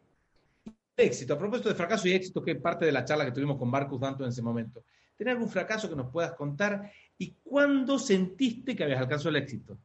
[0.97, 3.59] éxito, a propósito de fracaso y éxito, que es parte de la charla que tuvimos
[3.59, 4.83] con Marcus Danto en ese momento.
[5.15, 6.91] ¿Tienes algún fracaso que nos puedas contar?
[7.19, 9.77] ¿Y cuándo sentiste que habías alcanzado el éxito?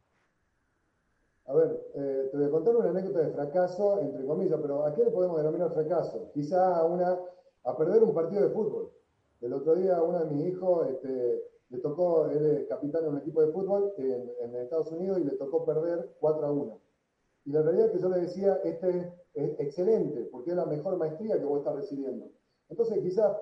[1.46, 4.94] A ver, eh, te voy a contar una anécdota de fracaso, entre comillas, pero ¿a
[4.94, 6.30] qué le podemos denominar fracaso?
[6.32, 7.18] Quizá a, una,
[7.64, 8.92] a perder un partido de fútbol.
[9.40, 13.18] El otro día uno de mis hijos este, le tocó, él es capitán de un
[13.18, 16.80] equipo de fútbol en, Estados Unidos y le tocó perder 4 a 1.
[17.46, 20.96] Y la realidad es que yo le decía, este es excelente, porque es la mejor
[20.96, 22.30] maestría que vos estás recibiendo.
[22.68, 23.36] Entonces quizás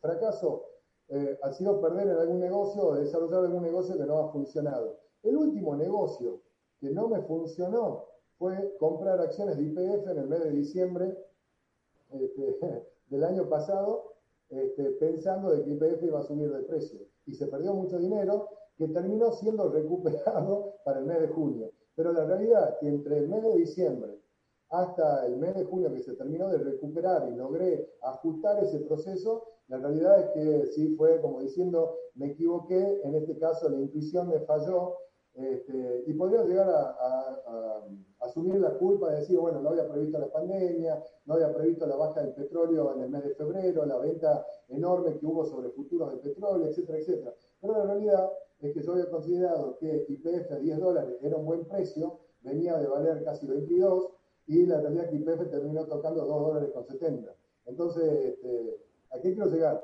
[0.00, 0.64] fracaso
[1.08, 5.00] eh, ha sido perder en algún negocio o desarrollar algún negocio que no ha funcionado.
[5.22, 6.40] El último negocio
[6.82, 8.06] que no me funcionó
[8.38, 11.16] fue comprar acciones de IPF en el mes de diciembre
[12.10, 12.58] este,
[13.08, 14.14] del año pasado,
[14.48, 16.98] este, pensando de que IPF iba a subir de precio.
[17.24, 21.70] Y se perdió mucho dinero que terminó siendo recuperado para el mes de junio.
[21.94, 24.18] Pero la realidad es que entre el mes de diciembre
[24.70, 29.44] hasta el mes de junio que se terminó de recuperar y logré ajustar ese proceso,
[29.68, 34.28] la realidad es que sí fue como diciendo, me equivoqué, en este caso la intuición
[34.30, 34.96] me falló,
[35.34, 37.86] este, y podría llegar a,
[38.20, 41.96] asumir la culpa de decir, bueno, no había previsto la pandemia, no había previsto la
[41.96, 46.10] baja del petróleo en el mes de febrero, la venta enorme que hubo sobre futuros
[46.10, 47.34] del petróleo, etcétera, etcétera.
[47.60, 48.30] Pero la realidad
[48.60, 52.78] es que yo había considerado que IPF a 10 dólares era un buen precio, venía
[52.78, 54.08] de valer casi 22,
[54.46, 57.34] y la realidad es que IPF terminó tocando 2 dólares con 70.
[57.66, 58.80] Entonces, este,
[59.10, 59.82] ¿a qué quiero llegar?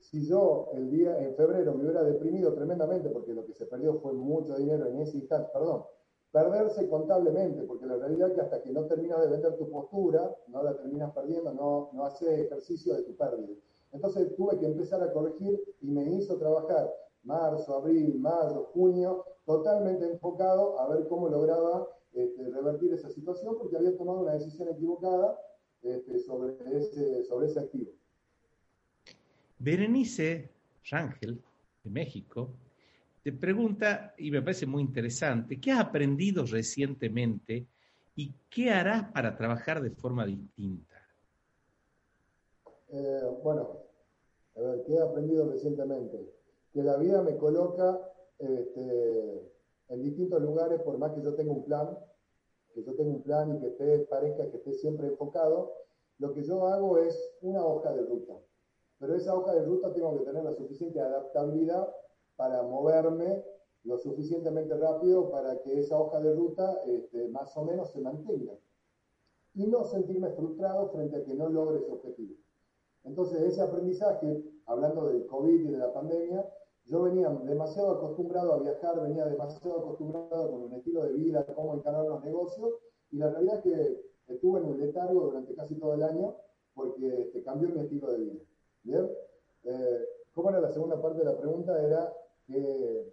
[0.00, 3.94] Si yo el día en febrero me hubiera deprimido tremendamente, porque lo que se perdió
[4.00, 5.84] fue mucho dinero en ese instante, perdón,
[6.32, 10.34] perderse contablemente, porque la realidad es que hasta que no terminas de vender tu postura,
[10.48, 13.54] no la terminas perdiendo, no, no haces ejercicio de tu pérdida.
[13.92, 20.06] Entonces tuve que empezar a corregir y me hizo trabajar marzo, abril, mayo, junio, totalmente
[20.06, 25.38] enfocado a ver cómo lograba este, revertir esa situación, porque había tomado una decisión equivocada
[25.82, 27.90] este, sobre, ese, sobre ese activo.
[29.60, 30.50] Berenice
[30.90, 31.38] Rangel,
[31.84, 32.50] de México,
[33.22, 37.66] te pregunta, y me parece muy interesante, ¿qué has aprendido recientemente
[38.16, 40.96] y qué harás para trabajar de forma distinta?
[42.88, 43.76] Eh, bueno,
[44.56, 46.18] a ver, ¿qué he aprendido recientemente?
[46.72, 48.00] Que la vida me coloca
[48.38, 49.52] este,
[49.88, 51.98] en distintos lugares, por más que yo tenga un plan,
[52.72, 55.74] que yo tenga un plan y que te parezca que esté siempre enfocado,
[56.18, 58.34] lo que yo hago es una hoja de ruta.
[59.00, 61.88] Pero esa hoja de ruta tengo que tener la suficiente adaptabilidad
[62.36, 63.42] para moverme
[63.84, 68.52] lo suficientemente rápido para que esa hoja de ruta este, más o menos se mantenga.
[69.54, 72.34] Y no sentirme frustrado frente a que no logre ese objetivo.
[73.04, 76.46] Entonces, ese aprendizaje, hablando del COVID y de la pandemia,
[76.84, 81.74] yo venía demasiado acostumbrado a viajar, venía demasiado acostumbrado con un estilo de vida, cómo
[81.74, 82.74] encarar los negocios,
[83.10, 86.36] y la realidad es que estuve en un letargo durante casi todo el año
[86.74, 88.40] porque este, cambió mi estilo de vida.
[88.82, 89.08] ¿Bien?
[89.64, 91.80] Eh, ¿Cómo era la segunda parte de la pregunta?
[91.82, 92.12] Era
[92.46, 93.12] que...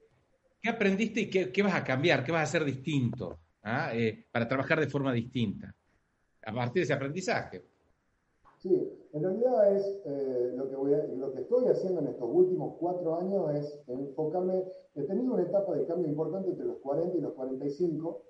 [0.62, 2.24] ¿Qué aprendiste y qué, vas a cambiar?
[2.24, 3.92] ¿Qué vas a hacer distinto ah?
[3.94, 5.74] eh, para trabajar de forma distinta?
[6.46, 7.64] A partir de ese aprendizaje.
[8.58, 12.76] Sí, en realidad es eh, lo, que voy lo que estoy haciendo en estos últimos
[12.80, 14.64] cuatro años es enfocarme,
[14.96, 18.24] he tenido una etapa de cambio importante entre los 40 y los 45,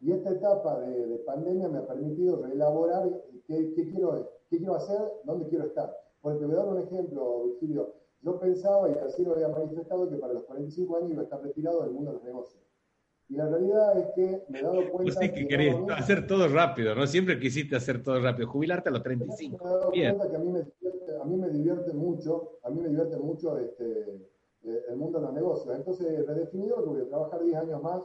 [0.00, 3.08] y esta etapa de, pandemia me ha permitido reelaborar
[3.46, 5.96] qué, quiero, qué quiero hacer, dónde quiero estar.
[6.24, 7.94] Porque te voy a dar un ejemplo, Virgilio.
[8.22, 11.42] Yo pensaba, y así lo había manifestado, que para los 45 años iba a estar
[11.42, 12.62] retirado del mundo de los negocios.
[13.28, 15.20] Y la realidad es que me he dado cuenta.
[15.20, 17.06] sí que, querías hacer todo rápido, ¿no?
[17.06, 19.58] Siempre quisiste hacer todo rápido, jubilarte a los 35.
[19.62, 22.70] Me he dado cuenta que a mí me, divierte, a mí me divierte mucho, a
[22.70, 24.00] mí me divierte mucho este,
[24.62, 25.76] eh, el mundo de los negocios.
[25.76, 28.02] Entonces redefinido que voy a trabajar 10 años más,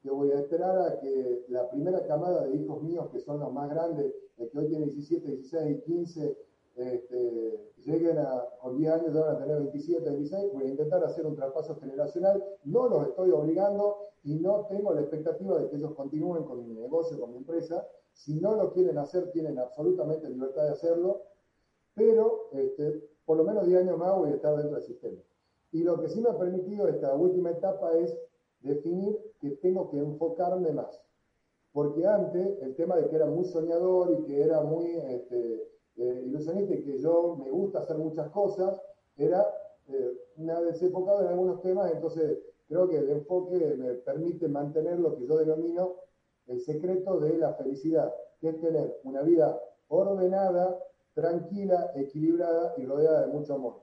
[0.00, 3.52] que voy a esperar a que la primera camada de hijos míos, que son los
[3.52, 6.36] más grandes, el que hoy tiene 17, 16 y 15,
[6.76, 11.04] este, lleguen a, con 10 años, ya van a tener 27, 26, voy a intentar
[11.04, 15.76] hacer un traspaso generacional, no los estoy obligando y no tengo la expectativa de que
[15.76, 20.28] ellos continúen con mi negocio, con mi empresa, si no lo quieren hacer, tienen absolutamente
[20.28, 21.22] libertad de hacerlo,
[21.94, 25.20] pero este, por lo menos 10 años más voy a estar dentro del sistema.
[25.72, 28.16] Y lo que sí me ha permitido esta última etapa es
[28.60, 31.00] definir que tengo que enfocarme más.
[31.72, 36.22] Porque antes el tema de que era muy soñador y que era muy este, eh,
[36.26, 38.80] ilusionista que yo me gusta hacer muchas cosas,
[39.16, 39.44] era
[39.88, 42.38] eh, una desenfocado en algunos temas, entonces
[42.68, 45.96] creo que el enfoque me permite mantener lo que yo denomino
[46.46, 49.58] el secreto de la felicidad, que es tener una vida
[49.88, 50.78] ordenada,
[51.14, 53.82] tranquila, equilibrada y rodeada de mucho amor.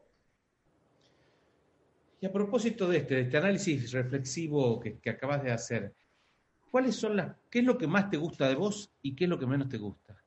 [2.22, 5.94] Y a propósito de este, de este análisis reflexivo que, que, acabas de hacer,
[6.70, 9.30] ¿cuáles son las, qué es lo que más te gusta de vos y qué es
[9.30, 10.19] lo que menos te gusta?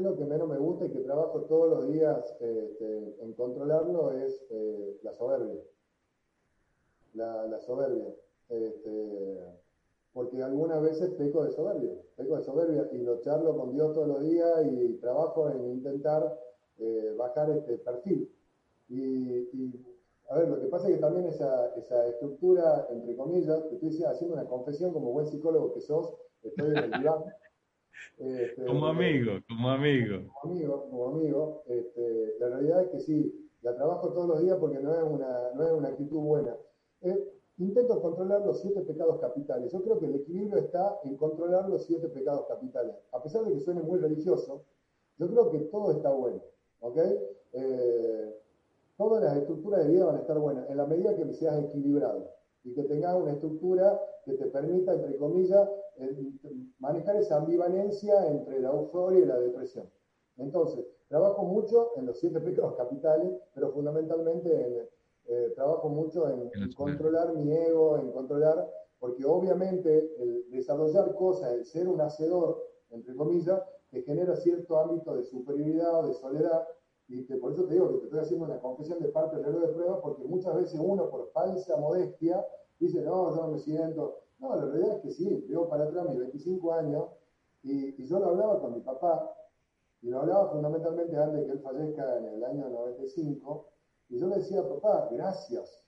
[0.00, 3.16] Eh, ¿Qué es lo que menos me gusta y que trabajo todos los días este,
[3.20, 4.12] en controlarlo?
[4.12, 5.60] Es eh, la soberbia.
[7.14, 8.14] La, soberbia.
[8.48, 9.38] Este,
[10.12, 14.08] porque algunas veces peco de soberbia, peco de soberbia y lo charlo con Dios todos
[14.08, 16.38] los días y trabajo en intentar
[16.78, 18.28] eh, bajar este perfil.
[18.88, 19.84] y,
[20.30, 24.04] a ver, lo que pasa es que también esa, esa estructura, entre comillas, que estoy
[24.04, 27.24] haciendo una confesión como buen psicólogo que sos, estoy en el diván.
[28.18, 30.32] Este, como amigo, como amigo.
[30.40, 31.62] Como amigo, como amigo.
[31.66, 35.50] Este, la realidad es que sí, la trabajo todos los días porque no es una,
[35.54, 36.56] no es una actitud buena.
[37.02, 39.72] Eh, intento controlar los siete pecados capitales.
[39.72, 42.94] Yo creo que el equilibrio está en controlar los siete pecados capitales.
[43.12, 44.64] A pesar de que suene muy religioso,
[45.18, 46.42] yo creo que todo está bueno.
[46.80, 46.98] ¿ok?
[47.52, 48.36] Eh,
[48.96, 52.30] todas las estructuras de vida van a estar buenas en la medida que seas equilibrado
[52.64, 55.68] y que tengas una estructura que te permita, entre comillas,
[56.78, 59.88] manejar esa ambivalencia entre la euforia y la depresión.
[60.36, 64.88] Entonces, trabajo mucho en los siete pecados capitales, pero fundamentalmente
[65.26, 68.68] eh, trabajo mucho en, controlar mi ego, en controlar,
[68.98, 75.16] porque obviamente el desarrollar cosas, el ser un hacedor, entre comillas, te genera cierto ámbito
[75.16, 76.66] de superioridad o de soledad,
[77.08, 79.62] y por eso te digo que te estoy haciendo una confesión de parte del reloj
[79.62, 82.46] de prueba, porque muchas veces uno, por falsa modestia,
[82.78, 84.20] dice, no, yo no me siento.
[84.40, 87.04] No, la realidad es que sí, veo para atrás mis 25 años,
[87.62, 89.36] y, yo lo hablaba con mi papá,
[90.00, 93.66] y lo hablaba fundamentalmente antes de que él fallezca en el año 95,
[94.08, 95.84] y yo le decía, papá, gracias,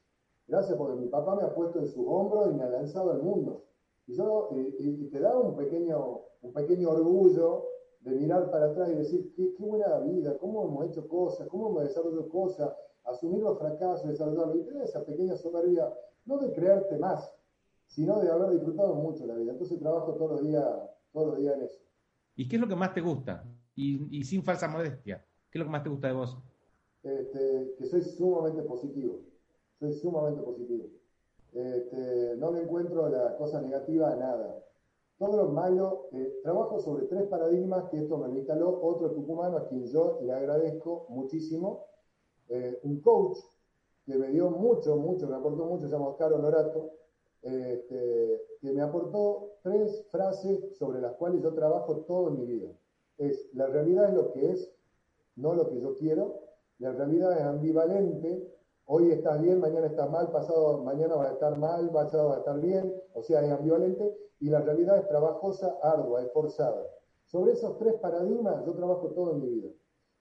[0.47, 3.23] gracias porque mi papá me ha puesto en sus hombros y me ha lanzado al
[3.23, 3.65] mundo.
[4.07, 7.65] Y, yo, y, te da un pequeño, un pequeño orgullo
[8.01, 11.71] de mirar para atrás y decir, qué, qué buena vida, cómo hemos hecho cosas, cómo
[11.71, 14.57] hemos desarrollado cosas, asumir los fracasos, desarrollarlos.
[14.57, 15.91] Y te da esa pequeña soberbia,
[16.27, 17.33] no de creerte más,
[17.93, 19.53] sino de haber disfrutado mucho la vida.
[19.53, 20.65] Entonces trabajo todos los días,
[21.13, 21.79] todos los días en eso.
[22.37, 23.45] ¿Y qué es lo que más te gusta?
[23.75, 26.39] Y, y sin falsa modestia, ¿qué es lo que más te gusta de vos?
[27.03, 29.21] Este, que soy sumamente positivo.
[29.79, 30.87] Soy sumamente positivo.
[31.53, 34.65] Este, no le encuentro la cosa negativa a nada.
[35.19, 39.69] Todo lo malo, eh, trabajo sobre tres paradigmas que esto me instaló otro tucumano a
[39.69, 41.85] quien yo le agradezco muchísimo.
[42.49, 43.37] Eh, un coach
[44.07, 47.02] que me dio mucho, mucho, me aportó mucho, se llama Oscar Honorato,
[47.43, 52.71] este, que me aportó tres frases sobre las cuales yo trabajo todo en mi vida.
[53.19, 54.73] Es, la realidad es lo que es,
[55.37, 56.41] no lo que yo quiero.
[56.79, 58.49] La realidad es ambivalente,
[58.87, 62.41] hoy estás bien, mañana estás mal, pasado mañana vas a estar mal, pasado vas a
[62.41, 64.17] estar bien, o sea, es ambivalente.
[64.41, 66.85] Y la realidad es trabajosa, ardua, esforzada.
[67.27, 69.71] Sobre esos tres paradigmas yo trabajo todo en mi vida.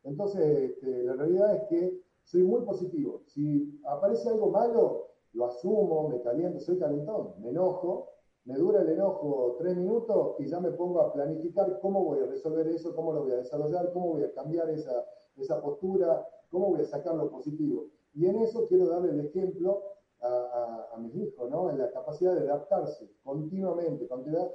[0.04, 3.22] Entonces, este, la realidad es que soy muy positivo.
[3.26, 8.10] Si aparece algo malo, lo asumo, me caliento, soy calentón, me enojo,
[8.46, 12.26] me dura el enojo tres minutos y ya me pongo a planificar cómo voy a
[12.26, 15.06] resolver eso, cómo lo voy a desarrollar, cómo voy a cambiar esa,
[15.38, 17.88] esa postura, cómo voy a sacar lo positivo.
[18.14, 19.84] Y en eso quiero darle el ejemplo
[20.22, 21.70] a, a, mis hijos, ¿no?
[21.70, 24.08] En la capacidad de adaptarse continuamente,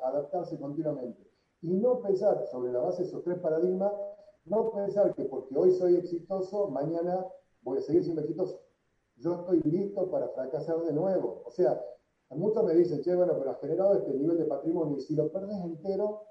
[0.02, 1.26] adaptarse continuamente.
[1.62, 3.92] Y no pensar sobre la base de esos tres paradigmas,
[4.44, 7.26] no pensar que porque hoy soy exitoso, mañana
[7.62, 8.60] voy a seguir siendo exitoso
[9.16, 11.43] yo estoy listo para fracasar de nuevo.
[11.44, 11.82] O sea,
[12.30, 15.30] muchos me dicen, che, bueno, pero has generado este nivel de patrimonio y si lo
[15.30, 16.22] perdes entero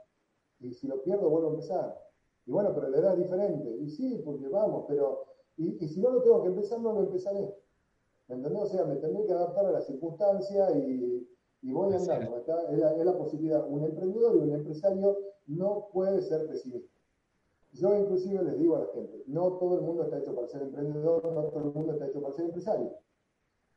[0.60, 2.02] y si lo pierdo vuelvo a empezar.
[2.46, 3.76] Y bueno, pero la edad es diferente.
[3.78, 5.26] Y sí, porque vamos, pero,
[5.58, 7.56] y, si no lo tengo que empezar, no lo empezaré.
[8.28, 8.62] ¿Me entendés?
[8.62, 11.28] O sea, me tendré que adaptar a la circunstancia y,
[11.62, 12.38] y voy andando.
[12.38, 12.48] Es
[12.80, 13.68] es la posibilidad.
[13.68, 15.18] Un emprendedor y un empresario
[15.48, 16.95] no puede ser pesimista.
[17.76, 20.62] Yo inclusive les digo a la gente, no todo el mundo está hecho para ser
[20.62, 22.98] emprendedor, no todo el mundo está hecho para ser empresario.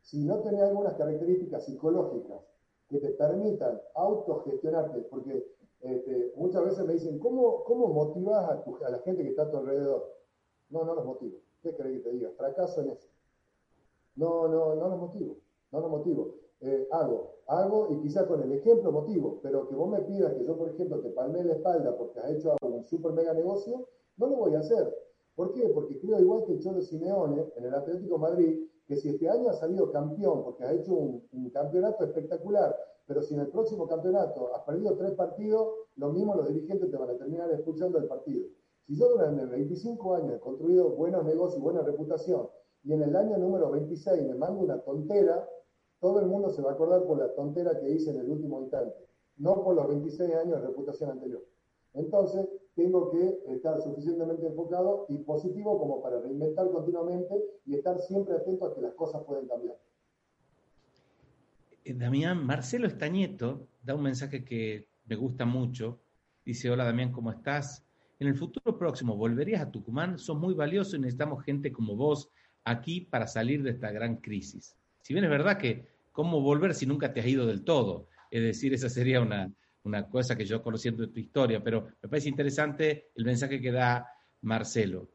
[0.03, 2.41] Si no tenés algunas características psicológicas
[2.89, 5.45] que te permitan autogestionarte, porque
[5.81, 9.51] este, muchas veces me dicen, ¿cómo, cómo motivas a, a, la gente que está a
[9.51, 10.15] tu alrededor?
[10.71, 11.41] No, no los motivo.
[11.61, 12.31] ¿Qué crees que te diga?
[12.37, 13.09] Fracaso en eso.
[14.15, 15.39] No, no, no los motivo.
[15.73, 16.35] No los motivo.
[16.61, 20.45] Eh, hago, hago y quizá con el ejemplo motivo, pero que vos me pidas que
[20.45, 23.87] yo, por ejemplo, te palme la espalda porque has hecho un super mega negocio,
[24.17, 24.93] no lo voy a hacer.
[25.37, 25.69] ¿Por qué?
[25.69, 28.59] Porque creo igual que el Cholo Simeone en el Atlético Madrid,
[28.89, 32.77] que si este año ha salido campeón porque has hecho un, campeonato espectacular,
[33.07, 36.97] pero si en el próximo campeonato has perdido tres partidos, lo mismo los dirigentes te
[36.97, 38.49] van a terminar expulsando del partido.
[38.83, 42.49] Si yo durante 25 años he construido buenos negocios y buena reputación,
[42.83, 45.49] y en el año número 26 me mando una tontera,
[46.01, 48.61] todo el mundo se va a acordar por la tontera que hice en el último
[48.61, 48.95] instante,
[49.37, 51.45] no por los 26 años de reputación anterior.
[51.95, 57.35] Entonces, tengo que estar suficientemente enfocado y positivo como para reinventar continuamente
[57.67, 59.77] y estar siempre atento a que las cosas pueden cambiar.
[61.85, 65.99] Eh, Damián, Marcelo Estañeto da un mensaje que me gusta mucho.
[66.45, 67.85] Dice, hola Damián, ¿cómo estás?
[68.21, 70.19] En el futuro próximo, ¿volverías a Tucumán?
[70.19, 72.31] Sos muy valioso y necesitamos gente como vos
[72.65, 74.78] aquí para salir de esta gran crisis.
[75.09, 78.43] Si bien es verdad que cómo volver si nunca te has ido del todo, es
[78.43, 79.51] decir, esa sería una,
[80.11, 84.07] cosa que yo conociendo de tu historia, pero me parece interesante el mensaje que da
[84.43, 85.09] Marcelo.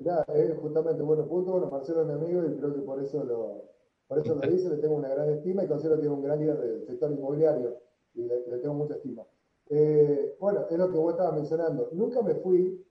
[0.00, 3.22] Mirá, eh, justamente, bueno, punto, bueno, Marcelo es mi amigo y creo que por eso
[3.22, 3.62] lo,
[4.08, 6.40] por eso lo dice, le tengo una gran estima y considero que tiene un gran
[6.40, 7.78] líder del sector inmobiliario
[8.14, 9.22] y le, tengo mucha estima.
[9.68, 11.90] Eh, bueno, es lo que vos estabas mencionando.
[11.92, 12.84] Nunca me fui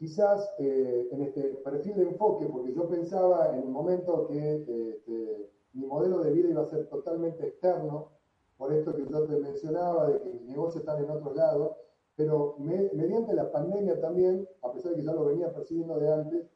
[0.00, 5.50] quizás eh, en este perfil de enfoque, porque yo pensaba en un momento que este,
[5.74, 8.08] mi modelo de vida iba a ser totalmente externo,
[8.56, 11.76] por esto que yo te mencionaba, de que mis negocios están en otro lado,
[12.16, 16.46] pero mediante la pandemia también, a pesar de que ya lo venía percibiendo de antes,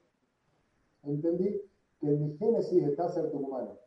[1.02, 1.60] entendí
[2.00, 3.78] que mi génesis está ser humano.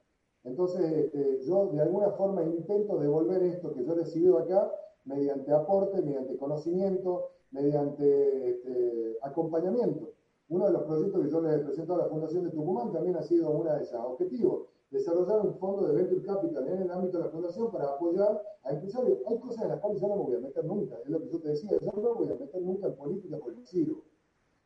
[0.43, 4.71] Entonces, este, yo de alguna forma intento devolver esto que yo he recibido acá
[5.05, 10.13] mediante aporte, mediante conocimiento, mediante este, acompañamiento.
[10.49, 13.15] Uno de los proyectos que yo le he presentado a la Fundación de Tucumán también
[13.17, 17.17] ha sido uno de esos objetivos, desarrollar un fondo de venture capital en el ámbito
[17.17, 19.19] de la fundación para apoyar a empresarios.
[19.27, 21.29] Hay cosas en las cuales yo no me voy a meter nunca, es lo que
[21.29, 24.03] yo te decía, yo no me voy a meter nunca en política porque sirvo.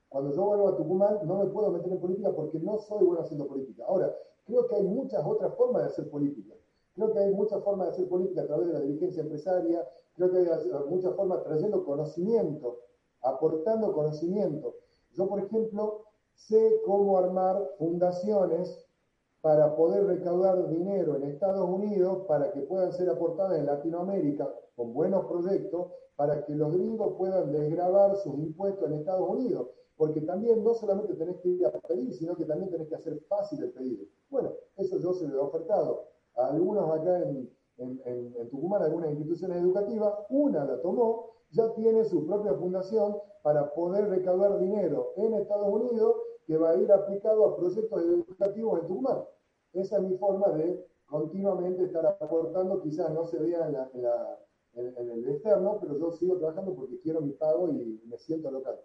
[0.10, 3.22] Cuando yo vuelvo a Tucumán no me puedo meter en política porque no soy bueno
[3.22, 3.86] haciendo política.
[3.88, 4.14] Ahora,
[4.45, 6.53] creo que hay muchas otras formas de hacer política.
[7.02, 9.84] Creo que hay muchas formas de hacer política a través de la dirigencia empresaria,
[10.14, 10.45] creo que hay
[10.88, 12.78] muchas formas trayendo conocimiento,
[13.23, 14.76] aportando conocimiento.
[15.14, 16.03] Yo, por ejemplo,
[16.36, 18.86] sé cómo armar fundaciones
[19.41, 24.94] para poder recaudar dinero en Estados Unidos para que puedan ser aportadas en Latinoamérica con
[24.94, 29.69] buenos proyectos para que los gringos puedan desgravar sus impuestos en Estados Unidos.
[29.98, 33.19] Porque también no solamente tenés que ir a pedir, sino que también tenés que hacer
[33.22, 34.06] fácil el pedido.
[34.30, 40.14] Bueno, eso yo se lo he ofertado algunos acá en, en, Tucumán, algunas instituciones educativas.
[40.30, 46.16] Una la tomó, ya tiene su propia fundación para poder recaudar dinero en Estados Unidos
[46.45, 49.24] que va a ir aplicado a proyectos educativos en Tucumán.
[49.74, 53.68] Esa es mi forma de continuamente estar aportando, quizás no se vea
[54.74, 58.80] en, el externo, pero yo sigo trabajando porque quiero mi pago y me siento local.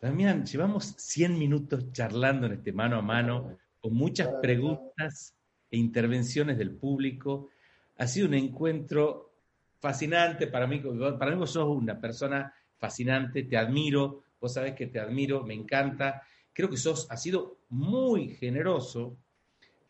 [0.00, 5.34] Damián, llevamos 100 minutos charlando en este mano a mano, con muchas preguntas
[5.72, 7.48] e intervenciones del público.
[7.96, 9.32] Ha sido un encuentro
[9.80, 10.80] fascinante para mí.
[11.18, 15.54] Para mí vos sos una persona fascinante, te admiro, vos sabés que te admiro, me
[15.54, 16.22] encanta.
[16.52, 19.16] Creo que sos, has sido muy generoso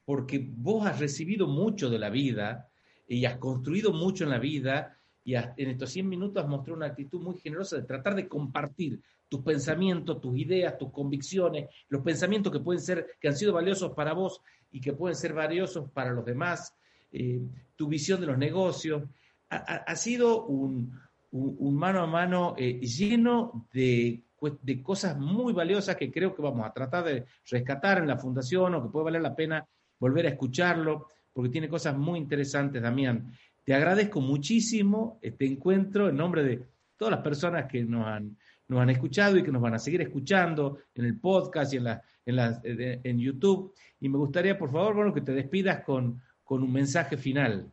[0.04, 2.68] porque vos has recibido mucho de la vida
[3.09, 6.86] y has construido mucho en la vida y en estos 100 minutos has mostrado una
[6.86, 12.52] actitud muy generosa de tratar de compartir tus pensamientos, tus ideas, tus convicciones, los pensamientos
[12.52, 14.40] que pueden ser, que han sido valiosos para vos
[14.72, 16.74] y que pueden ser valiosos para los demás,
[17.12, 17.40] eh,
[17.76, 19.04] tu visión de los negocios.
[19.48, 20.98] Ha, sido un,
[21.30, 26.72] mano a mano eh, lleno de de cosas muy valiosas que creo que vamos a
[26.72, 29.66] tratar de rescatar en la fundación o que puede valer la pena
[29.98, 33.32] volver a escucharlo, porque tiene cosas muy interesantes, Damián.
[33.64, 36.60] Te agradezco muchísimo este encuentro en nombre de
[36.96, 38.36] todas las personas que nos han,
[38.66, 41.84] nos han escuchado y que nos van a seguir escuchando en el podcast y en,
[41.84, 43.74] la, en, en YouTube.
[44.00, 47.70] Y me gustaría, por favor, bueno, que te despidas con, con un mensaje final.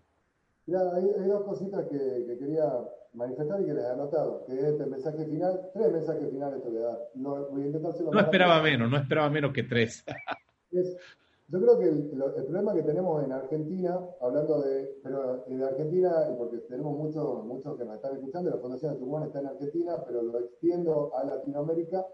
[0.66, 2.72] Mira, hay, dos cositas que, que quería
[3.14, 6.62] manifestar y que les he anotado, que es el este mensaje final, tres mensajes finales
[6.62, 7.10] te voy a dar.
[7.16, 10.06] No, voy a intentar no esperaba menos, no esperaba menos que tres.
[10.72, 12.10] yo creo que el,
[12.46, 17.86] problema que tenemos en Argentina, hablando de, pero de Argentina, porque tenemos muchos muchos que
[17.86, 22.06] nos están escuchando, la Fundación de Tucumán está en Argentina, pero lo extiendo a Latinoamérica,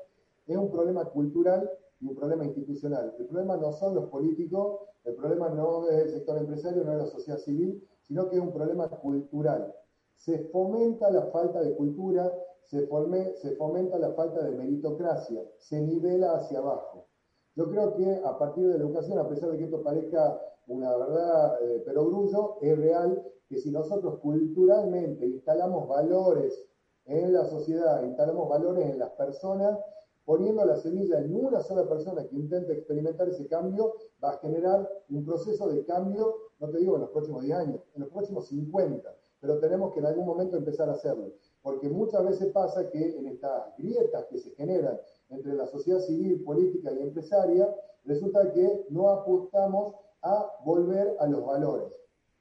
[0.48, 1.70] es un problema cultural
[2.00, 3.16] y un problema institucional.
[3.18, 6.98] El problema no son los políticos, el problema no es el sector empresario, no es
[6.98, 9.74] la sociedad civil, sino que es un problema cultural
[10.18, 12.88] se fomenta la falta de cultura, se,
[13.36, 17.08] se fomenta la falta de meritocracia, se nivela hacia abajo.
[17.56, 20.96] Yo creo que a partir de la educación, a pesar de que esto parezca una
[20.98, 26.68] verdad eh, pero grullo, es real que si nosotros culturalmente instalamos valores
[27.06, 29.78] en la sociedad, instalamos valores en las personas,
[30.26, 33.94] poniendo la semilla en una sola persona que intente experimentar ese cambio,
[34.24, 37.82] va a generar un proceso de cambio, no te digo en los próximos 10 años,
[37.94, 39.16] en los próximos 50
[39.46, 41.32] pero tenemos que en algún momento empezar a hacerlo.
[41.62, 45.00] Porque muchas veces pasa que en estas grietas que se generan
[45.30, 47.74] entre la sociedad civil, política y empresaria,
[48.06, 51.92] resulta que no apostamos a volver a los valores.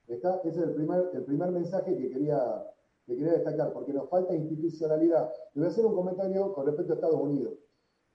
[0.07, 2.67] ese es el primer, el primer mensaje que quería,
[3.07, 5.31] que quería destacar, porque nos falta institucionalidad.
[5.53, 7.53] Le voy a hacer un comentario con respecto a Estados Unidos.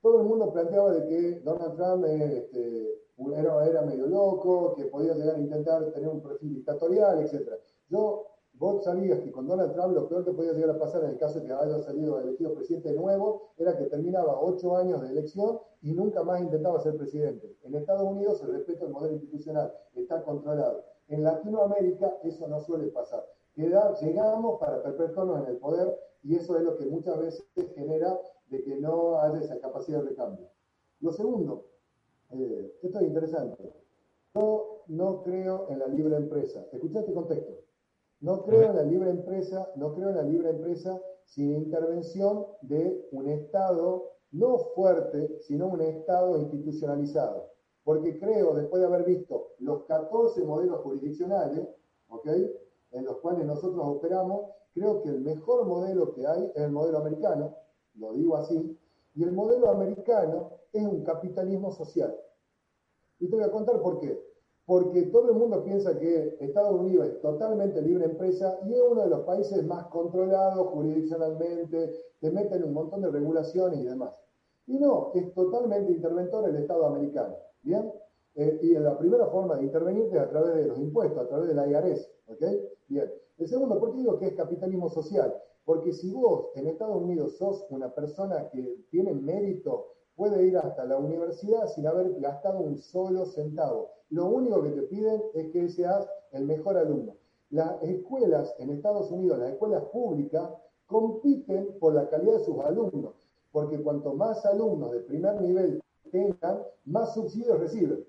[0.01, 3.01] Todo el mundo planteaba de que Donald Trump este,
[3.35, 7.53] era, medio loco, que podía llegar a intentar tener un perfil dictatorial, etc.
[7.89, 11.11] Yo Vos sabías que con Donald Trump lo peor que podía llegar a pasar en
[11.11, 15.11] el caso de que haya salido elegido presidente nuevo era que terminaba ocho años de
[15.11, 17.55] elección y nunca más intentaba ser presidente.
[17.63, 20.83] En Estados Unidos se respeta el modelo institucional, está controlado.
[21.07, 23.25] En Latinoamérica eso no suele pasar.
[23.55, 27.45] llegamos para perpetuarnos en el poder y eso es lo que muchas veces
[27.75, 28.19] genera
[28.49, 30.47] de que no haya esa capacidad de cambio.
[30.99, 31.65] Lo segundo,
[32.31, 33.73] eh, esto es interesante.
[34.35, 36.65] Yo no creo en la libre empresa.
[36.71, 37.63] Escuchaste contexto.
[38.21, 43.07] No creo en la libre empresa, no creo en la libre empresa sin intervención de
[43.11, 47.51] un Estado no fuerte, sino un Estado institucionalizado.
[47.83, 51.67] Porque creo, después de haber visto los 14 modelos jurisdiccionales,
[52.09, 52.27] ¿ok?
[52.91, 56.99] En los cuales nosotros operamos, creo que el mejor modelo que hay es el modelo
[56.99, 57.55] americano,
[57.95, 58.77] lo digo así,
[59.15, 62.15] y el modelo americano es un capitalismo social.
[63.19, 64.29] Y te voy a contar por qué
[64.69, 69.01] porque todo el mundo piensa que Estados Unidos es totalmente libre empresa y es uno
[69.01, 71.91] de los países más controlados jurisdiccionalmente,
[72.21, 74.13] te meten un montón de regulaciones y demás.
[74.67, 77.91] Y no, es totalmente interventor el Estado americano, ¿bien?
[78.35, 81.47] Eh, y la primera forma de intervenir es a través de los impuestos, a través
[81.47, 82.43] de la IRS, ¿ok?
[82.89, 83.11] Bien.
[83.39, 85.33] El segundo, ¿por qué digo que es capitalismo social?
[85.69, 90.83] Porque si vos en Estados Unidos sos una persona que tiene mérito, puede ir hasta
[90.83, 93.91] la universidad sin haber gastado un solo centavo.
[94.09, 97.17] Lo único que te piden es que seas el mejor alumno.
[97.51, 100.49] Las escuelas en Estados Unidos, las escuelas públicas,
[100.87, 106.63] compiten por la calidad de sus alumnos, porque cuanto más alumnos de primer nivel tengan,
[106.85, 108.03] más subsidios reciben.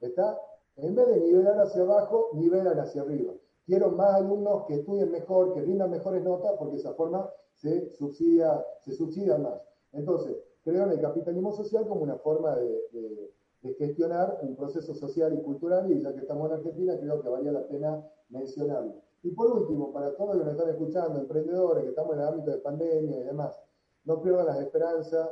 [0.00, 0.40] ¿Está?
[0.76, 3.34] En vez de nivelar hacia abajo, nivelan hacia arriba.
[3.70, 7.88] Quiero más alumnos que estudien mejor, que rindan mejores notas, porque de esa forma se
[7.92, 9.62] subsidia, se subsidia más.
[9.92, 13.30] Entonces, creo en el capitalismo social como una forma de,
[13.78, 17.52] gestionar un proceso social y cultural, y ya que estamos en Argentina, creo que valía
[17.52, 19.02] la pena mencionarlo.
[19.22, 22.26] Y por último, para todos los que nos están escuchando, emprendedores que estamos en el
[22.26, 23.62] ámbito de pandemia y demás,
[24.02, 25.28] no pierdan las esperanzas,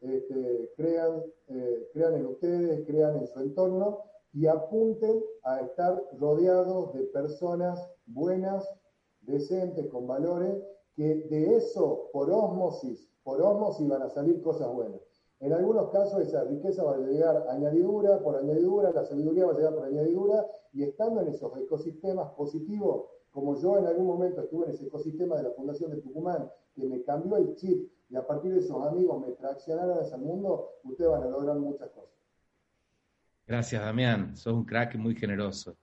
[0.00, 4.02] este, crean, eh, crean en ustedes, crean en su entorno
[4.36, 8.70] y apunten a estar rodeados de personas buenas,
[9.22, 10.62] decentes, con valores,
[10.94, 15.00] que de eso, por osmosis, por osmosis van a salir cosas buenas.
[15.40, 19.56] En algunos casos esa riqueza va a llegar añadidura por añadidura, la sabiduría va a
[19.56, 24.66] llegar por añadidura, y estando en esos ecosistemas positivos, como yo en algún momento estuve
[24.66, 28.26] en ese ecosistema de la Fundación de Tucumán, que me cambió el chip y a
[28.26, 32.15] partir de esos amigos me traccionaron a ese mundo, ustedes van a lograr muchas cosas.
[33.46, 34.36] Gracias, Damián.
[34.36, 35.76] Sos un crack muy generoso.